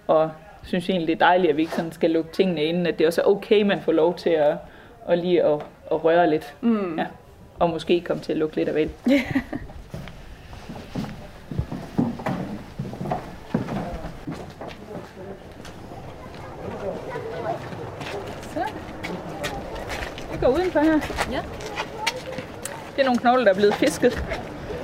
[0.06, 0.30] og
[0.62, 3.06] synes egentlig, det er dejligt, at vi ikke sådan skal lukke tingene inden, at det
[3.06, 4.56] også er okay, man får lov til at,
[5.08, 6.54] at lige at, at røre lidt.
[6.60, 6.98] Mm.
[6.98, 7.06] Ja.
[7.58, 8.90] Og måske komme til at lukke lidt af vel.
[20.44, 21.00] går udenfor her.
[21.32, 21.40] Ja.
[22.96, 24.24] Det er nogle knogler, der er blevet fisket.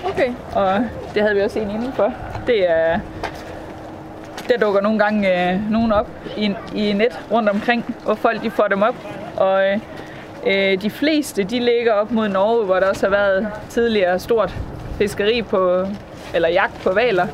[0.04, 0.32] Okay.
[0.54, 0.84] Og
[1.14, 2.14] det havde vi også en indenfor.
[2.46, 3.00] Det er...
[4.48, 8.50] Der dukker nogle gange øh, nogen op i, i net rundt omkring, hvor folk de
[8.50, 8.94] får dem op.
[9.36, 9.80] Og
[10.46, 14.54] øh, de fleste, de ligger op mod Norge, hvor der også har været tidligere stort
[14.98, 15.86] fiskeri på,
[16.34, 17.26] eller jagt på valer.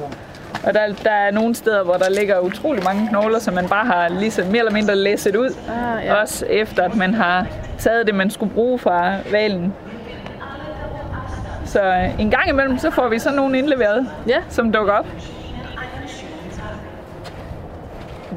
[0.64, 3.86] Og der, der er nogle steder, hvor der ligger utrolig mange knogler, som man bare
[3.86, 5.48] har ligesom mere eller mindre læsset ud.
[5.68, 6.14] Ah, ja.
[6.20, 7.46] Også efter, at man har
[7.78, 9.74] taget det, man skulle bruge fra valen.
[11.64, 14.38] Så øh, en gang imellem, så får vi sådan nogle indleveret, Ja.
[14.48, 15.06] som dukker op.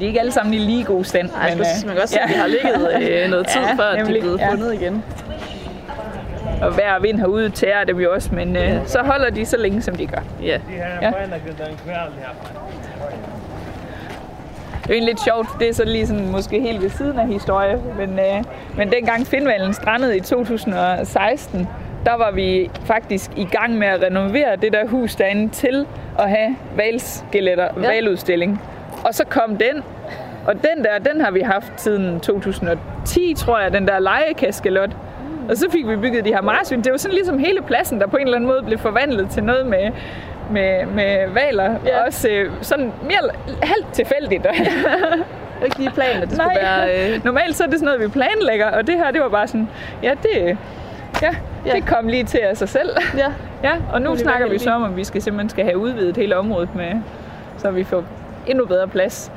[0.00, 1.30] De er ikke alle sammen i lige god stand.
[1.40, 3.74] Ej, men, øh, man kan godt se, at de har ligget øh, noget tid, Ja,
[3.74, 4.50] før at de er blevet ja.
[4.50, 5.04] fundet igen.
[6.62, 9.82] Og hver vind herude tærer dem jo også, men øh, så holder de så længe,
[9.82, 10.20] som de gør.
[10.42, 10.60] Ja.
[11.02, 11.10] Ja.
[14.82, 15.48] Det er egentlig lidt sjovt.
[15.60, 17.78] Det er så lige sådan måske helt ved siden af historie.
[17.96, 18.44] Men, øh,
[18.76, 21.68] men dengang Finnvalen strandede i 2016,
[22.06, 25.86] der var vi faktisk i gang med at renovere det der hus derinde til
[26.18, 27.68] at have valskeletter.
[27.82, 27.88] Ja.
[27.88, 28.62] valudstilling.
[29.04, 29.82] Og så kom den,
[30.46, 34.90] og den der, den har vi haft siden 2010, tror jeg, den der legekaskelot.
[35.50, 36.82] Og så fik vi bygget de her marsvin.
[36.82, 39.44] Det var sådan ligesom hele pladsen, der på en eller anden måde blev forvandlet til
[39.44, 39.90] noget med,
[40.50, 41.74] med, med valer.
[41.86, 42.04] Ja.
[42.06, 43.30] Også øh, sådan mere
[43.62, 44.46] halvt tilfældigt.
[45.64, 47.14] Ikke lige planen, at det skulle være...
[47.14, 49.46] Øh, Normalt så er det sådan noget, vi planlægger, og det her, det var bare
[49.46, 49.68] sådan,
[50.02, 50.58] ja, det,
[51.22, 51.34] ja,
[51.66, 51.72] Ja.
[51.72, 52.90] det kom lige til af sig selv.
[53.16, 53.26] ja.
[53.64, 56.36] Ja, og nu snakker vi så om, at vi skal simpelthen skal have udvidet hele
[56.36, 56.92] området, med,
[57.58, 58.04] så vi får
[58.46, 59.32] endnu bedre plads.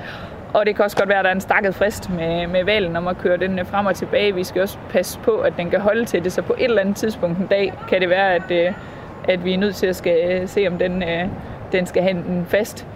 [0.54, 2.96] Og det kan også godt være, at der er en stakket frist med, med valen
[2.96, 4.36] om at køre den øh, frem og tilbage.
[4.36, 6.82] Vi skal også passe på, at den kan holde til det, så på et eller
[6.82, 8.74] andet tidspunkt en dag kan det være, at, øh,
[9.28, 11.04] at vi er nødt til at skal øh, se, om den,
[11.72, 12.88] den skal have en fast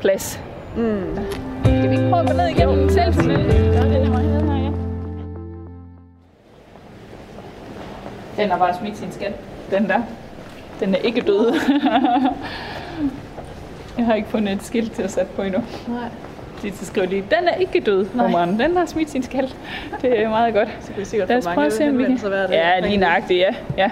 [0.00, 0.40] plads.
[0.76, 1.18] Mm.
[1.64, 3.30] Skal vi ikke prøve at gå ned igennem den selv?
[3.30, 4.72] Er.
[8.36, 9.32] Den har bare smidt sin skat.
[9.70, 10.02] Den der.
[10.80, 11.54] Den er ikke død.
[13.98, 15.62] Jeg har ikke fundet et skilt til at sætte på endnu.
[15.88, 16.08] Nej.
[16.64, 18.58] De så skriver de, den er ikke død, hummeren.
[18.58, 19.54] Den har smidt sin skal.
[20.02, 20.68] Det er meget godt.
[20.80, 22.18] Så kan vi sikkert Lad os prøve at se, om vi kan...
[22.50, 23.54] Ja, lige nøjagtigt, ja.
[23.76, 23.90] ja.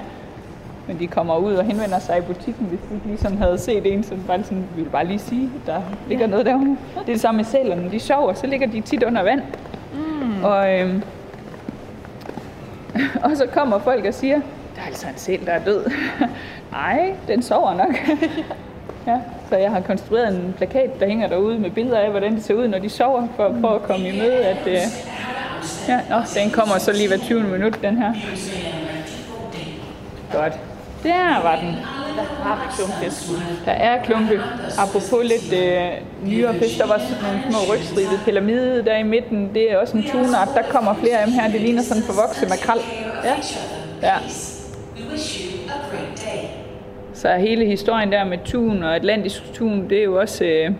[0.86, 4.04] Men de kommer ud og henvender sig i butikken, hvis de ligesom havde set en,
[4.04, 6.76] som bare sådan, ville bare lige sige, at der ligger noget derude.
[6.94, 7.90] Det er det samme med sælerne.
[7.90, 9.42] De sover, så ligger de tit under vand.
[9.94, 10.44] Mm.
[10.44, 11.02] Og, øhm,
[13.24, 14.40] og så kommer folk og siger,
[14.76, 15.90] der er altså en sæl, der er død.
[16.72, 17.94] Nej, den sover nok.
[19.06, 19.16] ja,
[19.48, 22.54] så jeg har konstrueret en plakat, der hænger derude med billeder af, hvordan det ser
[22.54, 24.80] ud, når de sover, for at prøve at komme i møde, at øh,
[25.88, 28.12] ja, nå, den kommer så lige hver 20 minut, den her.
[30.32, 30.52] Godt.
[31.02, 31.76] Der var den.
[32.16, 33.30] Der har vi klumpfisk.
[33.64, 34.40] Der er klumpe.
[34.78, 35.88] Apropos lidt øh,
[36.30, 39.54] nyere fisk, der var sådan nogle små rygstribede pyramide der i midten.
[39.54, 40.48] Det er også en tunart.
[40.54, 41.50] Der kommer flere af dem her.
[41.50, 42.80] Det ligner sådan en forvokset makrel.
[43.24, 43.34] Ja.
[44.02, 44.16] Ja.
[47.22, 50.44] Så hele historien der med tun og atlantisk tun, det er jo også...
[50.44, 50.70] Øh,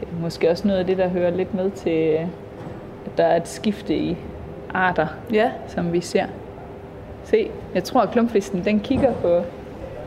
[0.00, 2.20] det er måske også noget af det, der hører lidt med til, øh,
[3.06, 4.16] at der er et skifte i
[4.74, 5.50] arter, Ja.
[5.66, 6.24] som vi ser.
[7.24, 9.42] Se, jeg tror, at klumpfisken, den kigger på,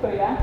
[0.02, 0.36] på jer.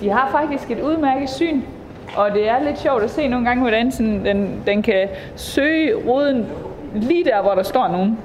[0.00, 1.60] De har faktisk et udmærket syn,
[2.16, 5.94] og det er lidt sjovt at se nogle gange, hvordan sådan, den, den kan søge
[6.08, 6.46] roden
[6.94, 8.18] lige der, hvor der står nogen.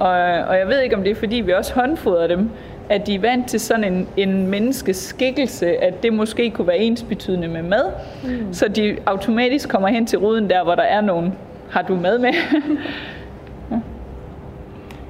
[0.00, 0.10] Og,
[0.48, 2.50] og jeg ved ikke, om det er, fordi vi også håndfodrer dem,
[2.88, 6.78] at de er vant til sådan en, en menneskes skikkelse, at det måske kunne være
[6.78, 7.84] ensbetydende med mad.
[8.24, 8.52] Mm.
[8.52, 11.34] Så de automatisk kommer hen til ruden der, hvor der er nogen.
[11.70, 12.32] Har du mad med?
[13.70, 13.76] Ja.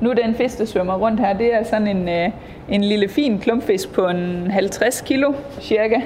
[0.00, 2.30] Nu den fisk, der svømmer rundt her, det er sådan en, øh,
[2.68, 6.00] en lille fin klumpfisk på en 50 kilo cirka.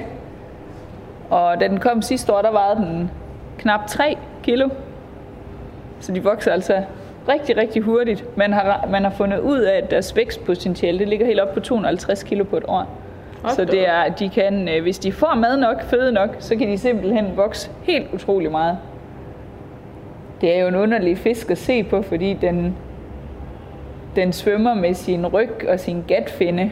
[1.29, 3.11] Og da den kom sidste år, der vejede den
[3.57, 4.69] knap 3 kilo.
[5.99, 6.83] Så de vokser altså
[7.27, 8.37] rigtig, rigtig hurtigt.
[8.37, 11.59] Man har, man har fundet ud af, at deres vækstpotentiale det ligger helt op på
[11.59, 12.99] 250 kilo på et år.
[13.47, 16.67] Så det er, de kan, øh, hvis de får mad nok, føde nok, så kan
[16.67, 18.77] de simpelthen vokse helt utrolig meget.
[20.41, 22.75] Det er jo en underlig fisk at se på, fordi den,
[24.15, 26.71] den svømmer med sin ryg og sin gatfinde.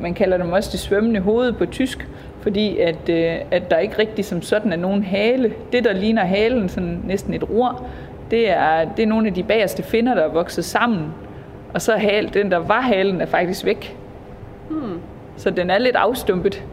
[0.00, 2.08] Man kalder dem også det svømmende hoved på tysk,
[2.40, 5.52] fordi at, øh, at der ikke rigtig som sådan er nogen hale.
[5.72, 7.86] Det, der ligner halen, sådan næsten et ror,
[8.32, 11.06] det er, det er nogle af de bagerste finner, der er vokset sammen.
[11.74, 13.96] Og så er hal, den, der var halen, er faktisk væk.
[14.70, 14.98] Hmm.
[15.36, 16.64] Så den er lidt afstumpet.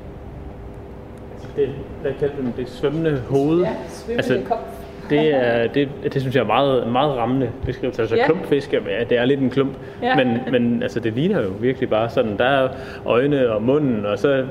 [1.56, 1.70] Det,
[2.04, 3.62] der kaldte dem det svømmende hoved.
[3.62, 4.68] Ja, svømmende altså, kop.
[5.10, 8.02] det, er, det, det synes jeg er meget, meget rammende beskrivelse.
[8.02, 8.26] Altså ja.
[8.26, 10.16] klumpfisk, ja, det er lidt en klump, Ja.
[10.16, 12.70] men, men altså, det ligner jo virkelig bare sådan, der er
[13.06, 14.46] øjne og munden, og så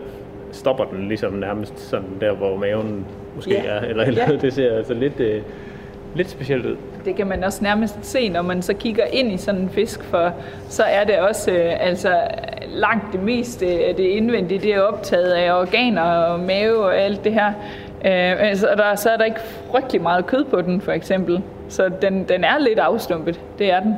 [0.52, 3.06] stopper den ligesom nærmest sådan der, hvor maven
[3.36, 3.62] måske Ja.
[3.66, 4.36] er, eller, eller Ja.
[4.36, 5.42] det ser altså lidt, øh,
[6.14, 6.76] lidt specielt ud.
[7.04, 10.04] Det kan man også nærmest se, når man så kigger ind i sådan en fisk,
[10.04, 10.32] for
[10.68, 12.20] så er det også øh, altså
[12.68, 17.24] langt det meste af det indvendige, det er optaget af organer og mave og alt
[17.24, 17.46] det her.
[18.04, 21.42] Øh, altså, der, så er der ikke frygtelig meget kød på den, for eksempel.
[21.68, 23.94] Så den, den er lidt afstumpet, det er den.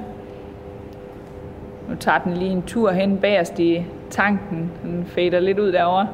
[1.89, 4.71] Nu tager den lige en tur hen bagerst i tanken.
[4.83, 6.09] Den fader lidt ud derovre.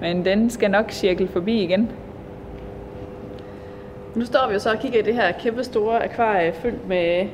[0.00, 1.90] Men den skal nok cirkel forbi igen.
[4.14, 7.26] Nu står vi jo så og kigger i det her kæmpe store akvarie fyldt med,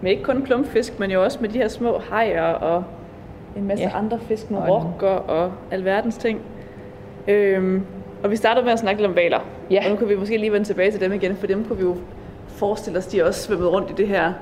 [0.00, 2.84] med ikke kun klumpfisk, men jo også med de her små hajer og
[3.56, 3.98] en masse Ja.
[3.98, 6.40] andre fisk med rokker og alverdens ting.
[7.28, 7.82] Øhm,
[8.24, 9.40] og vi startede med at snakke lidt om valer.
[9.70, 9.82] Ja.
[9.84, 11.82] Og nu kan vi måske lige vende tilbage til dem igen, for dem kunne vi
[11.84, 11.96] jo
[12.48, 14.32] forestille os, de også svømmede rundt i det her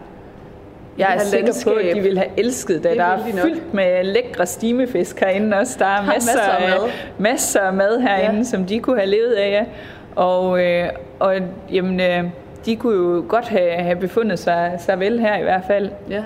[0.98, 1.96] Jeg er sikker på, at landskab.
[1.96, 2.90] de ville have elsket det.
[2.90, 5.76] Det Der er de fyldt med lækre stimefisk herinde også.
[5.78, 6.90] Der er masser, masser af mad.
[7.18, 8.42] masser af mad herinde, ja.
[8.42, 9.66] Som de kunne have levet af.
[10.16, 10.88] Og, øh,
[11.18, 11.34] og
[11.72, 12.24] jamen, øh,
[12.66, 15.90] de kunne jo godt have, have befundet sig, sig vel her i hvert fald.
[16.10, 16.24] Ja.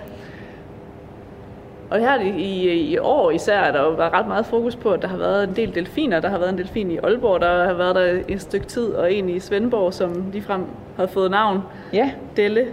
[1.91, 4.91] Og her i, i, i år især er der jo været ret meget fokus på,
[4.91, 6.21] at der har været en del delfiner.
[6.21, 9.13] Der har været en delfin i Aalborg, der har været der et stykke tid, og
[9.13, 10.65] en i Svendborg, som ligefrem
[10.97, 11.61] havde fået navn.
[11.93, 12.67] Ja, Delle.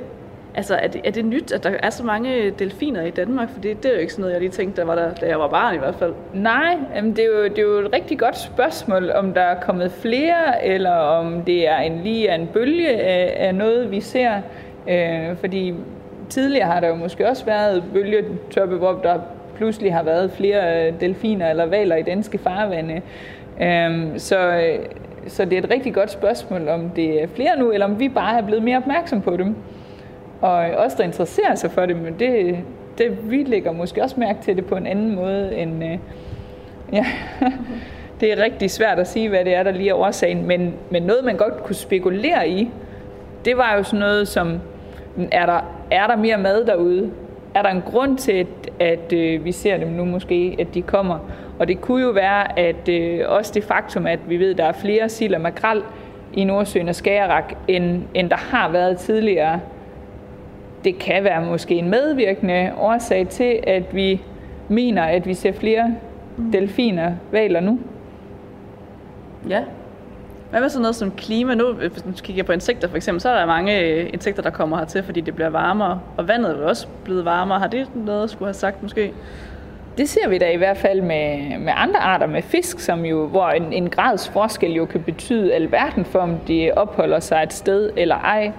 [0.58, 3.50] Altså, er det, er det nyt, at der er så mange delfiner i Danmark?
[3.50, 5.28] For det, det er jo ikke sådan noget, jeg lige tænkte, der var der, da
[5.28, 6.14] jeg var barn i hvert fald.
[6.34, 9.62] Nej, jamen det, er jo, det er jo et rigtig godt spørgsmål, om der er
[9.62, 14.32] kommet flere, eller om det er en lige en bølge af, af noget, vi ser.
[14.90, 15.74] Øh, fordi
[16.30, 19.20] tidligere har der jo måske også været bølgetoppe, hvor der
[19.56, 23.02] pludselig har været flere øh, delfiner eller valer i danske farvande.
[23.62, 24.86] Øh, så, øh,
[25.28, 28.10] så det er et rigtig godt spørgsmål, om det er flere nu, eller om vi
[28.10, 29.56] bare er blevet mere opmærksom på dem.
[30.42, 32.58] Og os, der interesserer sig for det, men det,
[32.98, 35.84] det, vi lægger måske også mærke til det på en anden måde end...
[35.84, 35.98] Øh,
[36.94, 37.06] ja,
[38.20, 41.04] det er rigtig svært at sige, hvad det er, der lige er årsagen, men, men
[41.04, 42.70] noget, man godt kunne spekulere i,
[43.46, 44.60] det var jo sådan noget som,
[45.32, 45.60] er der,
[45.92, 47.12] er der mere mad derude?
[47.56, 48.48] Er der en grund til, at,
[48.80, 51.20] at øh, vi ser dem nu måske, at de kommer?
[51.60, 54.66] Og det kunne jo være, at øh, også det faktum, at vi ved, at der
[54.66, 55.82] er flere sild og makrel
[56.34, 59.60] i Nordsøen og Skagerrak, end, end der har været tidligere,
[60.84, 64.22] det kan være måske en medvirkende årsag til, at vi
[64.68, 65.96] mener, at vi ser flere
[66.54, 67.80] delfiner, valer nu.
[69.50, 69.64] Ja.
[70.50, 71.56] Hvad med sådan noget som klima?
[71.56, 74.50] Nu, hvis du kigger på insekter for eksempel, så er der mange øh, insekter, der
[74.50, 76.00] kommer hertil, fordi det bliver varmere.
[76.18, 77.60] Og vandet er jo også blevet varmere.
[77.60, 79.14] Har det noget at skulle have sagt måske?
[79.98, 83.28] Det ser vi da i hvert fald med, med andre arter med fisk, som jo,
[83.28, 87.54] hvor en, en grads forskel jo kan betyde alverden for, om de opholder sig et
[87.54, 88.52] sted eller ej.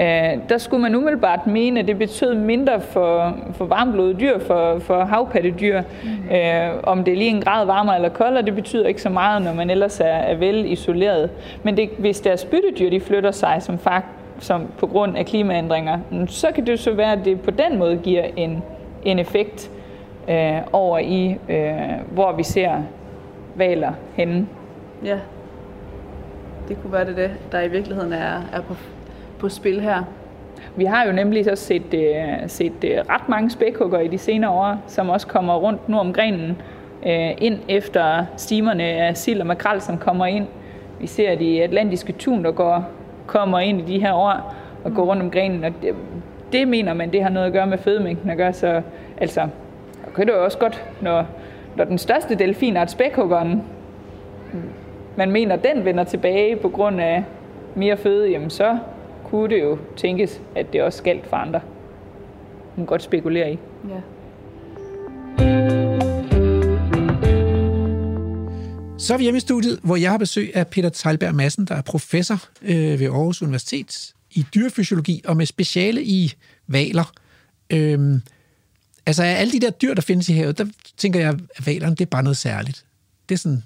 [0.00, 4.78] Øh, der skulle man umiddelbart mene, at det betød mindre for, for varmblodede dyr, for,
[4.78, 5.82] for havpattedyr.
[6.04, 6.34] Mm.
[6.36, 9.42] Øh, om det er lige en grad varmere eller koldere, det betyder ikke så meget,
[9.42, 11.30] når man ellers er, er vel isoleret.
[11.62, 14.06] Men det, hvis deres byttedyr de flytter sig som, fakt,
[14.38, 17.96] som på grund af klimaændringer, så kan det så være, at det på den måde
[17.96, 18.62] giver en,
[19.04, 19.70] en effekt
[20.28, 21.80] øh, over i, øh,
[22.12, 22.72] hvor vi ser
[23.54, 24.46] valer henne.
[25.04, 25.18] Ja.
[26.68, 28.74] Det kunne være det, det der i virkeligheden er, er på,
[29.40, 30.02] på spil her.
[30.76, 34.50] Vi har jo nemlig så set, øh, set øh, ret mange spækhugger i de senere
[34.50, 36.62] år, som også kommer rundt nu om grenen
[37.06, 40.46] øh, ind efter stimerne af sild og makrel, som kommer ind.
[41.00, 42.84] Vi ser de atlantiske tun, der går,
[43.26, 44.54] kommer ind i de her år
[44.84, 45.94] og går rundt om grenen, og det,
[46.52, 48.82] det mener man, det har noget at gøre med fødemængden at gøre, så
[49.20, 49.40] altså,
[50.06, 51.26] og kan det jo også godt, når,
[51.76, 53.62] når den største delfinart, spækhuggeren,
[55.16, 57.24] man mener, den vender tilbage på grund af
[57.74, 58.78] mere føde, jamen så
[59.30, 61.60] kunne det jo tænkes, at det også galt for andre.
[62.76, 63.58] Man kan godt spekulere i.
[63.88, 64.00] Ja.
[68.98, 71.74] Så er vi hjemme i studiet, hvor jeg har besøg af Peter Teilberg Madsen, der
[71.74, 76.34] er professor øh, ved Aarhus Universitet i dyrefysiologi og med speciale i
[76.66, 77.12] valer.
[77.70, 78.22] Øhm,
[79.06, 80.66] altså af alle de der dyr, der findes i havet, der
[80.96, 82.84] tænker jeg, at valerne, det er bare noget særligt.
[83.28, 83.62] Det er sådan,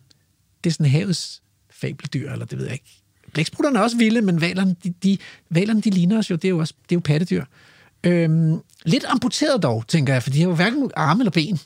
[0.64, 3.03] det er sådan havets fabeldyr, eller det ved jeg ikke.
[3.34, 5.18] Blæksprutterne er også vilde, men valerne, de, de,
[5.50, 7.44] valerne, de ligner os jo, det er jo, også, det er jo pattedyr.
[8.04, 11.60] Øhm, lidt amputeret dog, tænker jeg, for de har jo hverken arme eller ben.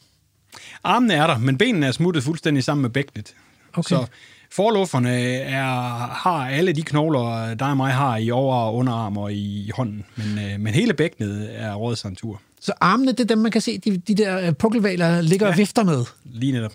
[0.84, 3.34] Armene er der, men benene er smuttet fuldstændig sammen med bækkenet.
[3.72, 3.96] Okay.
[3.96, 4.06] Så
[4.50, 5.64] forlufferne er,
[6.06, 10.04] har alle de knogler, der og mig har i over- og underarm og i hånden.
[10.16, 12.40] Men, øh, men hele bækkenet er rådet sig en tur.
[12.60, 15.52] Så armene, det er dem, man kan se, de, de der øh, pukkelvaler ligger ja.
[15.52, 16.04] og vifter med.
[16.24, 16.72] Lige netop.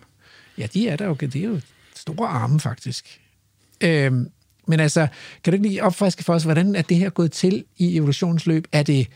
[0.58, 1.14] Ja, de er der jo.
[1.14, 1.60] Det er jo
[1.96, 3.22] store arme, faktisk.
[3.82, 4.28] Øhm,
[4.68, 5.08] men altså,
[5.44, 8.68] kan du ikke lige opfriske for os, hvordan er det her gået til i evolutionsløb?
[8.72, 9.08] Er det,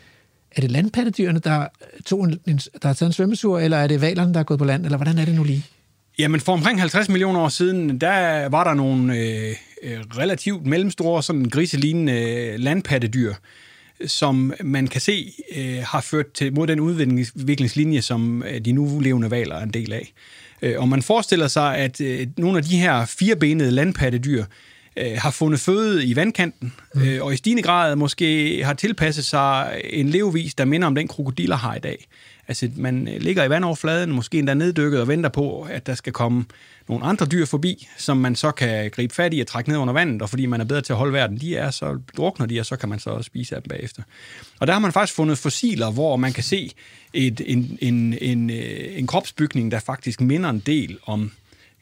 [0.56, 1.66] er det landpattedyrene, der,
[2.06, 4.58] tog en, en, der har taget en svømmesur, eller er det valerne, der er gået
[4.58, 5.64] på land, eller hvordan er det nu lige?
[6.18, 11.22] Jamen for omkring 50 millioner år siden, der var der nogle øh, øh relativt mellemstore,
[11.22, 13.34] sådan griselignende øh, landpattedyr,
[14.06, 19.00] som man kan se øh, har ført til mod den udviklingslinje, som øh, de nu
[19.00, 20.12] levende valer er en del af.
[20.76, 24.44] Og man forestiller sig, at øh, nogle af de her firebenede landpattedyr,
[24.98, 27.02] øh, har fundet føde i vandkanten, mm.
[27.02, 31.08] øh, og i stigende grad måske har tilpasset sig en levevis, der minder om den
[31.08, 32.06] krokodiller har i dag.
[32.48, 36.12] Altså, man øh, ligger i vandoverfladen, måske endda neddykket og venter på, at der skal
[36.12, 36.44] komme
[36.88, 39.94] nogle andre dyr forbi, som man så kan gribe fat i og trække ned under
[39.94, 42.60] vandet, og fordi man er bedre til at holde verden, de er, så drukner de,
[42.60, 44.02] og så kan man så også spise af dem bagefter.
[44.60, 46.72] Og der har man faktisk fundet fossiler, hvor man kan se
[47.14, 51.30] et, en, en, en, øh, en kropsbygning, der faktisk minder en del om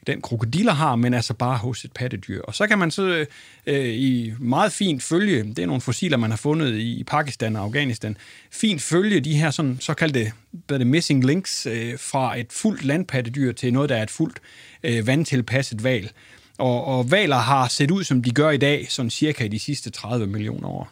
[0.06, 2.42] den krokodiller har, men altså bare hos et pattedyr.
[2.42, 3.26] Og så kan man så
[3.66, 7.62] øh, i meget fint følge, det er nogle fossiler, man har fundet i Pakistan og
[7.62, 8.16] Afghanistan,
[8.50, 10.32] fint følge de her sådan, såkaldte
[10.66, 14.38] hvad det, missing links øh, fra et fuldt landpattedyr til noget, der er et fuldt
[14.82, 16.10] øh, vandtilpasset val.
[16.58, 19.58] Og, og valer har set ud, som de gør i dag, sådan cirka i de
[19.58, 20.90] sidste 30 millioner år.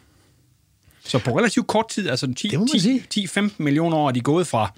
[1.03, 2.25] Så på relativt kort tid, altså
[3.39, 4.73] 10-15 millioner år, er de gået fra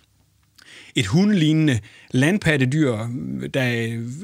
[0.96, 1.80] et hundelignende
[2.12, 2.98] landpattedyr,
[3.54, 3.62] der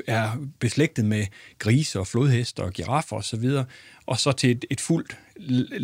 [0.08, 0.30] er
[0.60, 1.26] beslægtet med
[1.60, 3.66] grise og flodhester og giraffer osv., og,
[4.06, 5.18] og så til et, et fuldt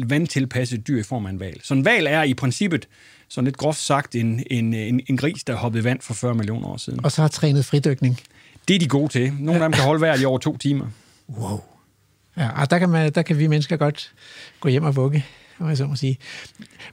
[0.10, 1.60] vandtilpasset dyr i form af en val.
[1.64, 2.88] Så en val er i princippet,
[3.30, 6.68] sådan lidt groft sagt, en, en, en, en gris, der hoppede vand for 40 millioner
[6.68, 7.06] år siden.
[7.06, 8.19] Og så har trænet fridykning.
[8.68, 9.34] Det er de gode til.
[9.39, 10.88] Nogle af dem kan holde vejret i over to timer.
[11.30, 11.61] Wow.
[12.38, 14.14] Ja, og der kan, man, der kan vi mennesker godt
[14.60, 15.26] gå hjem og vugge,
[15.60, 16.18] om jeg så må sige.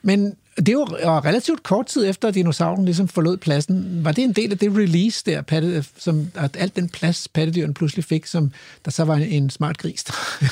[0.02, 4.05] Men det jo relativt kort tid efter, at dinosauren ligesom forlod pladsen.
[4.05, 7.74] Var det en del af det release der, patte, som, at alt den plads, pattedyrene
[7.74, 8.52] pludselig fik, som
[8.84, 10.05] der så var en, en smart gris?
[10.05, 10.14] Der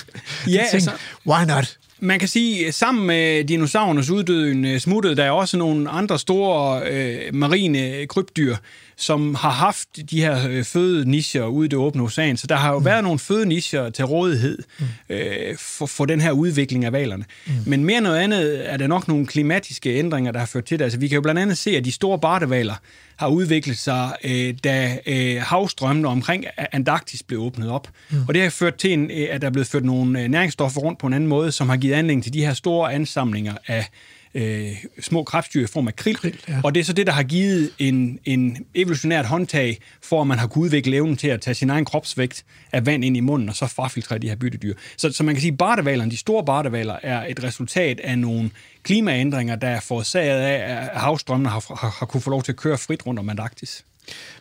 [0.46, 0.90] ja, tænkte, altså,
[1.26, 1.78] why not?
[1.98, 6.18] Man kan sige, at sammen med dinosaurernes uddøden øh, smuttede der er også nogle andre
[6.18, 8.56] store øh, marine krybdyr,
[8.96, 12.36] som har haft de her øh, fødenischer ude i det åbne ocean.
[12.36, 12.84] Så der har jo mm.
[12.84, 14.86] været nogle fødenischer til rådighed mm.
[15.08, 17.24] øh, for, for den her udvikling af valerne.
[17.46, 17.52] Mm.
[17.66, 20.84] Men mere noget andet er der nok nogle klimatiske ændringer, der har ført til det.
[20.84, 22.74] Altså, vi kan jo blandt andet se, at de store bartevaler
[23.16, 27.88] har udviklet sig, øh, da øh, havstrømmene omkring Antarktis blev åbnet op.
[28.10, 28.24] Mm.
[28.28, 30.80] Og det har ført til, en, øh, at der er blevet ført nogle øh, næringsstoffer
[30.80, 33.88] rundt på en anden måde, som har givet anledning til de her store ansamlinger af
[34.34, 36.16] øh, små kræftdyr i form af krill.
[36.16, 36.60] krill ja.
[36.64, 40.38] Og det er så det, der har givet en, en evolutionært håndtag, for at man
[40.38, 43.48] har kunnet udvikle evnen til at tage sin egen kropsvægt af vand ind i munden,
[43.48, 44.74] og så frafiltrere de her byttedyr.
[44.96, 48.50] Så, så man kan sige, at bartevalerne, de store bartevaler, er et resultat af nogle
[48.82, 52.56] klimaændringer, der er forårsaget af, at havstrømmene har, har, har kunne få lov til at
[52.56, 53.84] køre frit rundt om Antarktis.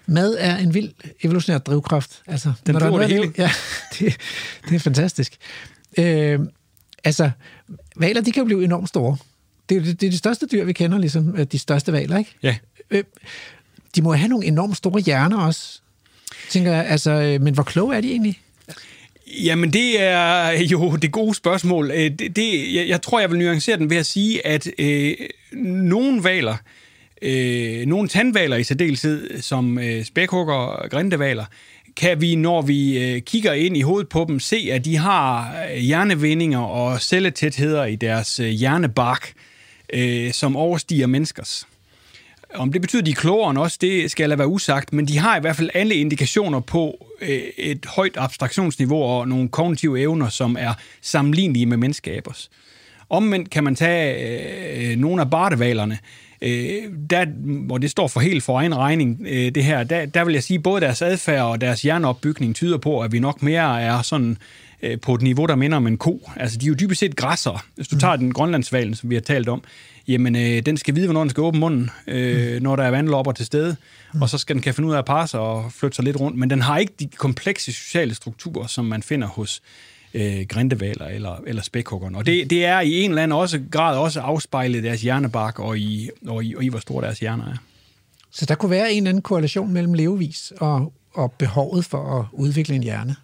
[0.05, 0.91] Mad er en vild
[1.23, 2.21] evolutionær drivkraft.
[2.27, 3.33] Altså, Den driver det hele.
[3.37, 3.51] Ja,
[3.99, 4.17] det,
[4.69, 5.37] det er fantastisk.
[5.97, 6.39] Øh,
[7.03, 7.31] altså,
[7.95, 9.17] valer, de kan jo blive enormt store
[9.73, 12.17] det, er, det, det er de største dyr, vi kender, ligesom øh, de største valer,
[12.17, 12.31] ikke?
[12.43, 12.55] Ja.
[12.91, 13.03] Øh,
[13.95, 15.81] de må have nogle enormt store hjerner også,
[16.49, 16.85] tænker jeg.
[16.85, 18.39] Altså, øh, men hvor kloge er de egentlig?
[19.43, 21.89] Jamen, det er jo det gode spørgsmål.
[21.89, 25.15] Det, det, jeg, jeg tror, jeg vil nuancere den ved at sige, at øh,
[25.61, 26.55] nogle valer,
[27.21, 31.45] øh, nogle tandvaler i særdeleshed, som øh, spækhugger og grindevaler,
[31.97, 35.55] kan vi, når vi øh, kigger ind i hovedet på dem, se, at de har
[35.75, 39.52] hjernevindinger og celletætheder i deres øh, hjernebark, øh,
[39.93, 41.67] Øh, som overstiger menneskers.
[42.55, 45.07] Om det betyder, at de er klogere end os, det skal lade være usagt, men
[45.07, 49.99] de har i hvert fald alle indikationer på øh, et højt abstraktionsniveau og nogle kognitive
[49.99, 52.49] evner, som er sammenlignelige med menneskabers.
[53.09, 55.97] Omvendt kan man tage øh, nogle af bartevalerne,
[56.41, 57.25] øh, der,
[57.65, 60.43] hvor det står for helt for egen regning, øh, det her, der, der vil jeg
[60.43, 64.37] sige, både deres adfærd og deres hjerneopbygning tyder på, at vi nok mere er sådan
[64.83, 66.29] øh, på et niveau, der minder om en ko.
[66.35, 67.65] Altså, de er jo dybest set græsser.
[67.75, 67.99] Hvis du mm.
[67.99, 69.63] tager den grønlandsvalen, som vi har talt om,
[70.07, 72.63] jamen, øh, den skal vide, hvornår den skal åbne munden, øh, mm.
[72.63, 73.75] når der er vandlopper til stede,
[74.13, 74.21] mm.
[74.21, 76.37] og så skal den kan finde ud af at passe og flytte sig lidt rundt.
[76.37, 79.61] Men den har ikke de komplekse sociale strukturer, som man finder hos
[80.13, 82.17] øh, grindevaler eller, eller spækhuggerne.
[82.17, 85.77] Og det, det er i en eller anden også, grad også afspejlet deres hjernebark og
[85.77, 87.57] i, og, i, og i, hvor store deres hjerner er.
[88.31, 92.25] Så der kunne være en eller anden korrelation mellem levevis og, og behovet for at
[92.31, 93.15] udvikle en hjerne?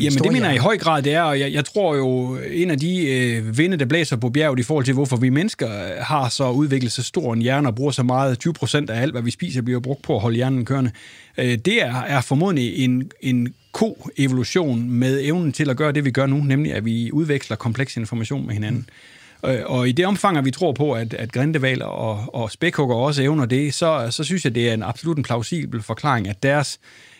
[0.00, 2.70] Jamen det mener jeg i høj grad, det er, og jeg, jeg tror jo, en
[2.70, 5.68] af de øh, vinde, der blæser på bjerget i forhold til, hvorfor vi mennesker
[6.02, 9.12] har så udviklet så stor en hjerne og bruger så meget, 20 procent af alt,
[9.12, 10.90] hvad vi spiser, bliver brugt på at holde hjernen kørende,
[11.38, 16.10] øh, det er, er formodentlig en, en ko-evolution med evnen til at gøre det, vi
[16.10, 18.80] gør nu, nemlig at vi udveksler kompleks information med hinanden.
[18.80, 19.15] Mm.
[19.44, 22.96] Øh, og i det omfang, at vi tror på, at, at grindevaler og, og spækhugger
[22.96, 26.42] også evner det, så, så synes jeg, det er en absolut en plausibel forklaring, at
[26.42, 26.78] deres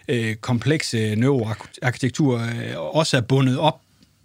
[0.08, 3.80] øh, komplekse neuroarkitektur øh, også er bundet op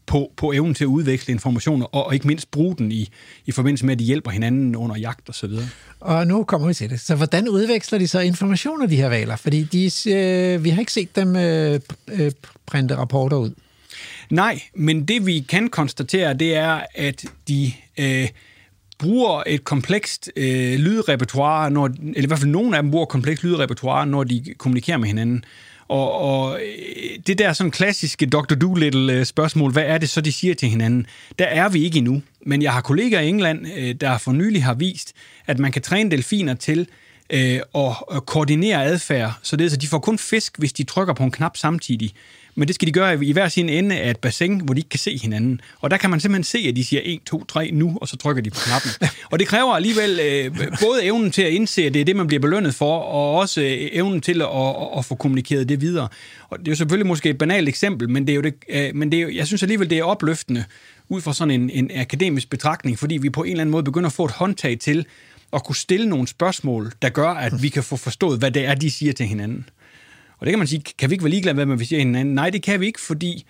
[0.06, 3.10] på, på evnen til at udveksle informationer, og, og ikke mindst bruge den i,
[3.46, 5.66] i forbindelse med, at de hjælper hinanden under jagt og så videre.
[6.00, 7.00] Og nu kommer vi til det.
[7.00, 9.36] Så hvordan udveksler de så informationer, de her valer?
[9.36, 12.32] Fordi de, øh, vi har ikke set dem øh, øh,
[12.66, 13.52] printe rapporter ud.
[14.32, 18.28] Nej, men det vi kan konstatere, det er, at de øh,
[19.00, 23.44] bruger et komplekst øh, lydrepertoire, når, eller i hvert fald nogle af dem bruger komplekst
[23.44, 25.44] lydrepertoire, når de kommunikerer med hinanden.
[25.88, 28.56] Og, og øh, det der sådan klassiske Dr.
[28.56, 31.08] Doolittle-spørgsmål, øh, hvad er det så, de siger til hinanden?
[31.40, 32.22] Der er vi ikke endnu.
[32.46, 35.14] Men jeg har kolleger i England, øh, der for nylig har vist,
[35.48, 36.88] at man kan træne delfiner til
[37.30, 37.60] øh,
[38.12, 41.24] at koordinere adfærd, så det er, så de får kun fisk, hvis de trykker på
[41.24, 42.12] en knap samtidig.
[42.56, 44.90] Men det skal de gøre i hver sin ende af et bassin, hvor de ikke
[44.90, 45.62] kan se hinanden.
[45.80, 48.18] Og der kan man simpelthen se, at de siger 1, 2, 3 nu, og så
[48.18, 48.92] trykker de på knappen.
[49.32, 52.28] og det kræver alligevel øh, både evnen til at indse, at det er det, man
[52.28, 56.08] bliver belønnet for, og også øh, evnen til at, at, at få kommunikeret det videre.
[56.50, 58.96] Og det er jo selvfølgelig måske et banalt eksempel, men, det er jo det, øh,
[58.96, 60.64] men det er jo, jeg synes alligevel, det er opløftende
[61.10, 64.08] ud fra sådan en, en akademisk betragtning, fordi vi på en eller anden måde begynder
[64.08, 65.06] at få et håndtag til
[65.54, 68.76] at kunne stille nogle spørgsmål, der gør, at vi kan få forstået, hvad det er,
[68.76, 69.66] de siger til hinanden.
[70.42, 72.36] Og det kan man sige, kan vi ikke være ligeglade med, hvad vi siger hinanden?
[72.36, 73.46] Nej, det kan vi ikke, fordi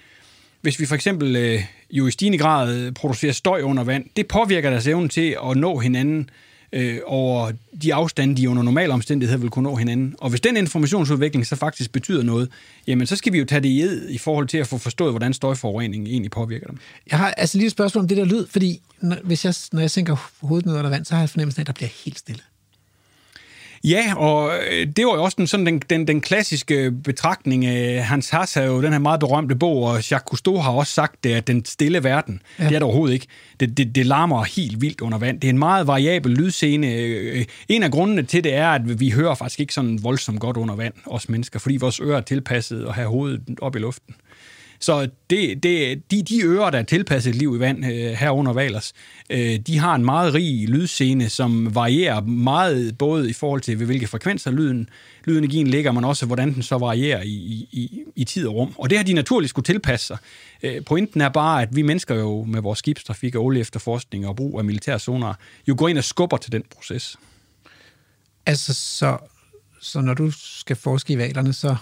[0.61, 4.69] hvis vi for eksempel øh, jo i stigende grad producerer støj under vand, det påvirker
[4.69, 6.29] deres evne til at nå hinanden
[6.73, 7.51] øh, over
[7.81, 10.15] de afstande, de under normale omstændigheder vil kunne nå hinanden.
[10.17, 12.49] Og hvis den informationsudvikling så faktisk betyder noget,
[12.87, 15.11] jamen så skal vi jo tage det i ed i forhold til at få forstået,
[15.11, 16.77] hvordan støjforureningen egentlig påvirker dem.
[17.11, 19.81] Jeg har altså lige et spørgsmål om det der lyd, fordi når, hvis jeg, når
[19.81, 22.19] jeg sænker hovedet ned under vand, så har jeg fornemmelsen af, at der bliver helt
[22.19, 22.41] stille.
[23.83, 27.67] Ja, og øh, det var jo også den, sådan den, den, den klassiske betragtning.
[28.03, 31.23] Hans Hass har jo den her meget berømte bog, og Jacques Cousteau har også sagt
[31.23, 32.63] det, at den stille verden, ja.
[32.63, 33.27] det er det overhovedet ikke.
[33.59, 35.41] Det, det, det larmer helt vildt under vand.
[35.41, 36.93] Det er en meget variabel lydscene.
[36.93, 40.57] Øh, en af grundene til det er, at vi hører faktisk ikke sådan voldsomt godt
[40.57, 44.15] under vand, os mennesker, fordi vores ører er tilpasset at have hovedet op i luften.
[44.81, 48.93] Så det, det, de, de ører, der er tilpasset liv i vand øh, herunder valers,
[49.29, 54.07] øh, de har en meget rig lydscene, som varierer meget, både i forhold til, hvilke
[54.07, 54.89] frekvenser lyden,
[55.25, 58.73] lydenergien ligger, men også, hvordan den så varierer i, i, i tid og rum.
[58.77, 60.17] Og det har de naturligt skulle tilpasse sig.
[60.63, 64.35] Øh, pointen er bare, at vi mennesker jo med vores skibstrafik og olie efterforskning og
[64.35, 65.33] brug af militære zoner,
[65.67, 67.17] jo går ind og skubber til den proces.
[68.45, 69.17] Altså, så,
[69.81, 71.75] så når du skal forske i valerne, så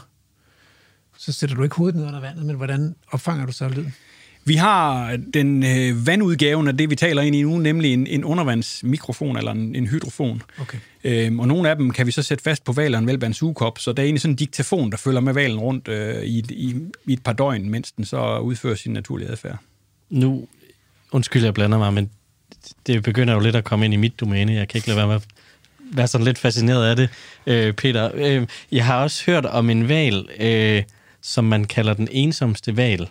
[1.19, 3.93] så sætter du ikke hovedet ned under vandet, men hvordan opfanger du så lyden?
[4.45, 8.23] Vi har den øh, vandudgaven af det, vi taler ind i nu, nemlig en, en
[8.23, 10.41] undervandsmikrofon eller en, en hydrofon.
[10.59, 10.77] Okay.
[11.03, 13.79] Øhm, og nogle af dem kan vi så sætte fast på valeren ved en sugekop,
[13.79, 16.75] så der er egentlig sådan en diktafon, der følger med valen rundt øh, i, i,
[17.05, 19.57] i et par døgn, mens den så udfører sin naturlige adfærd.
[20.09, 20.47] Nu,
[21.11, 22.09] undskyld, jeg blander mig, men
[22.87, 24.53] det begynder jo lidt at komme ind i mit domæne.
[24.53, 25.23] Jeg kan ikke lade være med at
[25.91, 27.09] være sådan lidt fascineret af det,
[27.47, 28.11] øh, Peter.
[28.13, 30.83] Øh, jeg har også hørt om en val, øh,
[31.21, 33.07] som man kalder den ensomste val,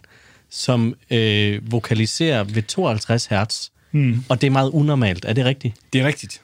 [0.50, 3.68] som øh, vokaliserer ved 52 hertz.
[3.92, 4.24] Mm.
[4.28, 5.24] Og det er meget unormalt.
[5.24, 5.74] Er det rigtigt?
[5.92, 6.40] Det er rigtigt.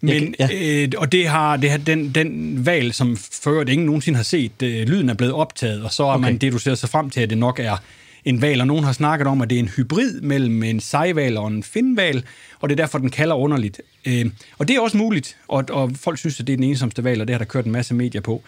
[0.00, 0.48] Men, ja.
[0.52, 4.24] øh, og det har, det har den, den valg, som før det ingen nogensinde har
[4.24, 6.22] set, øh, lyden er blevet optaget, og så er okay.
[6.22, 7.76] man deduceret sig frem til, at det nok er
[8.24, 11.36] en val, og nogen har snakket om, at det er en hybrid mellem en sejval
[11.36, 12.24] og en finval,
[12.60, 13.80] og det er derfor, den kalder underligt.
[14.06, 14.26] Øh,
[14.58, 17.20] og det er også muligt, og, og folk synes, at det er den ensomste valg,
[17.20, 18.42] og det har der kørt en masse medier på.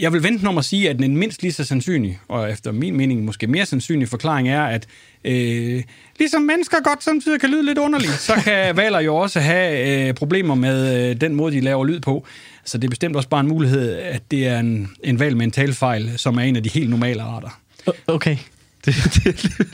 [0.00, 2.96] Jeg vil vente om at sige, at den mindst lige så sandsynlig, og efter min
[2.96, 4.86] mening måske mere sandsynlig forklaring er, at
[5.24, 5.82] øh,
[6.18, 10.14] ligesom mennesker godt samtidig kan lyde lidt underligt, så kan valer jo også have øh,
[10.14, 12.26] problemer med øh, den måde, de laver lyd på.
[12.64, 15.44] Så det er bestemt også bare en mulighed, at det er en, en valg med
[15.44, 17.60] en talfejl, som er en af de helt normale arter.
[18.06, 18.36] Okay.
[18.84, 19.24] Det, det,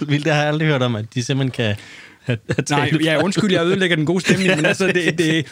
[0.01, 1.77] det, det har jeg aldrig hørt om, at de simpelthen kan
[2.70, 5.47] Nej, ja, undskyld, jeg ødelægger den gode stemning, men altså, det, det,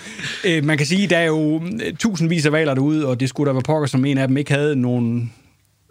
[0.45, 1.63] øh, man kan sige, der er jo
[1.99, 4.53] tusindvis af valer derude, og det skulle da være pokker, som en af dem ikke
[4.53, 5.33] havde nogen,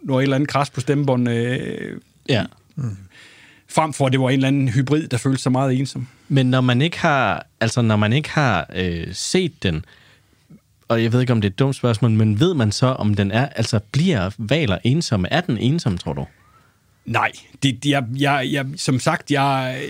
[0.03, 1.29] noget eller andet kras på stemmebånd.
[1.29, 1.97] Øh,
[2.29, 2.43] ja.
[2.75, 2.97] Mm.
[3.69, 6.07] Frem for, at det var en eller anden hybrid, der følte sig meget ensom.
[6.27, 9.85] Men når man ikke har, altså når man ikke har øh, set den,
[10.87, 13.13] og jeg ved ikke, om det er et dumt spørgsmål, men ved man så, om
[13.13, 15.27] den er, altså bliver valer ensomme?
[15.31, 16.25] Er den ensom, tror du?
[17.09, 17.31] Nej,
[17.63, 19.81] det, jeg, jeg, jeg, som sagt, jeg,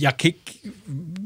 [0.00, 0.72] jeg kan ikke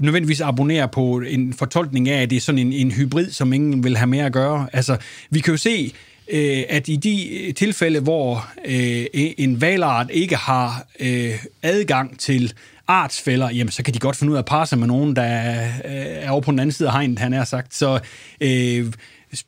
[0.03, 3.85] nødvendigvis abonnere på en fortolkning af, at det er sådan en, en hybrid, som ingen
[3.85, 4.69] vil have med at gøre.
[4.73, 4.97] Altså,
[5.31, 5.93] vi kan jo se,
[6.31, 12.53] øh, at i de øh, tilfælde, hvor øh, en valart ikke har øh, adgang til
[12.87, 15.23] artsfælder, jamen så kan de godt finde ud af at parre sig med nogen, der
[15.23, 17.75] er, er over på den anden side af hegnet, han er sagt.
[17.75, 18.01] Så
[18.41, 18.93] øh,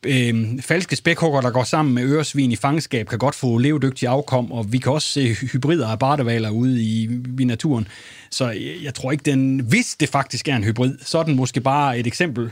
[0.07, 4.53] øh, falske spækhugger, der går sammen med øresvin i fangenskab, kan godt få levedygtige afkom,
[4.53, 7.11] og vi kan også se hybrider af bartevaler ude i,
[7.41, 7.89] i naturen.
[8.31, 11.37] Så jeg, jeg tror ikke, den, hvis det faktisk er en hybrid, så er den
[11.37, 12.51] måske bare et eksempel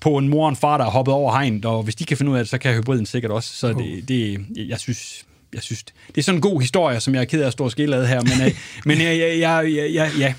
[0.00, 2.16] på en mor og en far, der er hoppet over hegnet, og hvis de kan
[2.16, 3.54] finde ud af det, så kan hybriden sikkert også.
[3.54, 5.24] Så det, det jeg synes,
[5.54, 7.64] jeg synes, det er sådan en god historie, som jeg er ked af at stå
[7.64, 8.54] og skille her, men, øh,
[8.86, 10.34] men jeg, jeg, jeg, jeg, jeg, ja,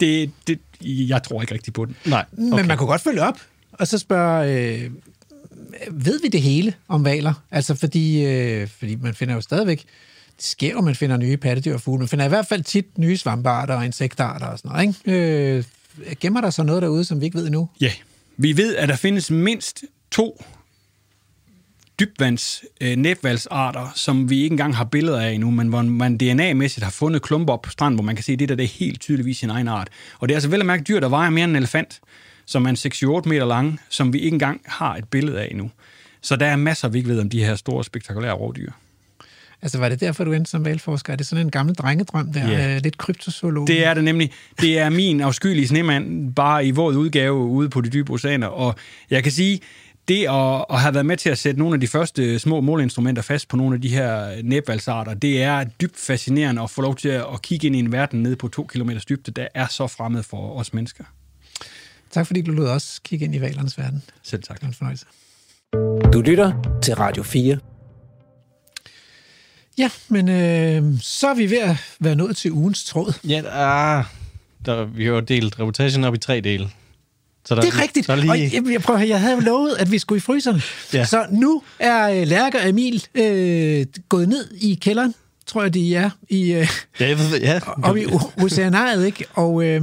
[0.00, 1.96] det, det, jeg tror ikke rigtig på den.
[2.04, 2.24] Nej.
[2.32, 2.58] Okay.
[2.58, 3.40] Men man kunne godt følge op,
[3.72, 4.90] og så spørge, øh,
[5.90, 7.32] ved vi det hele om valer?
[7.50, 9.84] Altså fordi, øh, fordi man finder jo stadigvæk,
[10.36, 11.98] det sker jo, man finder nye pattedyr og fugle.
[11.98, 14.96] Man finder i hvert fald tit nye svampearter og insektarter og sådan noget.
[15.06, 15.58] Ikke?
[15.58, 15.64] Øh,
[16.20, 17.68] gemmer der så noget derude, som vi ikke ved endnu?
[17.80, 17.92] Ja,
[18.36, 20.44] vi ved, at der findes mindst to
[22.00, 26.84] dybvands øh, netvalgsarter, som vi ikke engang har billeder af endnu, men hvor man DNA-mæssigt
[26.84, 28.68] har fundet klumper op på stranden, hvor man kan se, at det der det er
[28.68, 29.88] helt tydeligvis sin egen art.
[30.18, 32.00] Og det er altså vel at mærke dyr, der vejer mere end en elefant,
[32.50, 32.76] som er en
[33.24, 35.70] 6-8 meter lang, som vi ikke engang har et billede af endnu.
[36.20, 38.70] Så der er masser, vi ikke ved om de her store, spektakulære rovdyr.
[39.62, 41.12] Altså, var det derfor, du endte som valgforsker?
[41.12, 42.50] Er det sådan en gammel drengedrøm der?
[42.50, 42.82] Yeah.
[42.82, 43.66] Lidt kryptozoolog?
[43.66, 44.30] Det er det nemlig.
[44.60, 48.46] Det er min afskyelige snemand, bare i våd udgave ude på de dybe oceaner.
[48.46, 48.74] Og
[49.10, 49.60] jeg kan sige,
[50.08, 53.22] det at, at have været med til at sætte nogle af de første små måleinstrumenter
[53.22, 57.08] fast på nogle af de her næbvalgsarter, det er dybt fascinerende at få lov til
[57.08, 60.22] at kigge ind i en verden nede på to kilometers dybde, der er så fremmed
[60.22, 61.04] for os mennesker.
[62.10, 64.02] Tak fordi du lod os kigge ind i valernes verden.
[64.22, 64.56] Selv tak.
[64.56, 65.06] Det var en fornøjelse.
[66.12, 67.58] Du lytter til Radio 4.
[69.78, 73.12] Ja, men øh, så er vi ved at være nået til ugens tråd.
[73.28, 73.42] Ja,
[73.98, 74.04] ah,
[74.66, 76.70] der, vi har jo delt reportagen op i tre dele.
[77.44, 78.06] Så der, Det er rigtigt.
[78.06, 78.30] Der er Lige...
[78.30, 80.62] Og lige, jeg, jeg, prøver, jeg havde jo lovet, at vi skulle i fryseren.
[80.92, 81.04] Ja.
[81.04, 85.14] Så nu er øh, Lærke og Emil øh, gået ned i kælderen,
[85.46, 86.68] tror jeg, de er, i, øh,
[87.00, 87.60] ja, jeg ved, ja.
[87.82, 89.24] oppe i o- oceanariet, ikke?
[89.34, 89.82] Og øh,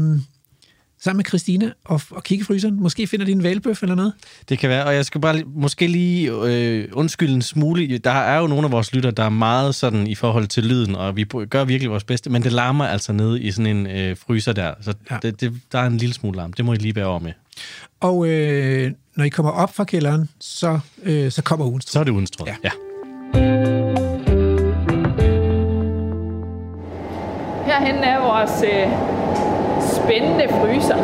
[1.04, 2.82] sammen med Christina og, og kigge i fryseren.
[2.82, 4.14] Måske finder de en valbøf eller noget.
[4.50, 7.98] Det kan være, og jeg skal bare måske lige øh, undskylde en smule.
[7.98, 10.96] Der er jo nogle af vores lytter, der er meget sådan i forhold til lyden,
[10.96, 14.18] og vi gør virkelig vores bedste, men det larmer altså nede i sådan en øh,
[14.18, 14.74] fryser der.
[14.82, 15.18] Så Ja.
[15.22, 16.54] det, det, der er en lille smule larm.
[16.54, 17.32] Det må I lige bære over med.
[18.00, 21.86] Og øh, når I kommer op fra kælderen, så, øh, så kommer ugens.
[21.90, 22.32] Så er det ugens.
[22.48, 22.56] Ja.
[22.64, 22.70] ja.
[27.66, 29.17] Herhen er vores øh,
[29.88, 30.98] spændende fryser.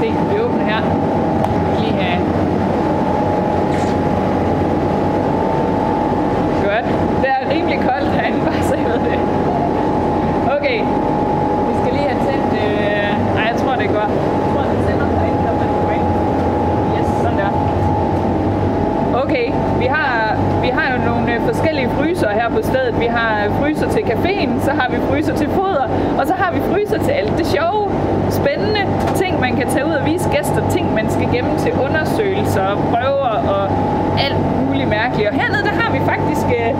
[0.00, 0.80] Se, vi åbner her.
[1.80, 2.18] Lige her.
[6.64, 6.86] Godt.
[7.22, 9.18] Det er rimelig koldt herinde, bare så I ved det.
[10.56, 10.78] Okay.
[11.68, 12.50] Vi skal lige have tændt...
[12.64, 13.34] Øh...
[13.34, 14.06] Nej, jeg tror, det går.
[14.40, 16.06] Jeg tror, det tænder derinde, når man går ind.
[16.96, 17.50] Yes, sådan der.
[19.22, 19.46] Okay,
[19.78, 23.00] vi har, vi har jo nogle øh, forskellige fryser her på stedet.
[23.00, 25.86] Vi har fryser til caféen, så har vi fryser til foder,
[26.18, 27.90] og så har vi fryser til alt det sjove,
[28.30, 28.82] spændende
[29.14, 32.78] ting, man kan tage ud og vise gæster, ting, man skal gemme til undersøgelser og
[32.92, 33.64] prøver og
[34.26, 34.36] alt
[34.66, 35.28] muligt mærkeligt.
[35.28, 36.70] Og hernede, der har vi faktisk øh,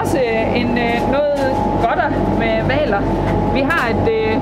[0.00, 0.18] også
[0.54, 1.40] en, øh, noget
[1.84, 3.00] godter med valer.
[3.54, 4.34] Vi har et, øh,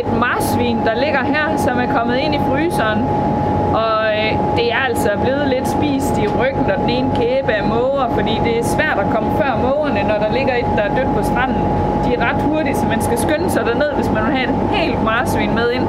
[0.00, 3.00] et marsvin, der ligger her, som er kommet ind i fryseren.
[3.84, 7.64] Og øh, det er altså blevet lidt spist i ryggen og den ene kæbe af
[7.74, 10.94] måger, fordi det er svært at komme før mågerne, når der ligger et, der er
[10.96, 11.62] dødt på stranden.
[12.04, 14.56] De er ret hurtige, så man skal skynde sig derned, hvis man vil have et
[14.78, 15.86] helt marsvin med ind.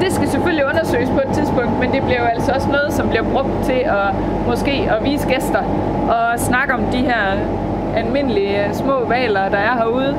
[0.00, 3.08] Det skal selvfølgelig undersøges på et tidspunkt, men det bliver jo altså også noget, som
[3.08, 4.08] bliver brugt til at
[4.46, 5.62] måske at vise gæster
[6.08, 7.24] og snakke om de her
[7.96, 10.16] almindelige øh, små valer, der er herude.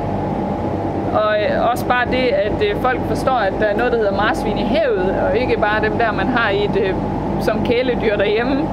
[1.13, 4.15] Og øh, også bare det, at øh, folk forstår, at der er noget, der hedder
[4.15, 6.95] marsvin i havet, og ikke bare dem der, man har i et,
[7.41, 8.67] som kæledyr derhjemme.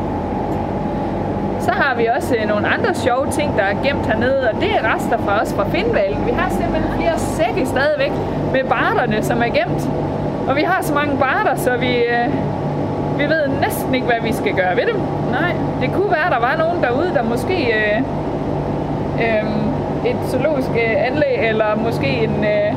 [1.68, 4.70] Så har vi også øh, nogle andre sjove ting, der er gemt hernede, og det
[4.76, 6.26] er rester fra os fra Finnvalen.
[6.26, 8.12] Vi har simpelthen flere sække stadigvæk
[8.52, 9.82] med barterne, som er gemt.
[10.48, 12.28] Og vi har så mange barter, så vi, øh,
[13.18, 14.96] vi ved næsten ikke, hvad vi skal gøre ved dem.
[15.30, 17.56] Nej, det kunne være, at der var nogen derude, der måske...
[17.78, 17.98] Øh,
[19.24, 19.44] øh,
[20.06, 22.70] et zoologisk øh, anlæg, eller måske en, øh,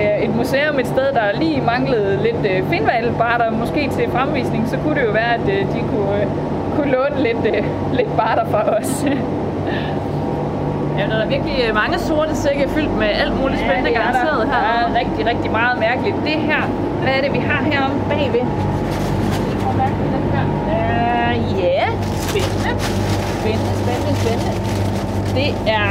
[0.00, 4.76] øh, et museum et sted, der lige manglede lidt øh, finvalbarter, måske til fremvisning, så
[4.84, 6.26] kunne det jo være, at øh, de kunne, øh,
[6.76, 7.64] kunne låne lidt, øh,
[7.98, 9.04] lidt barter fra os.
[10.98, 14.02] Ja, der er virkelig øh, mange sorte sække fyldt med alt muligt spændende det der.
[14.02, 14.54] garanteret her.
[14.54, 16.16] Der er rigtig, rigtig meget mærkeligt.
[16.24, 16.62] Det her,
[17.02, 18.40] hvad er det, vi har heromme bagved?
[18.40, 18.48] Det
[20.32, 20.44] her?
[20.66, 21.86] Uh, ja,
[22.28, 22.72] spændende.
[23.40, 24.52] Spændende, spændende, spændende.
[25.34, 25.88] Det er...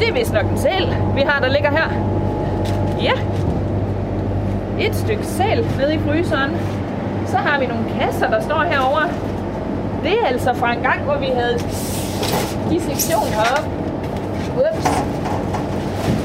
[0.00, 1.88] Det er vist nok en sæl, vi har, der ligger her.
[3.02, 3.12] Ja.
[4.86, 6.50] Et stykke sæl nede i fryseren.
[7.26, 9.08] Så har vi nogle kasser, der står herovre.
[10.02, 11.58] Det er altså fra en gang, hvor vi havde
[12.70, 13.70] dissektion heroppe.
[14.56, 14.86] Ups.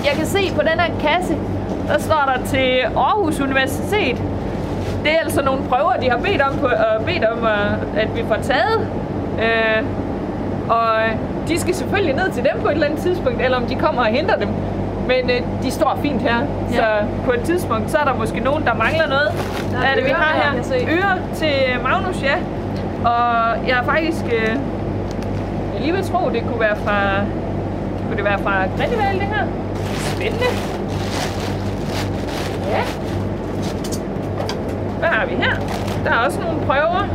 [0.06, 1.36] Jeg kan se på den her kasse,
[1.88, 4.18] der står der til Aarhus Universitet.
[5.04, 8.16] Det er altså nogle prøver, de har bedt om, på, uh, bedt om uh, at
[8.16, 8.88] vi får taget.
[9.34, 9.86] Uh,
[10.70, 10.94] og
[11.48, 14.02] de skal selvfølgelig ned til dem på et eller andet tidspunkt, eller om de kommer
[14.02, 14.50] og henter dem.
[15.08, 16.38] Men uh, de står fint her,
[16.72, 16.76] ja.
[16.76, 16.86] så
[17.26, 19.32] på et tidspunkt, så er der måske nogen, der mangler noget.
[19.72, 20.52] Der er er det, vi har her.
[20.90, 21.54] Ører til
[21.84, 22.36] Magnus, ja.
[23.10, 24.26] Og jeg er faktisk...
[24.26, 24.58] Uh,
[25.74, 27.00] jeg lige vil tro, det kunne være fra...
[28.08, 29.46] Kunne det være fra Grindeval, det her?
[30.16, 30.46] Spændende.
[32.70, 32.82] Ja.
[35.00, 35.56] Hvad har vi her?
[36.06, 37.08] Der er også nogle prøver,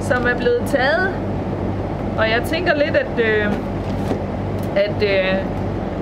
[0.00, 1.14] som er blevet taget.
[2.18, 3.46] Og jeg tænker lidt, at, øh,
[4.76, 5.34] at øh,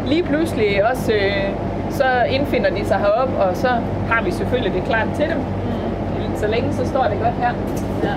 [0.06, 1.48] lige pludselig også, øh,
[1.90, 3.68] så indfinder de sig herop, og så
[4.10, 5.38] har vi selvfølgelig det klart til dem.
[6.36, 7.52] Så så længe, så står det godt her.
[8.02, 8.14] Ja.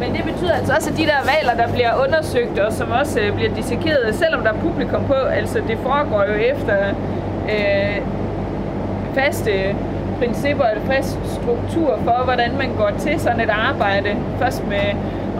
[0.00, 3.20] Men det betyder altså også, at de der valer, der bliver undersøgt, og som også
[3.20, 6.76] øh, bliver dissekeret, selvom der er publikum på, altså det foregår jo efter
[7.54, 8.00] øh,
[9.14, 9.74] faste
[10.18, 14.16] principper, eller fast struktur for, hvordan man går til sådan et arbejde.
[14.38, 14.86] Først med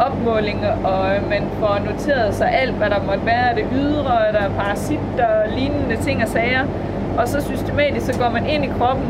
[0.01, 4.51] opmåling, og man får noteret sig alt, hvad der måtte være, det ydre, der er
[4.59, 6.61] parasitter og lignende ting og sager.
[7.19, 9.07] Og så systematisk, så går man ind i kroppen,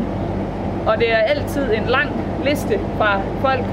[0.87, 2.09] og det er altid en lang
[2.45, 3.63] liste fra folk,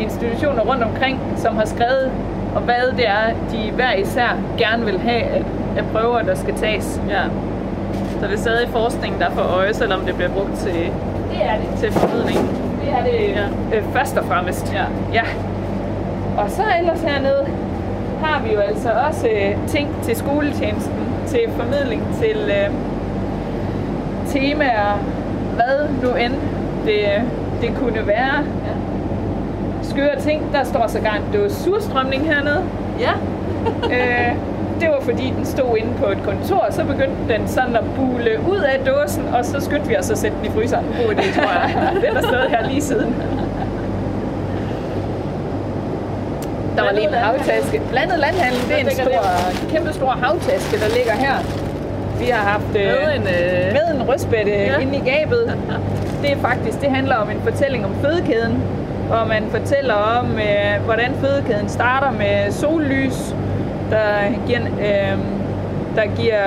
[0.00, 2.10] institutioner rundt omkring, som har skrevet,
[2.54, 5.42] og hvad det er, de hver især gerne vil have af,
[5.76, 7.00] af prøver, der skal tages.
[7.10, 7.20] ja.
[8.20, 11.52] Så det er stadig forskning, der får øje, selvom det bliver brugt til, Det er
[11.56, 11.80] det.
[11.80, 12.38] til formidling.
[12.84, 13.36] Det er det
[13.72, 13.76] Ja.
[13.78, 14.72] øh, først og fremmest.
[14.74, 14.84] Ja.
[15.12, 15.22] ja.
[16.38, 17.46] Og så ellers hernede
[18.22, 20.94] har vi jo altså også øh, ting til skoletjenesten,
[21.26, 22.70] til formidling, til øh,
[24.26, 24.98] temaer,
[25.54, 26.34] hvad nu end
[26.84, 27.04] det,
[27.60, 28.36] det kunne være.
[28.36, 28.74] Ja.
[29.82, 30.42] Skøre ting.
[30.52, 32.62] Der står så gang, det var surstrømning hernede.
[33.00, 33.12] Ja.
[33.94, 34.36] øh,
[34.80, 37.84] det var fordi, den stod inde på et kontor, og så begyndte den sådan at
[37.96, 40.84] bule ud af dåsen, og så skyndte vi os at sætte den i fryseren.
[40.84, 41.90] God idé, tror jeg.
[42.06, 43.14] den har stået her lige siden.
[46.78, 47.80] Der var lige en havtaske.
[47.90, 49.22] Blandet landhandel, det er en stor,
[49.70, 51.36] kæmpe stor havtaske, der ligger her.
[52.20, 54.78] Vi har haft øh, Med en, øh, med en rødspætte Ja.
[54.78, 55.42] inde i gabet.
[56.22, 58.62] Det er faktisk, det handler om en fortælling om fødekæden,
[59.08, 63.34] hvor man fortæller om, øh, hvordan fødekæden starter med sollys,
[63.90, 64.06] der
[64.46, 65.18] giver, øh,
[65.96, 66.42] der giver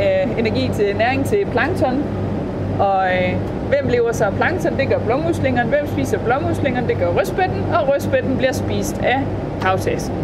[0.00, 2.04] øh, energi til næring til plankton.
[2.80, 3.32] Og øh,
[3.68, 4.78] hvem lever så af plankton?
[4.78, 5.68] Det gør blåmuslingerne.
[5.68, 6.88] Hvem spiser blåmuslingerne?
[6.88, 7.64] Det gør rødspætten.
[7.74, 9.20] Og rødspætten bliver spist af
[9.62, 10.14] havtasken.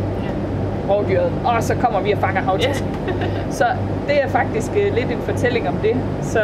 [0.90, 1.32] Rovdyret.
[1.44, 2.88] Og så kommer vi og fanger havtasken.
[3.50, 3.64] Så
[4.08, 5.96] det er faktisk øh, lidt en fortælling om det.
[6.22, 6.40] Så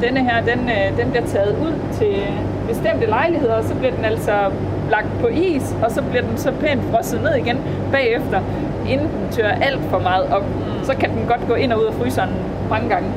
[0.00, 2.16] denne her, den, øh, den bliver taget ud til
[2.68, 4.32] bestemte lejligheder, og så bliver den altså
[4.90, 7.58] lagt på is, og så bliver den så pænt frosset ned igen
[7.92, 8.40] bagefter,
[8.88, 10.44] inden den tørrer alt for meget op.
[10.82, 12.30] Så kan den godt gå ind og ud af fryseren
[12.70, 13.08] mange gange.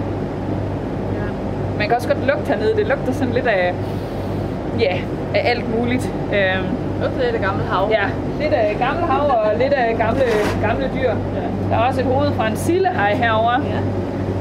[1.77, 2.75] Man kan også godt lugte hernede.
[2.75, 3.73] Det lugter sådan lidt af,
[4.79, 4.97] ja,
[5.35, 6.13] af alt muligt.
[6.33, 6.65] Øhm,
[7.05, 7.89] Okay, det gamle hav.
[7.91, 8.05] Ja,
[8.41, 10.23] lidt af gamle hav og lidt af gamle,
[10.61, 11.09] gamle dyr.
[11.09, 11.45] Ja.
[11.69, 13.79] Der er også et hoved fra en sillehaj herovre, Ja.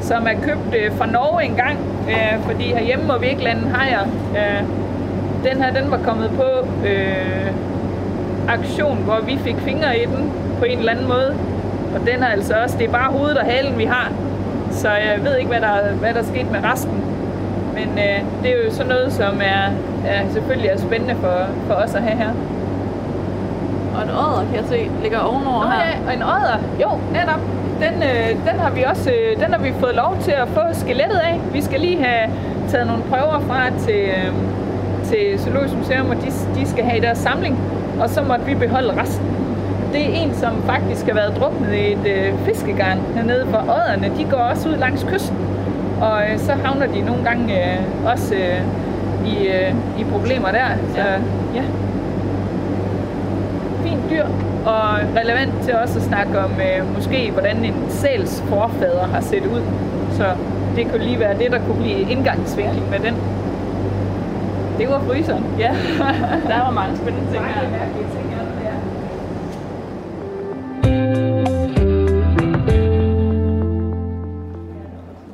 [0.01, 1.79] som er købt øh, fra Norge engang,
[2.09, 4.01] øh, fordi herhjemme må vi ikke lande hajer.
[4.37, 4.63] Øh,
[5.51, 6.49] den her, den var kommet på
[6.87, 7.51] øh,
[8.49, 11.35] aktion, hvor vi fik fingre i den på en eller anden måde.
[11.95, 14.13] Og den er altså også, det er bare hovedet og halen, vi har.
[14.71, 17.05] Så jeg ved ikke, hvad der, hvad der er sket med resten.
[17.75, 19.63] Men øh, det er jo sådan noget, som er,
[20.09, 21.37] er selvfølgelig er spændende for,
[21.67, 22.31] for os at have her.
[24.03, 25.79] Og en ådder, kan jeg se, ligger ovenover Nå her.
[25.87, 26.59] ja, og en odder.
[26.83, 27.41] Jo, netop.
[27.85, 30.61] Den, øh, den har vi også øh, den har vi fået lov til at få
[30.73, 31.41] skelettet af.
[31.53, 32.31] Vi skal lige have
[32.71, 34.33] taget nogle prøver fra til, øh,
[35.05, 36.31] til Zoologisk Museum, og de,
[36.61, 37.59] de skal have i deres samling.
[38.01, 39.27] Og så måtte vi beholde resten.
[39.93, 44.13] Det er en, som faktisk har været druknet i et øh, fiskegarn hernede, for odderne,
[44.19, 45.37] de går også ud langs kysten.
[46.01, 47.79] Og øh, så havner de nogle gange øh,
[48.13, 48.61] også øh,
[49.33, 50.67] i, øh, i problemer der.
[50.95, 51.13] Så Ja.
[51.55, 51.63] ja,
[53.83, 54.25] fint dyr,
[54.67, 59.47] og relevant til også at snakke om øh, måske, hvordan en sæls forfader har set
[59.47, 59.63] ud.
[60.13, 60.27] Så
[60.77, 63.15] det kunne lige være det, der kunne blive indgangsvinkel med den.
[64.79, 65.45] Det var fryseren.
[65.59, 65.75] Ja,
[66.51, 67.63] der var mange spændende ting her.
[67.63, 67.89] er.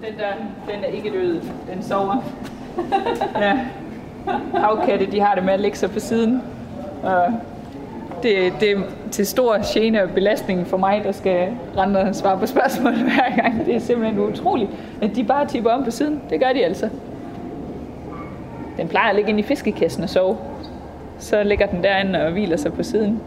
[0.03, 0.33] Den der,
[0.75, 1.41] den er ikke død.
[1.75, 2.17] Den sover.
[3.41, 3.59] ja.
[4.63, 6.43] Havkatte, de har det med at lægge sig på siden.
[7.03, 7.33] Og
[8.23, 8.77] det, det er
[9.11, 13.43] til stor gene og belastning for mig, der skal rende og svare på spørgsmål hver
[13.43, 13.67] gang.
[13.67, 14.71] Det er simpelthen utroligt,
[15.03, 16.23] at de bare tipper om på siden.
[16.31, 16.89] Det gør de altså.
[18.77, 20.37] Den plejer at ligge inde i fiskekassen og sove.
[21.19, 23.21] Så ligger den derinde og hviler sig på siden.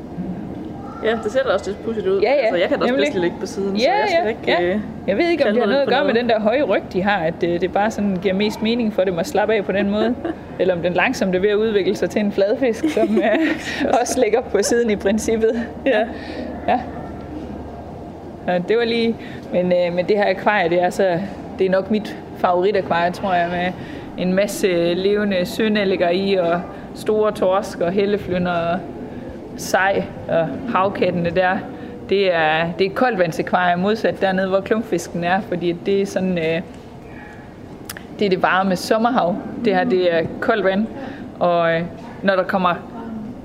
[1.03, 2.21] Ja, det ser da også lidt pudsigt ud.
[2.21, 4.19] Ja, ja, Altså, jeg kan da også bedst ligge på siden, så Ja, jeg skal
[4.23, 4.63] ja, ikke...
[4.67, 4.73] ja.
[4.73, 6.21] øh, Jeg ved ikke, om det har noget at gøre med noget.
[6.21, 9.03] den der høje ryg, de har, at det, det bare sådan giver mest mening for
[9.03, 10.15] dem at slappe af på den måde.
[10.59, 14.19] Eller om den langsomt er ved at udvikle sig til en fladfisk, som øh, også
[14.23, 15.63] ligger på siden i princippet.
[15.85, 15.99] Ja.
[16.67, 16.79] ja.
[18.47, 19.15] Ja, det var lige...
[19.53, 21.19] Men, øh, men det her akvarie, det er, så,
[21.59, 23.71] det er nok mit favoritakvarie, tror jeg, med
[24.25, 26.61] en masse levende sønælliger i, og
[26.95, 28.79] store torsk og helleflynder og
[29.61, 31.57] sej og havkattene der.
[32.09, 36.37] Det er, det er et koldvandsakvarie modsat dernede, hvor klumpfisken er, fordi det er sådan...
[36.37, 36.61] Øh,
[38.19, 39.35] det er det varme sommerhav.
[39.65, 40.87] Det her, det er koldt vand.
[41.39, 41.81] Og øh,
[42.23, 42.75] når der kommer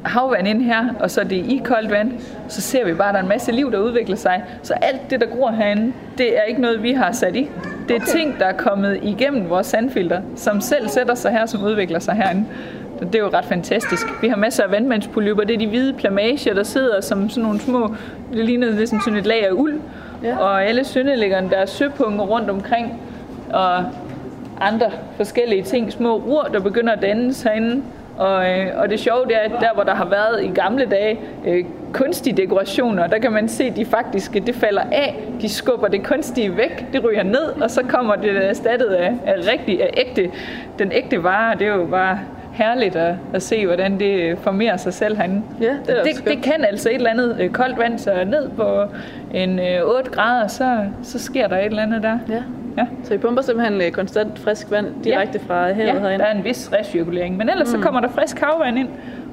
[0.05, 2.13] havvand ind her, og så er det i koldt vand,
[2.49, 4.43] så ser vi bare, at der er en masse liv, der udvikler sig.
[4.63, 7.49] Så alt det, der gror herinde, det er ikke noget, vi har sat i.
[7.89, 8.19] Det er okay.
[8.19, 12.15] ting, der er kommet igennem vores sandfilter, som selv sætter sig her, som udvikler sig
[12.15, 12.45] herinde.
[13.01, 14.06] Det er jo ret fantastisk.
[14.23, 15.44] Vi har masser af vandmandspolypper.
[15.44, 17.94] Det er de hvide plamager, der sidder som sådan nogle små...
[18.32, 19.81] Det ligner ligesom sådan et lag af uld.
[20.23, 20.39] Ja.
[20.39, 23.01] Og alle søndelæggerne, der er søpunkter rundt omkring.
[23.52, 23.85] Og
[24.60, 25.93] andre forskellige ting.
[25.93, 27.82] Små rur, der begynder at dannes herinde.
[28.18, 30.86] Og, øh, og det sjove det er, at der hvor der har været i gamle
[30.86, 35.24] dage øh, kunstige dekorationer, der kan man se, at de faktisk det falder af.
[35.40, 39.35] De skubber det kunstige væk, det ryger ned, og så kommer det erstattet af, af
[39.52, 40.31] rigtig, af ægte,
[40.78, 41.59] den ægte vare.
[41.59, 42.18] Det er jo bare
[42.57, 45.43] herligt at, at se, hvordan det formerer sig selv herinde.
[45.61, 46.28] Ja, det er det, skønt.
[46.37, 48.83] det kan altså et eller andet øh, koldt vand, så ned på
[49.35, 52.19] en øh, 8 grader, så, så sker der et eller andet der.
[52.28, 52.43] Ja.
[52.78, 52.87] Ja.
[53.05, 56.19] Så I pumper simpelthen øh, konstant frisk vand direkte fra havet ja, herinde?
[56.19, 57.37] der er en vis recirkulering.
[57.37, 57.78] Men ellers mm.
[57.81, 58.89] så kommer der frisk havvand ind,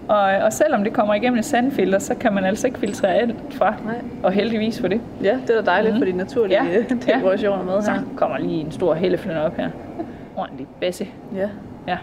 [0.08, 3.36] og, og selvom det kommer igennem et sandfilter, så kan man altså ikke filtrere alt
[3.52, 3.74] fra.
[3.86, 3.96] Nej.
[4.24, 5.02] Og heldigvis for det.
[5.24, 6.02] Ja, det er da dejligt Mhm.
[6.02, 6.70] for de naturlige Ja,
[7.10, 7.14] ja.
[7.16, 8.00] dekorationer med Så her.
[8.16, 9.70] kommer lige en stor helleflynder op her.
[10.36, 11.08] Ordentlig basse.
[11.36, 11.48] Ja.
[11.88, 11.98] Ja.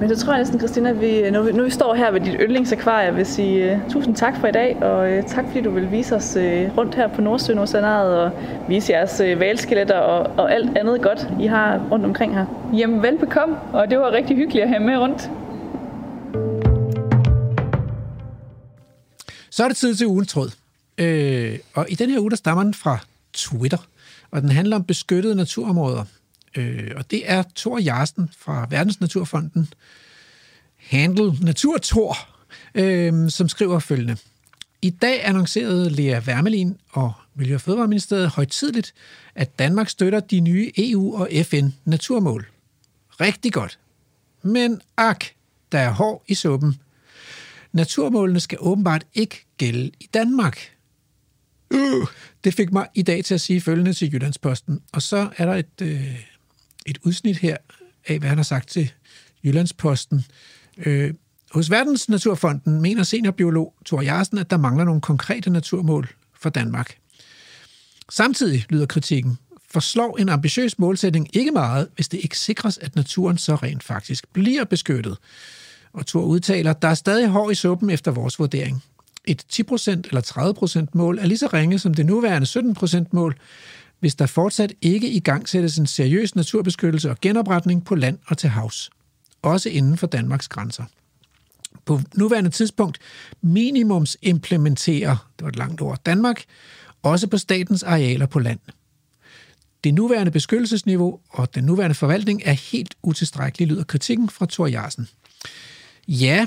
[0.00, 2.20] Men så tror jeg næsten, Christina, at vi, nu, vi, nu vi står her ved
[2.20, 5.70] dit yndlingsakvarie, vil sige uh, tusind tak for i dag, og uh, tak fordi du
[5.70, 6.42] vil vise os uh,
[6.78, 8.30] rundt her på Nordsøen Oceanaret og
[8.68, 12.46] vise jeres uh, valskeletter og, og alt andet godt, I har rundt omkring her.
[12.76, 15.30] Jamen velbekomme, og det var rigtig hyggeligt at have med rundt.
[19.50, 20.50] Så er det tid til ugens tråd.
[20.98, 22.98] Øh, og i den her uge, der stammer den fra
[23.32, 23.78] Twitter,
[24.30, 26.04] og den handler om beskyttede naturområder.
[26.56, 29.68] Øh, og det er Thor Jarsten fra Verdens Naturfonden,
[30.76, 32.16] handle Naturtor,
[32.74, 34.16] øh, som skriver følgende.
[34.82, 38.94] I dag annoncerede Lea Wermelin og Miljø- og Fødevareministeriet højtidligt,
[39.34, 42.46] at Danmark støtter de nye EU- og FN-naturmål.
[43.20, 43.78] Rigtig godt.
[44.42, 45.24] Men ak,
[45.72, 46.80] der er hår i suppen.
[47.72, 50.72] Naturmålene skal åbenbart ikke gælde i Danmark.
[51.70, 52.06] Øh,
[52.44, 54.80] det fik mig i dag til at sige følgende til Jyllandsposten.
[54.92, 56.26] Og så er der et, øh,
[56.86, 57.56] et udsnit her
[58.06, 58.92] af, hvad han har sagt til
[59.44, 60.24] Jyllandsposten.
[60.86, 61.14] Øh,
[61.50, 66.08] hos Verdens Naturfonden mener seniorbiolog Thor Jarsen, at der mangler nogle konkrete naturmål
[66.40, 66.96] for Danmark.
[68.10, 69.38] Samtidig lyder kritikken,
[69.70, 74.28] forslår en ambitiøs målsætning ikke meget, hvis det ikke sikres, at naturen så rent faktisk
[74.32, 75.16] bliver beskyttet.
[75.92, 78.82] Og Thor udtaler, der er stadig hår i suppen efter vores vurdering.
[79.24, 83.36] Et 10% eller 30% mål er lige så ringe som det nuværende 17% mål,
[84.06, 88.38] hvis der fortsat ikke i gang sættes en seriøs naturbeskyttelse og genopretning på land og
[88.38, 88.90] til havs.
[89.42, 90.84] Også inden for Danmarks grænser.
[91.84, 92.98] På nuværende tidspunkt
[93.42, 96.44] minimums implementerer, det var et langt ord, Danmark,
[97.02, 98.58] også på statens arealer på land.
[99.84, 105.08] Det nuværende beskyttelsesniveau og den nuværende forvaltning er helt utilstrækkelig, lyder kritikken fra Thor Jarsen.
[106.08, 106.46] Ja,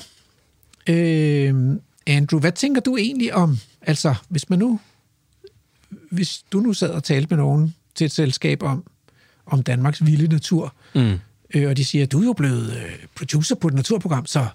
[0.90, 1.76] øh,
[2.08, 4.80] Andrew, hvad tænker du egentlig om, altså hvis man nu,
[6.12, 8.84] hvis du nu sad og talte med nogen til et selskab om,
[9.46, 11.20] om Danmarks vilde natur, Mm.
[11.56, 14.48] øh, og de siger, du er jo blevet øh, producer på et naturprogram, så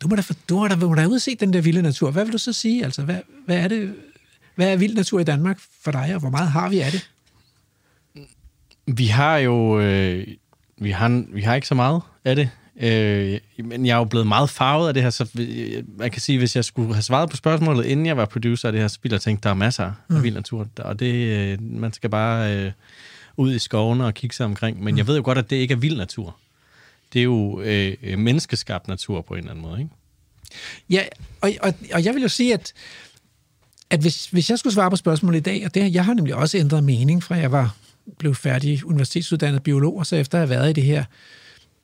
[0.00, 2.10] du må da, du må da, må da ud og se den der vilde natur.
[2.10, 2.84] Hvad vil du så sige?
[2.84, 3.94] Altså, hvad, hvad er det,
[4.54, 7.10] hvad er vild natur i Danmark for dig, og hvor meget har vi af det?
[8.86, 9.80] Vi har jo...
[9.80, 10.26] Øh,
[10.78, 12.50] vi, har, vi har ikke så meget af det.
[12.82, 15.28] Øh, men jeg er jo blevet meget farvet af det her, så
[15.98, 18.72] man kan sige, hvis jeg skulle have svaret på spørgsmålet, inden jeg var producer af
[18.72, 20.22] det her, så ville jeg tænke, der er masser af Mm.
[20.22, 20.68] vild natur.
[20.78, 22.72] Og det, øh, man skal bare øh,
[23.36, 24.82] ud i skovene og kigge sig omkring.
[24.84, 26.36] Men jeg ved jo godt, at det ikke er vild natur.
[27.12, 29.90] Det er jo øh, menneskeskabt natur på en eller anden måde, ikke?
[30.90, 31.02] Ja,
[31.40, 32.72] og, og, og jeg vil jo sige, at,
[33.90, 36.34] at hvis, hvis jeg skulle svare på spørgsmålet i dag, og det, jeg har nemlig
[36.34, 37.76] også ændret mening, fra jeg var
[38.18, 41.04] blev færdig universitetsuddannet biolog, og så efter at have været i det her,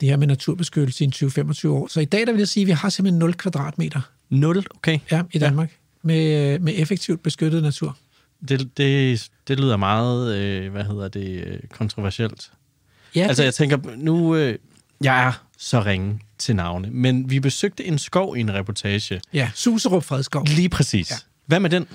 [0.01, 1.87] det her med naturbeskyttelse i en 20-25 år.
[1.87, 4.99] Så i dag der vil jeg sige, at vi har simpelthen 0 kvadratmeter 0, okay.
[5.11, 7.97] ja, i Danmark med, med effektivt beskyttet natur.
[8.49, 12.51] Det, det, det lyder meget, øh, hvad hedder det, øh, kontroversielt.
[13.15, 14.35] Ja, Altså, det, jeg tænker, nu...
[14.35, 14.57] Øh,
[15.01, 19.21] jeg er så ringe til navne, men vi besøgte en skov i en reportage.
[19.33, 20.45] ja Suserup Fredskov.
[20.47, 21.11] Lige præcis.
[21.11, 21.15] Ja.
[21.47, 21.85] Hvad med den?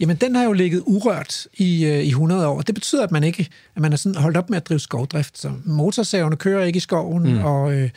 [0.00, 2.60] Jamen, den har jo ligget urørt i, øh, i 100 år.
[2.60, 5.38] Det betyder, at man ikke at man er sådan holdt op med at drive skovdrift.
[5.38, 7.38] Så motorsavene kører ikke i skoven, mm.
[7.44, 7.90] og øh,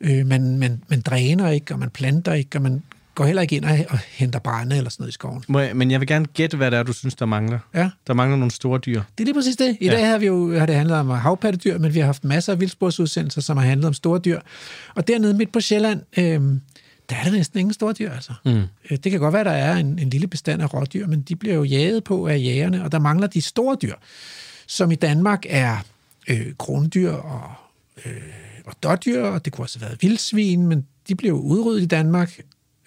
[0.00, 2.82] øh, man, man, man dræner ikke, og man planter ikke, og man
[3.14, 5.44] går heller ikke ind og, og henter brænde eller sådan noget i skoven.
[5.48, 7.58] Må jeg, men jeg vil gerne gætte, hvad det er, du synes, der mangler.
[7.74, 9.02] Ja, Der mangler nogle store dyr.
[9.18, 9.76] det er lige præcis det.
[9.80, 9.92] I Ja.
[9.92, 12.60] dag har, vi jo, har det handlet om havpattedyr, men vi har haft masser af
[12.60, 14.40] vildsporsudsendelser, som har handlet om store dyr.
[14.94, 16.40] Og dernede midt på Sjælland, øh,
[17.10, 18.32] der er der næsten ingen store dyr, altså.
[18.44, 18.50] Mm.
[18.90, 21.36] Øh, Det kan godt være, der er en, en lille bestand af rådyr, men de
[21.36, 23.94] bliver jo jaget på af jægerne, og der mangler de store dyr,
[24.66, 25.76] som i Danmark er
[26.28, 27.50] øh, krondyr og,
[28.06, 28.12] øh,
[28.64, 31.86] og dårdyr, og det kunne også have været vildsvin, men de bliver jo udryddet i
[31.86, 32.40] Danmark.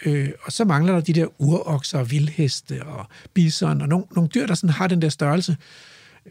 [0.05, 4.29] Øh, og så mangler der de der urokser og vildheste og bison og nogle, nogle
[4.29, 5.57] dyr, der sådan har den der størrelse.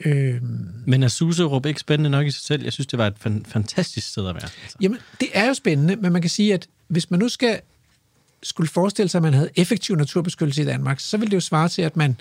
[0.05, 0.43] Øh,
[0.87, 2.63] Men er Suserup ikke spændende nok i sig selv?
[2.65, 4.45] Jeg synes, det var et fan- fantastisk sted at være.
[4.45, 4.77] Altså.
[4.81, 7.61] Jamen, det er jo spændende, men man kan sige, at hvis man nu skal
[8.43, 11.69] skulle forestille sig, at man havde effektiv naturbeskyttelse i Danmark, så ville det jo svare
[11.69, 12.17] til, at man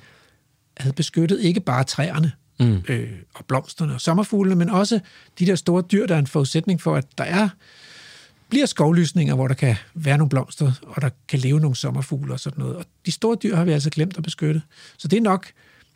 [0.78, 2.84] havde beskyttet ikke bare træerne mm.
[2.88, 5.00] øh, og blomsterne og sommerfuglene, men også
[5.40, 7.50] de der store dyr, der er en forudsætning for, at der er
[8.50, 12.40] bliver skovlysninger, hvor der kan være nogle blomster, og der kan leve nogle sommerfugle og
[12.40, 12.76] sådan noget.
[12.76, 14.62] Og de store dyr har vi altså glemt at beskytte.
[14.98, 15.48] Så det er nok,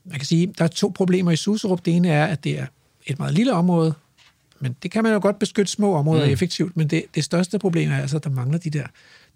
[0.05, 1.85] man kan sige, der er to problemer i Suserup.
[1.85, 2.65] Det ene er, at det er
[3.05, 3.93] et meget lille område,
[4.59, 6.31] men det kan man jo godt beskytte små områder mm.
[6.31, 8.85] effektivt, men det, det største problem er altså, at der mangler de der,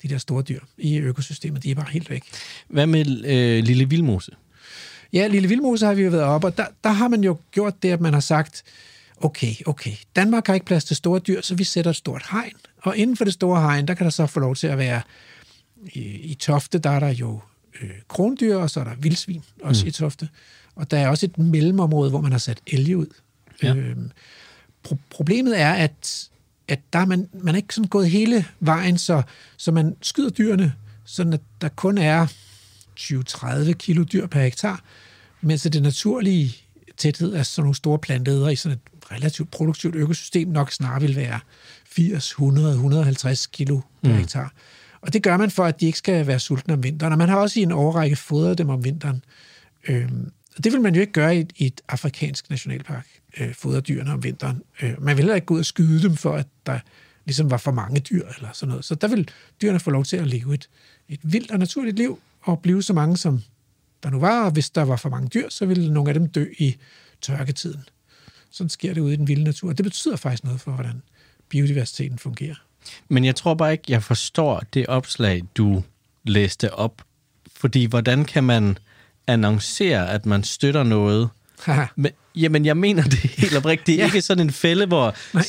[0.03, 1.63] de der store dyr i økosystemet.
[1.63, 2.23] De er bare helt væk.
[2.67, 4.31] Hvad med øh, Lille Vildmose?
[5.13, 7.83] Ja, Lille Vildmose har vi jo været op, og der, der har man jo gjort
[7.83, 8.63] det, at man har sagt,
[9.17, 12.53] okay, okay, Danmark har ikke plads til store dyr, så vi sætter et stort hegn.
[12.81, 15.01] Og inden for det store hegn, der kan der så få lov til at være,
[15.93, 17.39] i, i Tofte, der er der jo
[17.81, 19.87] øh, krondyr, og så er der vildsvin også mm.
[19.87, 20.29] i Tofte.
[20.75, 23.07] Og der er også et mellemområde, hvor man har sat elge ud.
[23.63, 23.75] Ja.
[23.75, 24.11] Øhm,
[24.87, 26.29] pro- problemet er, at,
[26.71, 29.21] at der er man, man er ikke sådan gået hele vejen, så,
[29.57, 30.73] så man skyder dyrene,
[31.05, 32.27] sådan at der kun er
[32.99, 34.83] 20-30 kilo dyr per hektar,
[35.41, 36.55] mens det naturlige
[36.97, 41.15] tæthed af sådan nogle store planteæder i sådan et relativt produktivt økosystem nok snarere vil
[41.15, 41.39] være
[41.85, 44.17] 80, 100, 150 kilo per mm.
[44.17, 44.53] hektar.
[45.01, 47.11] Og det gør man for, at de ikke skal være sultne om vinteren.
[47.11, 49.23] Og man har også i en årrække fodret dem om vinteren.
[49.87, 50.31] Øhm,
[50.63, 53.07] det vil man jo ikke gøre i et, i et afrikansk nationalpark,
[53.37, 54.63] øh, fodre dyrene om vinteren.
[54.81, 56.79] Øh, man vil heller ikke gå ud og skyde dem, for at der
[57.25, 58.85] ligesom var for mange dyr eller sådan noget.
[58.85, 59.29] Så der vil
[59.61, 60.69] dyrene få lov til at leve et,
[61.09, 63.41] et vildt og naturligt liv, og blive så mange, som
[64.03, 64.45] der nu var.
[64.45, 66.75] Og hvis der var for mange dyr, så ville nogle af dem dø i
[67.21, 67.83] tørketiden.
[68.51, 69.73] Sådan sker det ude i den vilde natur.
[69.73, 71.01] Det betyder faktisk noget for, hvordan
[71.49, 72.55] biodiversiteten fungerer.
[73.09, 75.83] Men jeg tror bare ikke, jeg forstår det opslag, du
[76.23, 77.01] læste op.
[77.55, 78.77] Fordi hvordan kan man
[79.27, 81.29] annoncere, at man støtter noget?
[81.95, 83.85] Men, jamen, jeg mener det helt oprigtigt.
[83.87, 84.05] Det er Ja.
[84.05, 85.15] ikke sådan en fælde, hvor...
[85.33, 85.45] Nej.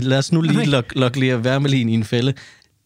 [0.00, 2.34] Lad os nu lige lokke lok Lea Wermelin i en fælde.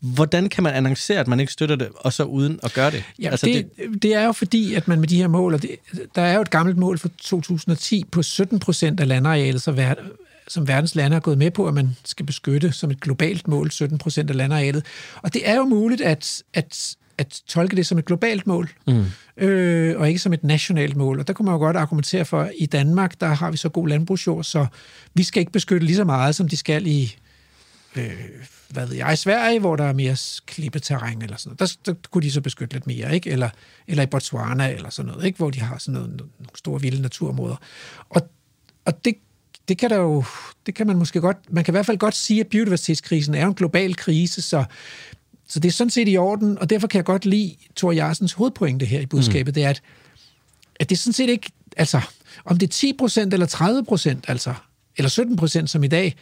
[0.01, 3.05] Hvordan kan man annoncere, at man ikke støtter det, og så uden at gøre det?
[3.23, 4.03] Ja, altså, det, det...
[4.03, 5.71] det er jo fordi, at man med de her mål, og det,
[6.15, 9.95] der er jo et gammelt mål fra 2010 på 17 procent af landarealet, så ver,
[10.49, 13.71] som verdens lande har gået med på, at man skal beskytte som et globalt mål
[13.71, 14.85] 17 procent af landarealet.
[15.23, 19.05] Og det er jo muligt at, at, at tolke det som et globalt mål, mm.
[19.37, 21.21] øh, og ikke som et nationalt mål.
[21.21, 23.69] Og der kunne man jo godt argumentere for, at i Danmark, der har vi så
[23.69, 24.67] god landbrugsjord, så
[25.15, 27.17] vi skal ikke beskytte lige så meget, som de skal i
[27.97, 28.13] øh,
[28.69, 30.17] hvad ved jeg, i Sverige, hvor der er mere
[30.47, 33.31] klippeterræn eller sådan noget, der, der kunne de så beskytte lidt mere, ikke?
[33.31, 33.51] Eller,
[33.87, 35.37] eller i Botswana eller sådan noget, ikke?
[35.37, 37.57] Hvor de har sådan noget, nogle store vilde naturområder.
[38.09, 38.29] Og,
[38.85, 39.15] og det,
[39.69, 40.25] det kan der jo,
[40.67, 43.47] det kan man måske godt, man kan i hvert fald godt sige, at biodiversitetskrisen er
[43.47, 44.65] en global krise, så,
[45.49, 48.33] så det er sådan set i orden, og derfor kan jeg godt lide Thor Jarsens
[48.33, 49.55] hovedpointe her i budskabet, mm.
[49.55, 49.83] det er, at,
[50.81, 52.01] at det er sådan set ikke, altså,
[52.45, 54.55] om det er 10% eller 30%, altså,
[54.97, 56.17] eller 17% som i dag,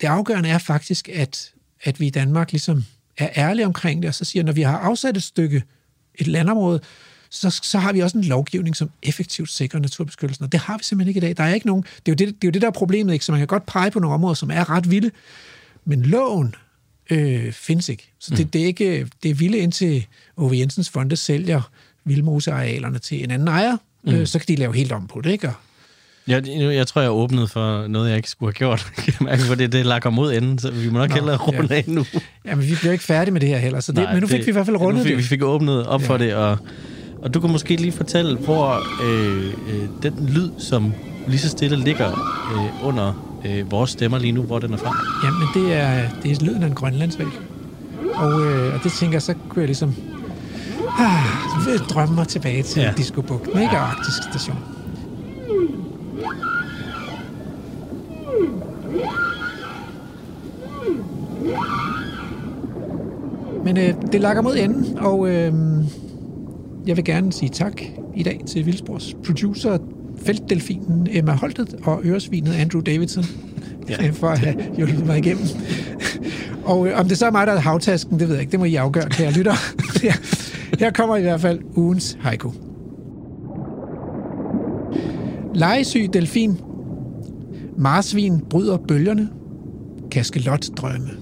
[0.00, 1.52] det afgørende er faktisk, at,
[1.82, 2.84] at vi i Danmark ligesom
[3.18, 5.62] er ærlige omkring det, og så siger, når vi har afsat et stykke,
[6.14, 6.80] et landområde,
[7.30, 10.84] så, så har vi også en lovgivning, som effektivt sikrer naturbeskyttelsen, og det har vi
[10.84, 11.36] simpelthen ikke i dag.
[11.36, 13.12] Der er ikke nogen, det er jo det, det, er jo det der er problemet,
[13.12, 13.24] ikke?
[13.24, 15.10] så man kan godt pege på nogle områder, som er ret vilde,
[15.84, 16.54] men loven
[17.10, 18.12] øh, findes ikke.
[18.18, 20.06] Så det, det, er ikke, det er vilde indtil
[20.36, 21.70] Ove Jensens Fonde sælger
[22.04, 24.12] vildmosearealerne til en anden ejer, mm.
[24.14, 25.50] øh, så kan de lave helt om på det, ikke?
[26.26, 28.86] Jeg, jeg tror, jeg åbnede for noget, jeg ikke skulle have gjort.
[29.06, 31.66] Jeg mærke, for det, det lakker mod enden, så vi må nok Nå, hellere runde
[31.70, 31.74] ja.
[31.74, 32.04] af nu.
[32.46, 34.36] jamen, vi bliver ikke færdige med det her heller, så det, Nej, men nu fik
[34.38, 35.18] det- vi i hvert fald rundet fik, det.
[35.18, 36.06] Vi fik åbnet op ja.
[36.06, 36.58] for det, og,
[37.22, 40.92] og du kan måske lige fortælle, hvor øh, øh, den lyd, som
[41.28, 42.08] lige så stille ligger
[42.54, 44.96] øh, under øh, vores stemmer lige nu, hvor den er fra.
[45.24, 47.26] Jamen, det er, det er lyden af en grønlandsvæg.
[48.14, 49.94] Og, øh, og det tænker jeg, så kunne jeg ligesom
[50.98, 52.92] ah, drømme mig tilbage til ja.
[52.96, 53.72] Disco-bugten, ikke?
[53.72, 54.58] Og Arktisk Station.
[63.64, 65.52] Men øh, det lakker mod enden, og øh,
[66.86, 67.82] jeg vil gerne sige tak
[68.14, 69.78] i dag til Vildsborgs producer,
[70.24, 73.24] feltdelfinen Emma Holtet og øresvinet Andrew Davidson
[73.88, 74.10] ja.
[74.20, 75.44] for at have hjulpet mig igennem.
[76.64, 78.52] Og øh, om det så er mig, der er havtasken, det ved jeg ikke.
[78.52, 79.52] Det må I afgøre, kære lytter.
[80.02, 80.12] her,
[80.78, 82.50] her kommer i hvert fald ugens haiku.
[85.54, 86.58] Legesyg delfin.
[87.78, 89.28] Marsvin bryder bølgerne.
[90.10, 91.21] Kaskelot drømme.